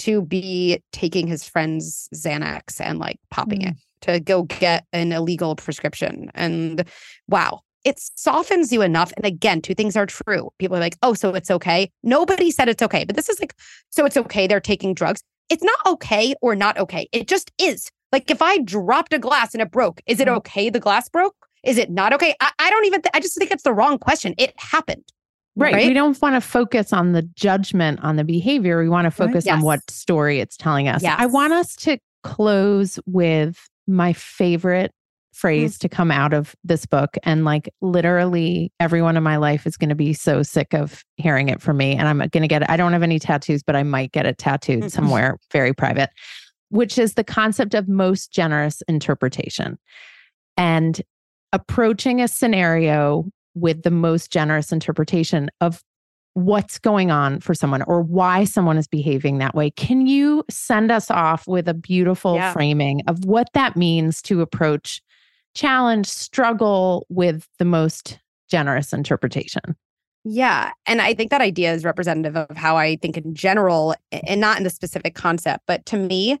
to 0.00 0.22
be 0.22 0.82
taking 0.92 1.26
his 1.26 1.48
friend's 1.48 2.08
Xanax 2.14 2.80
and 2.80 2.98
like 2.98 3.18
popping 3.30 3.62
Hmm. 3.62 3.68
it 3.68 3.76
to 4.02 4.20
go 4.20 4.42
get 4.42 4.84
an 4.92 5.12
illegal 5.12 5.56
prescription. 5.56 6.30
And 6.34 6.86
wow, 7.28 7.60
it 7.86 7.98
softens 8.16 8.72
you 8.72 8.82
enough. 8.82 9.12
And 9.16 9.24
again, 9.24 9.62
two 9.62 9.74
things 9.74 9.96
are 9.96 10.06
true. 10.06 10.50
People 10.58 10.76
are 10.76 10.80
like, 10.80 10.96
oh, 11.02 11.14
so 11.14 11.34
it's 11.34 11.50
okay. 11.50 11.90
Nobody 12.02 12.50
said 12.50 12.68
it's 12.68 12.82
okay. 12.82 13.04
But 13.04 13.16
this 13.16 13.28
is 13.28 13.38
like, 13.40 13.54
so 13.90 14.04
it's 14.04 14.16
okay. 14.16 14.46
They're 14.46 14.60
taking 14.60 14.92
drugs. 14.92 15.22
It's 15.48 15.62
not 15.62 15.78
okay 15.86 16.34
or 16.42 16.56
not 16.56 16.76
okay. 16.78 17.08
It 17.12 17.28
just 17.28 17.52
is. 17.58 17.90
Like 18.12 18.30
if 18.30 18.42
I 18.42 18.58
dropped 18.58 19.12
a 19.12 19.18
glass 19.18 19.54
and 19.54 19.62
it 19.62 19.70
broke, 19.70 20.00
is 20.06 20.18
it 20.20 20.26
Mhm. 20.28 20.36
okay 20.38 20.68
the 20.68 20.80
glass 20.80 21.08
broke? 21.08 21.34
Is 21.64 21.78
it 21.78 21.90
not 21.90 22.12
okay? 22.12 22.34
I, 22.40 22.50
I 22.58 22.70
don't 22.70 22.84
even, 22.86 23.02
th- 23.02 23.10
I 23.14 23.20
just 23.20 23.36
think 23.38 23.50
it's 23.52 23.62
the 23.62 23.72
wrong 23.72 23.98
question. 23.98 24.34
It 24.38 24.52
happened. 24.58 25.04
Right. 25.54 25.72
Right? 25.74 25.86
We 25.86 25.94
don't 25.94 26.20
want 26.20 26.34
to 26.34 26.40
focus 26.40 26.92
on 26.92 27.12
the 27.12 27.22
judgment 27.22 28.00
on 28.02 28.16
the 28.16 28.24
behavior. 28.24 28.78
We 28.82 28.88
want 28.88 29.06
to 29.06 29.10
focus 29.10 29.46
on 29.46 29.58
Yes. 29.58 29.64
what 29.64 29.90
story 29.90 30.40
it's 30.40 30.56
telling 30.56 30.88
us. 30.88 31.02
I 31.04 31.26
want 31.26 31.52
us 31.52 31.74
to 31.76 31.98
close 32.24 32.98
with 33.06 33.58
my 33.86 34.12
favorite 34.12 34.92
phrase 35.36 35.78
to 35.78 35.88
come 35.88 36.10
out 36.10 36.32
of 36.32 36.56
this 36.64 36.86
book. 36.86 37.16
And 37.22 37.44
like 37.44 37.68
literally 37.82 38.72
everyone 38.80 39.16
in 39.16 39.22
my 39.22 39.36
life 39.36 39.66
is 39.66 39.76
going 39.76 39.90
to 39.90 39.94
be 39.94 40.12
so 40.14 40.42
sick 40.42 40.72
of 40.72 41.04
hearing 41.18 41.48
it 41.50 41.60
from 41.60 41.76
me. 41.76 41.94
And 41.94 42.08
I'm 42.08 42.18
going 42.18 42.42
to 42.42 42.48
get 42.48 42.62
it. 42.62 42.70
I 42.70 42.76
don't 42.76 42.92
have 42.94 43.02
any 43.02 43.18
tattoos, 43.18 43.62
but 43.62 43.76
I 43.76 43.82
might 43.82 44.12
get 44.12 44.24
it 44.26 44.38
tattooed 44.38 44.84
Mhm. 44.84 44.90
somewhere 44.90 45.38
very 45.52 45.74
private, 45.74 46.10
which 46.70 46.96
is 46.98 47.14
the 47.14 47.24
concept 47.24 47.74
of 47.74 47.86
most 47.86 48.32
generous 48.32 48.82
interpretation. 48.88 49.78
And 50.56 51.00
approaching 51.52 52.20
a 52.20 52.28
scenario 52.28 53.24
with 53.54 53.82
the 53.82 53.90
most 53.90 54.30
generous 54.30 54.72
interpretation 54.72 55.50
of 55.60 55.82
what's 56.34 56.78
going 56.78 57.10
on 57.10 57.40
for 57.40 57.54
someone 57.54 57.80
or 57.82 58.02
why 58.02 58.44
someone 58.44 58.76
is 58.76 58.86
behaving 58.86 59.38
that 59.38 59.54
way. 59.54 59.70
Can 59.70 60.06
you 60.06 60.44
send 60.50 60.90
us 60.90 61.10
off 61.10 61.46
with 61.48 61.66
a 61.66 61.72
beautiful 61.72 62.34
Yeah. 62.34 62.52
framing 62.52 63.00
of 63.06 63.24
what 63.24 63.48
that 63.54 63.74
means 63.74 64.20
to 64.22 64.42
approach 64.42 65.00
challenge, 65.56 66.06
struggle 66.06 67.06
with 67.08 67.48
the 67.58 67.64
most 67.64 68.18
generous 68.48 68.92
interpretation? 68.92 69.74
Yeah. 70.24 70.72
And 70.86 71.00
I 71.00 71.14
think 71.14 71.30
that 71.30 71.40
idea 71.40 71.72
is 71.72 71.84
representative 71.84 72.36
of 72.36 72.56
how 72.56 72.76
I 72.76 72.96
think 72.96 73.16
in 73.16 73.34
general, 73.34 73.94
and 74.10 74.40
not 74.40 74.58
in 74.58 74.64
the 74.64 74.70
specific 74.70 75.14
concept, 75.14 75.64
but 75.66 75.86
to 75.86 75.96
me, 75.96 76.38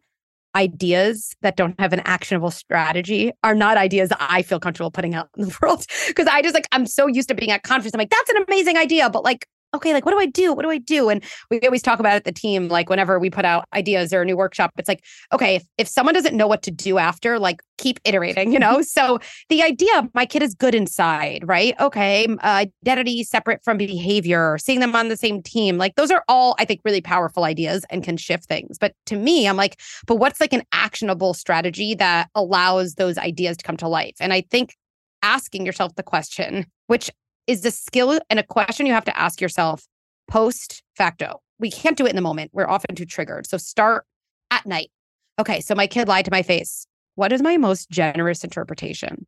ideas 0.56 1.36
that 1.42 1.56
don't 1.56 1.78
have 1.78 1.92
an 1.92 2.00
actionable 2.00 2.50
strategy 2.50 3.30
are 3.44 3.54
not 3.54 3.76
ideas 3.76 4.10
I 4.18 4.42
feel 4.42 4.58
comfortable 4.58 4.90
putting 4.90 5.14
out 5.14 5.28
in 5.36 5.44
the 5.44 5.58
world. 5.62 5.84
Cause 6.14 6.26
I 6.26 6.42
just 6.42 6.54
like, 6.54 6.66
I'm 6.72 6.86
so 6.86 7.06
used 7.06 7.28
to 7.28 7.34
being 7.34 7.50
at 7.50 7.62
conference. 7.62 7.94
I'm 7.94 7.98
like, 7.98 8.10
that's 8.10 8.30
an 8.30 8.44
amazing 8.48 8.76
idea. 8.76 9.08
But 9.10 9.22
like, 9.22 9.46
okay, 9.74 9.92
like, 9.92 10.04
what 10.04 10.12
do 10.12 10.18
I 10.18 10.26
do? 10.26 10.52
What 10.52 10.62
do 10.62 10.70
I 10.70 10.78
do? 10.78 11.08
And 11.08 11.22
we 11.50 11.60
always 11.60 11.82
talk 11.82 12.00
about 12.00 12.14
it 12.14 12.16
at 12.16 12.24
the 12.24 12.32
team, 12.32 12.68
like, 12.68 12.88
whenever 12.88 13.18
we 13.18 13.30
put 13.30 13.44
out 13.44 13.66
ideas 13.74 14.12
or 14.12 14.22
a 14.22 14.24
new 14.24 14.36
workshop, 14.36 14.72
it's 14.78 14.88
like, 14.88 15.04
okay, 15.32 15.56
if, 15.56 15.64
if 15.78 15.88
someone 15.88 16.14
doesn't 16.14 16.36
know 16.36 16.46
what 16.46 16.62
to 16.62 16.70
do 16.70 16.98
after, 16.98 17.38
like, 17.38 17.60
keep 17.78 18.00
iterating, 18.04 18.52
you 18.52 18.58
know? 18.58 18.82
so 18.96 19.18
the 19.48 19.62
idea 19.62 20.08
my 20.14 20.26
kid 20.26 20.42
is 20.42 20.54
good 20.54 20.74
inside, 20.74 21.42
right? 21.46 21.74
Okay, 21.80 22.26
uh, 22.42 22.66
identity 22.86 23.22
separate 23.24 23.62
from 23.62 23.76
behavior, 23.76 24.58
seeing 24.58 24.80
them 24.80 24.94
on 24.94 25.08
the 25.08 25.16
same 25.16 25.42
team. 25.42 25.76
Like 25.78 25.94
those 25.96 26.10
are 26.10 26.24
all 26.28 26.54
I 26.58 26.64
think 26.64 26.80
really 26.84 27.00
powerful 27.00 27.44
ideas 27.44 27.84
and 27.90 28.02
can 28.02 28.16
shift 28.16 28.44
things. 28.46 28.78
But 28.78 28.94
to 29.06 29.16
me, 29.16 29.46
I'm 29.46 29.56
like, 29.56 29.80
but 30.06 30.16
what's 30.16 30.40
like 30.40 30.52
an 30.52 30.62
actionable 30.72 31.34
strategy 31.34 31.94
that 31.96 32.28
allows 32.34 32.94
those 32.94 33.18
ideas 33.18 33.56
to 33.58 33.64
come 33.64 33.76
to 33.78 33.88
life? 33.88 34.16
And 34.20 34.32
I 34.32 34.42
think 34.50 34.74
asking 35.22 35.66
yourself 35.66 35.94
the 35.96 36.02
question, 36.02 36.66
which 36.86 37.10
is 37.46 37.62
the 37.62 37.70
skill 37.70 38.18
and 38.28 38.38
a 38.38 38.42
question 38.42 38.86
you 38.86 38.92
have 38.92 39.04
to 39.04 39.18
ask 39.18 39.40
yourself 39.40 39.86
post 40.28 40.82
facto. 40.96 41.40
We 41.58 41.70
can't 41.70 41.96
do 41.96 42.06
it 42.06 42.10
in 42.10 42.16
the 42.16 42.22
moment. 42.22 42.50
We're 42.52 42.68
often 42.68 42.94
too 42.94 43.06
triggered. 43.06 43.46
So 43.46 43.56
start 43.56 44.04
at 44.50 44.66
night. 44.66 44.90
Okay, 45.38 45.60
so 45.60 45.74
my 45.74 45.86
kid 45.86 46.08
lied 46.08 46.24
to 46.24 46.30
my 46.30 46.42
face. 46.42 46.86
What 47.14 47.32
is 47.32 47.42
my 47.42 47.56
most 47.56 47.90
generous 47.90 48.44
interpretation 48.44 49.26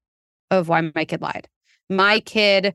of 0.51 0.69
why 0.69 0.91
my 0.95 1.05
kid 1.05 1.23
lied? 1.23 1.49
My 1.89 2.21
kid, 2.21 2.75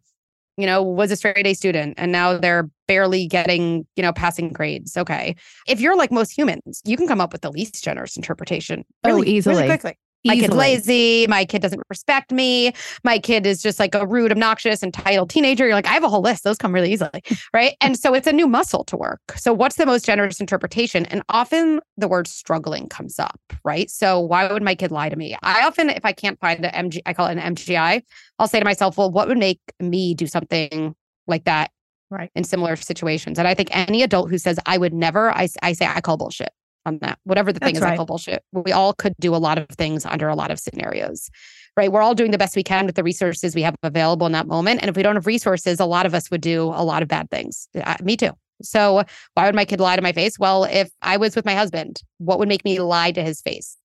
you 0.58 0.66
know, 0.66 0.82
was 0.82 1.12
a 1.12 1.16
straight 1.16 1.46
A 1.46 1.54
student 1.54 1.96
and 1.98 2.12
now 2.12 2.38
they're 2.38 2.70
barely 2.88 3.28
getting, 3.28 3.86
you 3.96 4.04
know, 4.04 4.14
passing 4.14 4.50
grades. 4.50 4.98
Okay. 4.98 5.36
If 5.68 5.80
you're 5.80 5.96
like 5.96 6.12
most 6.12 6.36
humans, 6.36 6.82
you 6.86 6.98
can 6.98 7.08
come 7.08 7.22
up 7.22 7.32
with 7.32 7.42
the 7.42 7.52
least 7.52 7.84
generous 7.84 8.16
interpretation. 8.16 8.86
Oh, 9.04 9.10
really, 9.16 9.30
easily. 9.30 9.56
Really 9.56 9.68
quickly. 9.68 9.98
My 10.26 10.36
kid's 10.36 10.54
lazy. 10.54 11.28
My 11.28 11.46
kid 11.46 11.62
doesn't 11.62 11.82
respect 11.90 12.32
me. 12.32 12.74
My 13.04 13.20
kid 13.20 13.46
is 13.46 13.62
just 13.62 13.80
like 13.80 13.94
a 13.96 14.06
rude, 14.06 14.32
obnoxious, 14.32 14.82
entitled 14.84 15.30
teenager. 15.30 15.66
You're 15.66 15.76
like, 15.76 15.88
I 15.88 15.94
have 15.94 16.04
a 16.04 16.10
whole 16.10 16.22
list. 16.22 16.44
Those 16.44 16.58
come 16.58 16.74
really 16.74 16.92
easily. 16.94 17.22
Right. 17.54 17.76
and 17.82 17.98
so 18.00 18.14
it's 18.16 18.26
a 18.26 18.32
new 18.34 18.48
muscle 18.48 18.84
to 18.86 18.98
work. 18.98 19.20
So, 19.36 19.54
what's 19.54 19.76
the 19.76 19.86
most 19.86 20.06
generous 20.06 20.40
interpretation? 20.40 21.06
And 21.08 21.22
often 21.30 21.82
the 21.98 22.08
word 22.08 22.28
struggling 22.28 22.88
comes 22.88 23.20
up. 23.20 23.40
Right. 23.64 23.92
So, 23.92 24.20
why 24.20 24.52
would 24.52 24.64
my 24.64 24.74
kid 24.76 24.92
lie 24.92 25.10
to 25.10 25.16
me? 25.16 25.36
I 25.44 25.66
often, 25.66 25.90
if 25.90 26.04
I 26.06 26.14
can't 26.14 26.40
find 26.40 26.66
an 26.66 26.90
MG, 26.90 27.02
I 27.06 27.14
call 27.14 27.28
it 27.28 27.38
an 27.38 27.56
MGI, 27.56 28.02
I'll 28.40 28.48
say 28.48 28.60
to 28.60 28.66
myself, 28.66 28.98
well, 28.98 29.12
what 29.12 29.28
would 29.28 29.38
make 29.38 29.60
me 29.80 30.14
do 30.16 30.26
something 30.26 30.96
like 31.28 31.44
that 31.46 31.72
Right. 32.10 32.32
in 32.36 32.44
similar 32.44 32.76
situations? 32.76 33.38
And 33.38 33.48
I 33.48 33.54
think 33.54 33.70
any 33.72 34.02
adult 34.04 34.30
who 34.30 34.38
says, 34.38 34.58
I 34.66 34.78
would 34.78 34.94
never, 34.94 35.32
I, 35.32 35.48
I 35.62 35.74
say, 35.74 35.86
I 35.86 36.02
call 36.02 36.18
bullshit 36.18 36.50
on 36.86 37.00
that. 37.02 37.20
Whatever 37.24 37.54
the 37.54 37.60
thing 37.60 37.76
That's 37.76 37.86
is, 37.86 37.92
I 37.92 37.96
call 37.96 38.06
bullshit. 38.06 38.44
We 38.52 38.72
all 38.72 38.94
could 38.94 39.14
do 39.20 39.36
a 39.36 39.38
lot 39.38 39.58
of 39.58 39.68
things 39.70 40.06
under 40.06 40.28
a 40.28 40.36
lot 40.36 40.52
of 40.52 40.60
scenarios, 40.60 41.30
right? 41.78 41.92
We're 41.92 42.02
all 42.02 42.16
doing 42.16 42.32
the 42.32 42.38
best 42.38 42.56
we 42.56 42.64
can 42.64 42.86
with 42.86 42.96
the 42.96 43.04
resources 43.04 43.56
we 43.56 43.62
have 43.62 43.76
available 43.84 44.26
in 44.26 44.34
that 44.34 44.48
moment. 44.48 44.82
And 44.82 44.90
if 44.90 44.96
we 44.96 45.04
don't 45.04 45.16
have 45.16 45.28
resources, 45.28 45.80
a 45.80 45.86
lot 45.86 46.06
of 46.06 46.14
us 46.14 46.30
would 46.30 46.42
do 46.42 46.64
a 46.64 46.84
lot 46.84 47.02
of 47.02 47.08
bad 47.08 47.30
things. 47.30 47.68
Uh, 47.76 47.96
me 48.04 48.18
too. 48.18 48.32
So 48.62 49.04
why 49.34 49.46
would 49.46 49.56
my 49.56 49.66
kid 49.66 49.80
lie 49.80 49.96
to 49.96 50.02
my 50.02 50.12
face? 50.12 50.40
Well, 50.40 50.66
if 50.66 50.90
I 51.02 51.18
was 51.18 51.36
with 51.36 51.46
my 51.46 51.56
husband, 51.56 52.02
what 52.20 52.40
would 52.40 52.48
make 52.48 52.64
me 52.64 52.80
lie 52.80 53.12
to 53.12 53.24
his 53.24 53.42
face? 53.42 53.78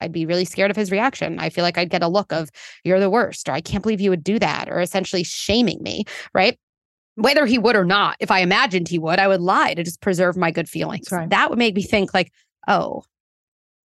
I'd 0.00 0.12
be 0.12 0.26
really 0.26 0.44
scared 0.44 0.70
of 0.70 0.76
his 0.76 0.90
reaction. 0.90 1.38
I 1.38 1.50
feel 1.50 1.64
like 1.64 1.76
I'd 1.76 1.90
get 1.90 2.02
a 2.02 2.08
look 2.08 2.32
of, 2.32 2.50
you're 2.84 3.00
the 3.00 3.10
worst, 3.10 3.48
or 3.48 3.52
I 3.52 3.60
can't 3.60 3.82
believe 3.82 4.00
you 4.00 4.10
would 4.10 4.22
do 4.22 4.38
that, 4.38 4.68
or 4.68 4.80
essentially 4.80 5.24
shaming 5.24 5.82
me, 5.82 6.04
right? 6.34 6.58
Whether 7.18 7.46
he 7.46 7.58
would 7.58 7.74
or 7.74 7.84
not, 7.84 8.16
if 8.20 8.30
I 8.30 8.40
imagined 8.40 8.86
he 8.86 8.98
would, 9.00 9.18
I 9.18 9.26
would 9.26 9.40
lie 9.40 9.74
to 9.74 9.82
just 9.82 10.00
preserve 10.00 10.36
my 10.36 10.52
good 10.52 10.68
feelings. 10.68 11.10
right. 11.10 11.28
That 11.28 11.50
would 11.50 11.58
make 11.58 11.74
me 11.74 11.82
think, 11.82 12.14
like, 12.14 12.30
oh, 12.68 13.02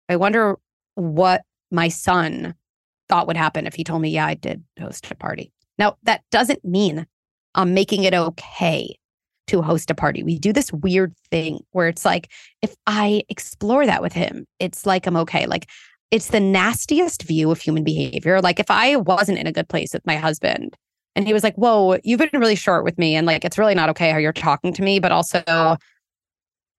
I 0.09 0.17
wonder 0.17 0.59
what 0.95 1.43
my 1.71 1.89
son 1.89 2.55
thought 3.11 3.27
would 3.27 3.37
happen 3.37 3.67
if 3.67 3.75
he 3.75 3.85
told 3.85 4.01
me, 4.01 4.09
yeah, 4.09 4.25
I 4.25 4.35
did 4.35 4.65
host 4.81 5.07
a 5.11 5.15
party. 5.15 5.53
Now, 5.79 5.99
that 6.05 6.23
doesn't 6.31 6.65
mean 6.65 7.07
I'm 7.55 7.75
making 7.75 8.05
it 8.05 8.15
okay 8.15 8.97
to 9.49 9.61
host 9.61 9.91
a 9.91 9.95
party. 9.95 10.23
We 10.23 10.39
do 10.39 10.53
this 10.55 10.73
weird 10.73 11.15
thing 11.31 11.61
where 11.73 11.89
it's 11.89 12.07
like, 12.07 12.31
if 12.63 12.75
I 12.87 13.25
explore 13.29 13.85
that 13.85 14.01
with 14.01 14.15
him, 14.15 14.47
it's 14.59 14.87
like 14.87 15.07
I'm 15.07 15.17
okay. 15.19 15.47
Like, 15.47 15.69
it's 16.11 16.29
the 16.29 16.41
nastiest 16.41 17.25
view 17.25 17.51
of 17.51 17.61
human 17.61 17.85
behavior. 17.85 18.41
Like, 18.41 18.61
if 18.61 18.71
I 18.71 18.97
wasn't 18.97 19.39
in 19.39 19.47
a 19.47 19.53
good 19.53 19.69
place 19.69 19.93
with 19.93 20.07
my 20.07 20.17
husband 20.17 20.75
and 21.17 21.27
he 21.27 21.33
was 21.33 21.43
like, 21.43 21.55
Whoa, 21.57 21.99
you've 22.05 22.19
been 22.19 22.41
really 22.41 22.55
short 22.55 22.85
with 22.85 22.99
me. 22.99 23.17
And 23.17 23.27
like, 23.27 23.45
it's 23.45 23.59
really 23.59 23.75
not 23.75 23.89
okay 23.91 24.11
how 24.11 24.19
you're 24.19 24.33
talking 24.33 24.73
to 24.75 24.83
me, 24.83 25.01
but 25.01 25.13
also 25.13 25.77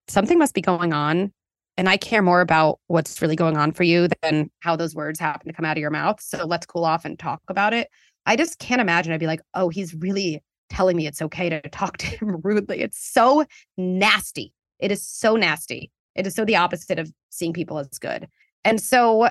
something 0.08 0.38
must 0.38 0.54
be 0.54 0.60
going 0.60 0.92
on. 0.92 1.32
And 1.76 1.88
I 1.88 1.96
care 1.96 2.22
more 2.22 2.40
about 2.40 2.80
what's 2.88 3.22
really 3.22 3.36
going 3.36 3.56
on 3.56 3.72
for 3.72 3.82
you 3.82 4.08
than 4.22 4.50
how 4.60 4.76
those 4.76 4.94
words 4.94 5.18
happen 5.18 5.48
to 5.48 5.54
come 5.54 5.64
out 5.64 5.76
of 5.76 5.80
your 5.80 5.90
mouth. 5.90 6.20
So 6.20 6.44
let's 6.44 6.66
cool 6.66 6.84
off 6.84 7.04
and 7.04 7.18
talk 7.18 7.40
about 7.48 7.72
it. 7.72 7.88
I 8.26 8.36
just 8.36 8.58
can't 8.58 8.80
imagine. 8.80 9.12
I'd 9.12 9.20
be 9.20 9.26
like, 9.26 9.40
oh, 9.54 9.68
he's 9.68 9.94
really 9.94 10.42
telling 10.68 10.96
me 10.96 11.06
it's 11.06 11.22
okay 11.22 11.48
to 11.48 11.60
talk 11.70 11.96
to 11.98 12.06
him 12.06 12.40
rudely. 12.44 12.80
It's 12.80 12.98
so 12.98 13.44
nasty. 13.76 14.52
It 14.80 14.92
is 14.92 15.06
so 15.06 15.36
nasty. 15.36 15.90
It 16.14 16.26
is 16.26 16.34
so 16.34 16.44
the 16.44 16.56
opposite 16.56 16.98
of 16.98 17.10
seeing 17.30 17.52
people 17.52 17.78
as 17.78 17.98
good. 17.98 18.28
And 18.64 18.80
so 18.80 19.30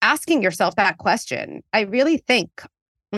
asking 0.00 0.42
yourself 0.42 0.76
that 0.76 0.98
question, 0.98 1.62
I 1.72 1.80
really 1.82 2.18
think 2.18 2.62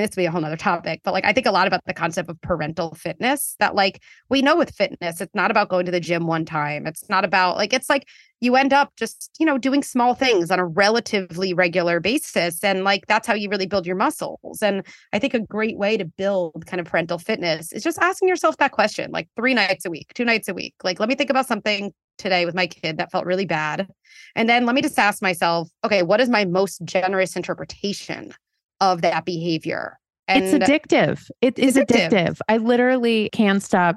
this 0.04 0.10
would 0.10 0.22
be 0.22 0.26
a 0.26 0.30
whole 0.30 0.40
nother 0.40 0.56
topic, 0.56 1.00
but 1.04 1.12
like 1.12 1.24
I 1.24 1.32
think 1.32 1.46
a 1.46 1.50
lot 1.50 1.66
about 1.66 1.80
the 1.86 1.94
concept 1.94 2.28
of 2.28 2.40
parental 2.40 2.94
fitness 2.94 3.56
that 3.58 3.74
like 3.74 4.02
we 4.28 4.42
know 4.42 4.56
with 4.56 4.74
fitness, 4.74 5.20
it's 5.20 5.34
not 5.34 5.50
about 5.50 5.68
going 5.68 5.86
to 5.86 5.92
the 5.92 6.00
gym 6.00 6.26
one 6.26 6.44
time. 6.44 6.86
It's 6.86 7.08
not 7.08 7.24
about 7.24 7.56
like 7.56 7.72
it's 7.72 7.88
like 7.88 8.06
you 8.40 8.56
end 8.56 8.72
up 8.72 8.92
just, 8.96 9.30
you 9.38 9.46
know, 9.46 9.58
doing 9.58 9.82
small 9.82 10.14
things 10.14 10.50
on 10.50 10.58
a 10.58 10.66
relatively 10.66 11.52
regular 11.54 12.00
basis. 12.00 12.62
And 12.62 12.84
like 12.84 13.06
that's 13.06 13.26
how 13.26 13.34
you 13.34 13.48
really 13.48 13.66
build 13.66 13.86
your 13.86 13.96
muscles. 13.96 14.62
And 14.62 14.86
I 15.12 15.18
think 15.18 15.34
a 15.34 15.40
great 15.40 15.76
way 15.76 15.96
to 15.96 16.04
build 16.04 16.66
kind 16.66 16.80
of 16.80 16.86
parental 16.86 17.18
fitness 17.18 17.72
is 17.72 17.82
just 17.82 17.98
asking 17.98 18.28
yourself 18.28 18.56
that 18.58 18.72
question, 18.72 19.10
like 19.10 19.28
three 19.36 19.54
nights 19.54 19.84
a 19.84 19.90
week, 19.90 20.12
two 20.14 20.24
nights 20.24 20.48
a 20.48 20.54
week. 20.54 20.74
Like, 20.84 21.00
let 21.00 21.08
me 21.08 21.14
think 21.14 21.30
about 21.30 21.46
something 21.46 21.92
today 22.16 22.44
with 22.44 22.54
my 22.54 22.66
kid 22.66 22.98
that 22.98 23.10
felt 23.10 23.26
really 23.26 23.46
bad. 23.46 23.88
And 24.34 24.48
then 24.48 24.66
let 24.66 24.74
me 24.74 24.82
just 24.82 24.98
ask 24.98 25.22
myself, 25.22 25.68
okay, 25.84 26.02
what 26.02 26.20
is 26.20 26.28
my 26.28 26.44
most 26.44 26.84
generous 26.84 27.36
interpretation 27.36 28.34
of 28.80 29.02
that 29.02 29.24
behavior? 29.24 29.98
it's 30.30 30.52
addictive. 30.52 31.30
It 31.40 31.58
is 31.58 31.76
Addictive. 31.76 32.10
addictive. 32.10 32.38
I 32.48 32.58
literally 32.58 33.30
can't 33.32 33.62
stop 33.62 33.96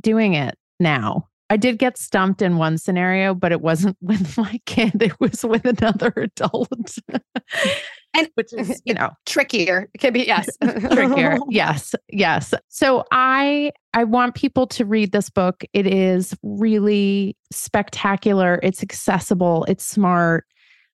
doing 0.00 0.34
it 0.34 0.54
now. 0.78 1.26
I 1.50 1.56
did 1.56 1.78
get 1.78 1.98
stumped 1.98 2.40
in 2.40 2.56
one 2.56 2.78
scenario, 2.78 3.34
but 3.34 3.52
it 3.52 3.60
wasn't 3.60 3.96
with 4.00 4.38
my 4.38 4.60
kid. 4.64 5.02
It 5.02 5.18
was 5.20 5.44
with 5.44 5.64
another 5.66 6.12
adult. 6.16 6.68
And- 8.14 8.30
which 8.36 8.52
is, 8.52 8.80
you 8.84 8.94
know, 8.94 9.10
trickier. 9.26 9.88
It 9.92 9.98
can 9.98 10.12
be, 10.12 10.20
yes. 10.20 10.48
trickier. 10.62 11.38
yes, 11.50 11.94
yes. 12.10 12.54
So 12.68 13.04
I 13.10 13.72
I 13.92 14.04
want 14.04 14.34
people 14.34 14.66
to 14.68 14.84
read 14.84 15.12
this 15.12 15.28
book. 15.30 15.64
It 15.72 15.86
is 15.86 16.34
really 16.42 17.36
spectacular. 17.52 18.60
It's 18.62 18.82
accessible. 18.82 19.64
It's 19.68 19.84
smart. 19.84 20.44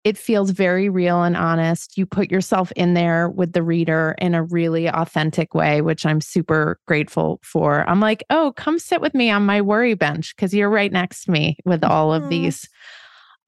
It 0.04 0.16
feels 0.16 0.50
very 0.50 0.88
real 0.88 1.22
and 1.22 1.36
honest. 1.36 1.98
You 1.98 2.06
put 2.06 2.30
yourself 2.30 2.72
in 2.76 2.94
there 2.94 3.28
with 3.28 3.52
the 3.52 3.62
reader 3.62 4.14
in 4.18 4.34
a 4.34 4.44
really 4.44 4.88
authentic 4.88 5.54
way, 5.54 5.80
which 5.80 6.06
I'm 6.06 6.20
super 6.20 6.78
grateful 6.86 7.40
for. 7.42 7.88
I'm 7.88 8.00
like, 8.00 8.24
oh, 8.30 8.52
come 8.56 8.78
sit 8.78 9.00
with 9.00 9.14
me 9.14 9.30
on 9.30 9.44
my 9.44 9.60
worry 9.60 9.94
bench 9.94 10.34
because 10.36 10.54
you're 10.54 10.70
right 10.70 10.92
next 10.92 11.24
to 11.24 11.32
me 11.32 11.58
with 11.64 11.84
all 11.84 12.14
of 12.14 12.22
mm-hmm. 12.22 12.30
these. 12.30 12.68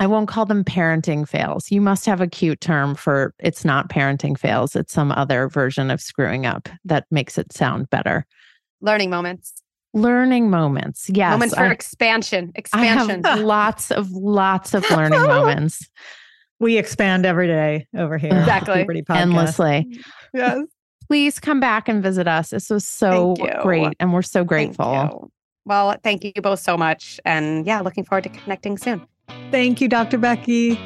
I 0.01 0.07
won't 0.07 0.28
call 0.28 0.46
them 0.46 0.64
parenting 0.64 1.28
fails. 1.28 1.70
You 1.70 1.82
must 1.82 2.07
have 2.07 2.22
a 2.22 2.26
cute 2.26 2.61
term 2.62 2.94
for 2.94 3.34
it's 3.38 3.64
not 3.66 3.90
parenting 3.90 4.36
fails. 4.36 4.74
It's 4.74 4.94
some 4.94 5.12
other 5.12 5.48
version 5.48 5.90
of 5.90 6.01
screwing 6.01 6.46
up 6.46 6.70
that 6.86 7.05
makes 7.11 7.36
it 7.36 7.53
sound 7.53 7.90
better. 7.90 8.26
Learning 8.80 9.11
moments. 9.11 9.62
Learning 9.92 10.48
moments. 10.48 11.11
Yes. 11.11 11.32
Moments 11.32 11.55
for 11.55 11.64
I- 11.64 11.72
expansion. 11.72 12.53
I 12.57 12.59
Expansion. 12.59 13.24
have 13.24 13.40
lots 13.40 13.90
of 13.90 14.11
lots 14.11 14.72
of 14.72 14.88
learning 14.90 15.20
moments 15.20 15.86
We 16.61 16.76
expand 16.76 17.26
every 17.26 17.46
day 17.46 17.86
over 17.96 18.18
here. 18.18 18.30
Exactly. 18.38 18.76
Puberty 18.76 19.02
endlessly. 19.08 19.98
yes. 20.32 20.61
Please 21.08 21.40
come 21.40 21.58
back 21.58 21.88
and 21.88 22.02
visit 22.02 22.28
us. 22.28 22.50
This 22.50 22.70
was 22.70 22.84
so 22.86 23.34
great, 23.62 23.94
and 23.98 24.12
we're 24.12 24.22
so 24.22 24.44
grateful. 24.44 24.92
you. 24.92 25.32
Well, 25.64 25.96
thank 26.04 26.22
you 26.22 26.32
both 26.40 26.61
so 26.61 26.76
much. 26.76 27.18
And 27.24 27.66
yeah, 27.66 27.80
looking 27.80 28.04
forward 28.04 28.24
to 28.24 28.30
connecting 28.30 28.78
soon. 28.78 29.04
Thank 29.50 29.80
you, 29.80 29.88
Dr. 29.88 30.18
Becky. 30.18 30.78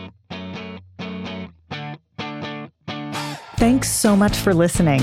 Thanks 3.57 3.91
so 3.91 4.17
much 4.17 4.37
for 4.37 4.53
listening. 4.55 5.01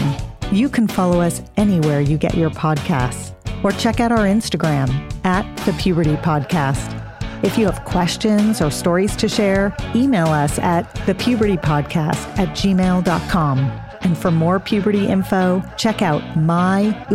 You 0.52 0.70
can 0.70 0.88
follow 0.88 1.22
us 1.22 1.42
anywhere 1.58 2.02
you 2.02 2.18
get 2.18 2.36
your 2.36 2.50
podcasts 2.50 3.34
or 3.64 3.72
check 3.72 4.00
out 4.00 4.12
our 4.12 4.26
Instagram 4.26 4.90
at 5.26 5.56
the 5.66 5.74
Puberty 5.74 6.16
Podcast. 6.18 7.01
If 7.44 7.58
you 7.58 7.66
have 7.66 7.84
questions 7.86 8.62
or 8.62 8.70
stories 8.72 9.16
to 9.18 9.28
share, 9.28 9.76
email 9.96 10.28
us 10.28 10.60
at 10.60 10.94
thepubertypodcast 11.06 12.38
at 12.38 12.50
gmail.com. 12.50 13.60
And 14.02 14.18
for 14.18 14.32
more 14.32 14.60
puberty 14.60 15.08
info, 15.08 15.64
check 15.78 16.02
out 16.02 16.22
myoomla.com 16.34 17.14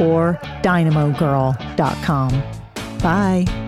or 0.00 0.38
dynamogirl.com. 0.62 2.42
Bye. 3.00 3.67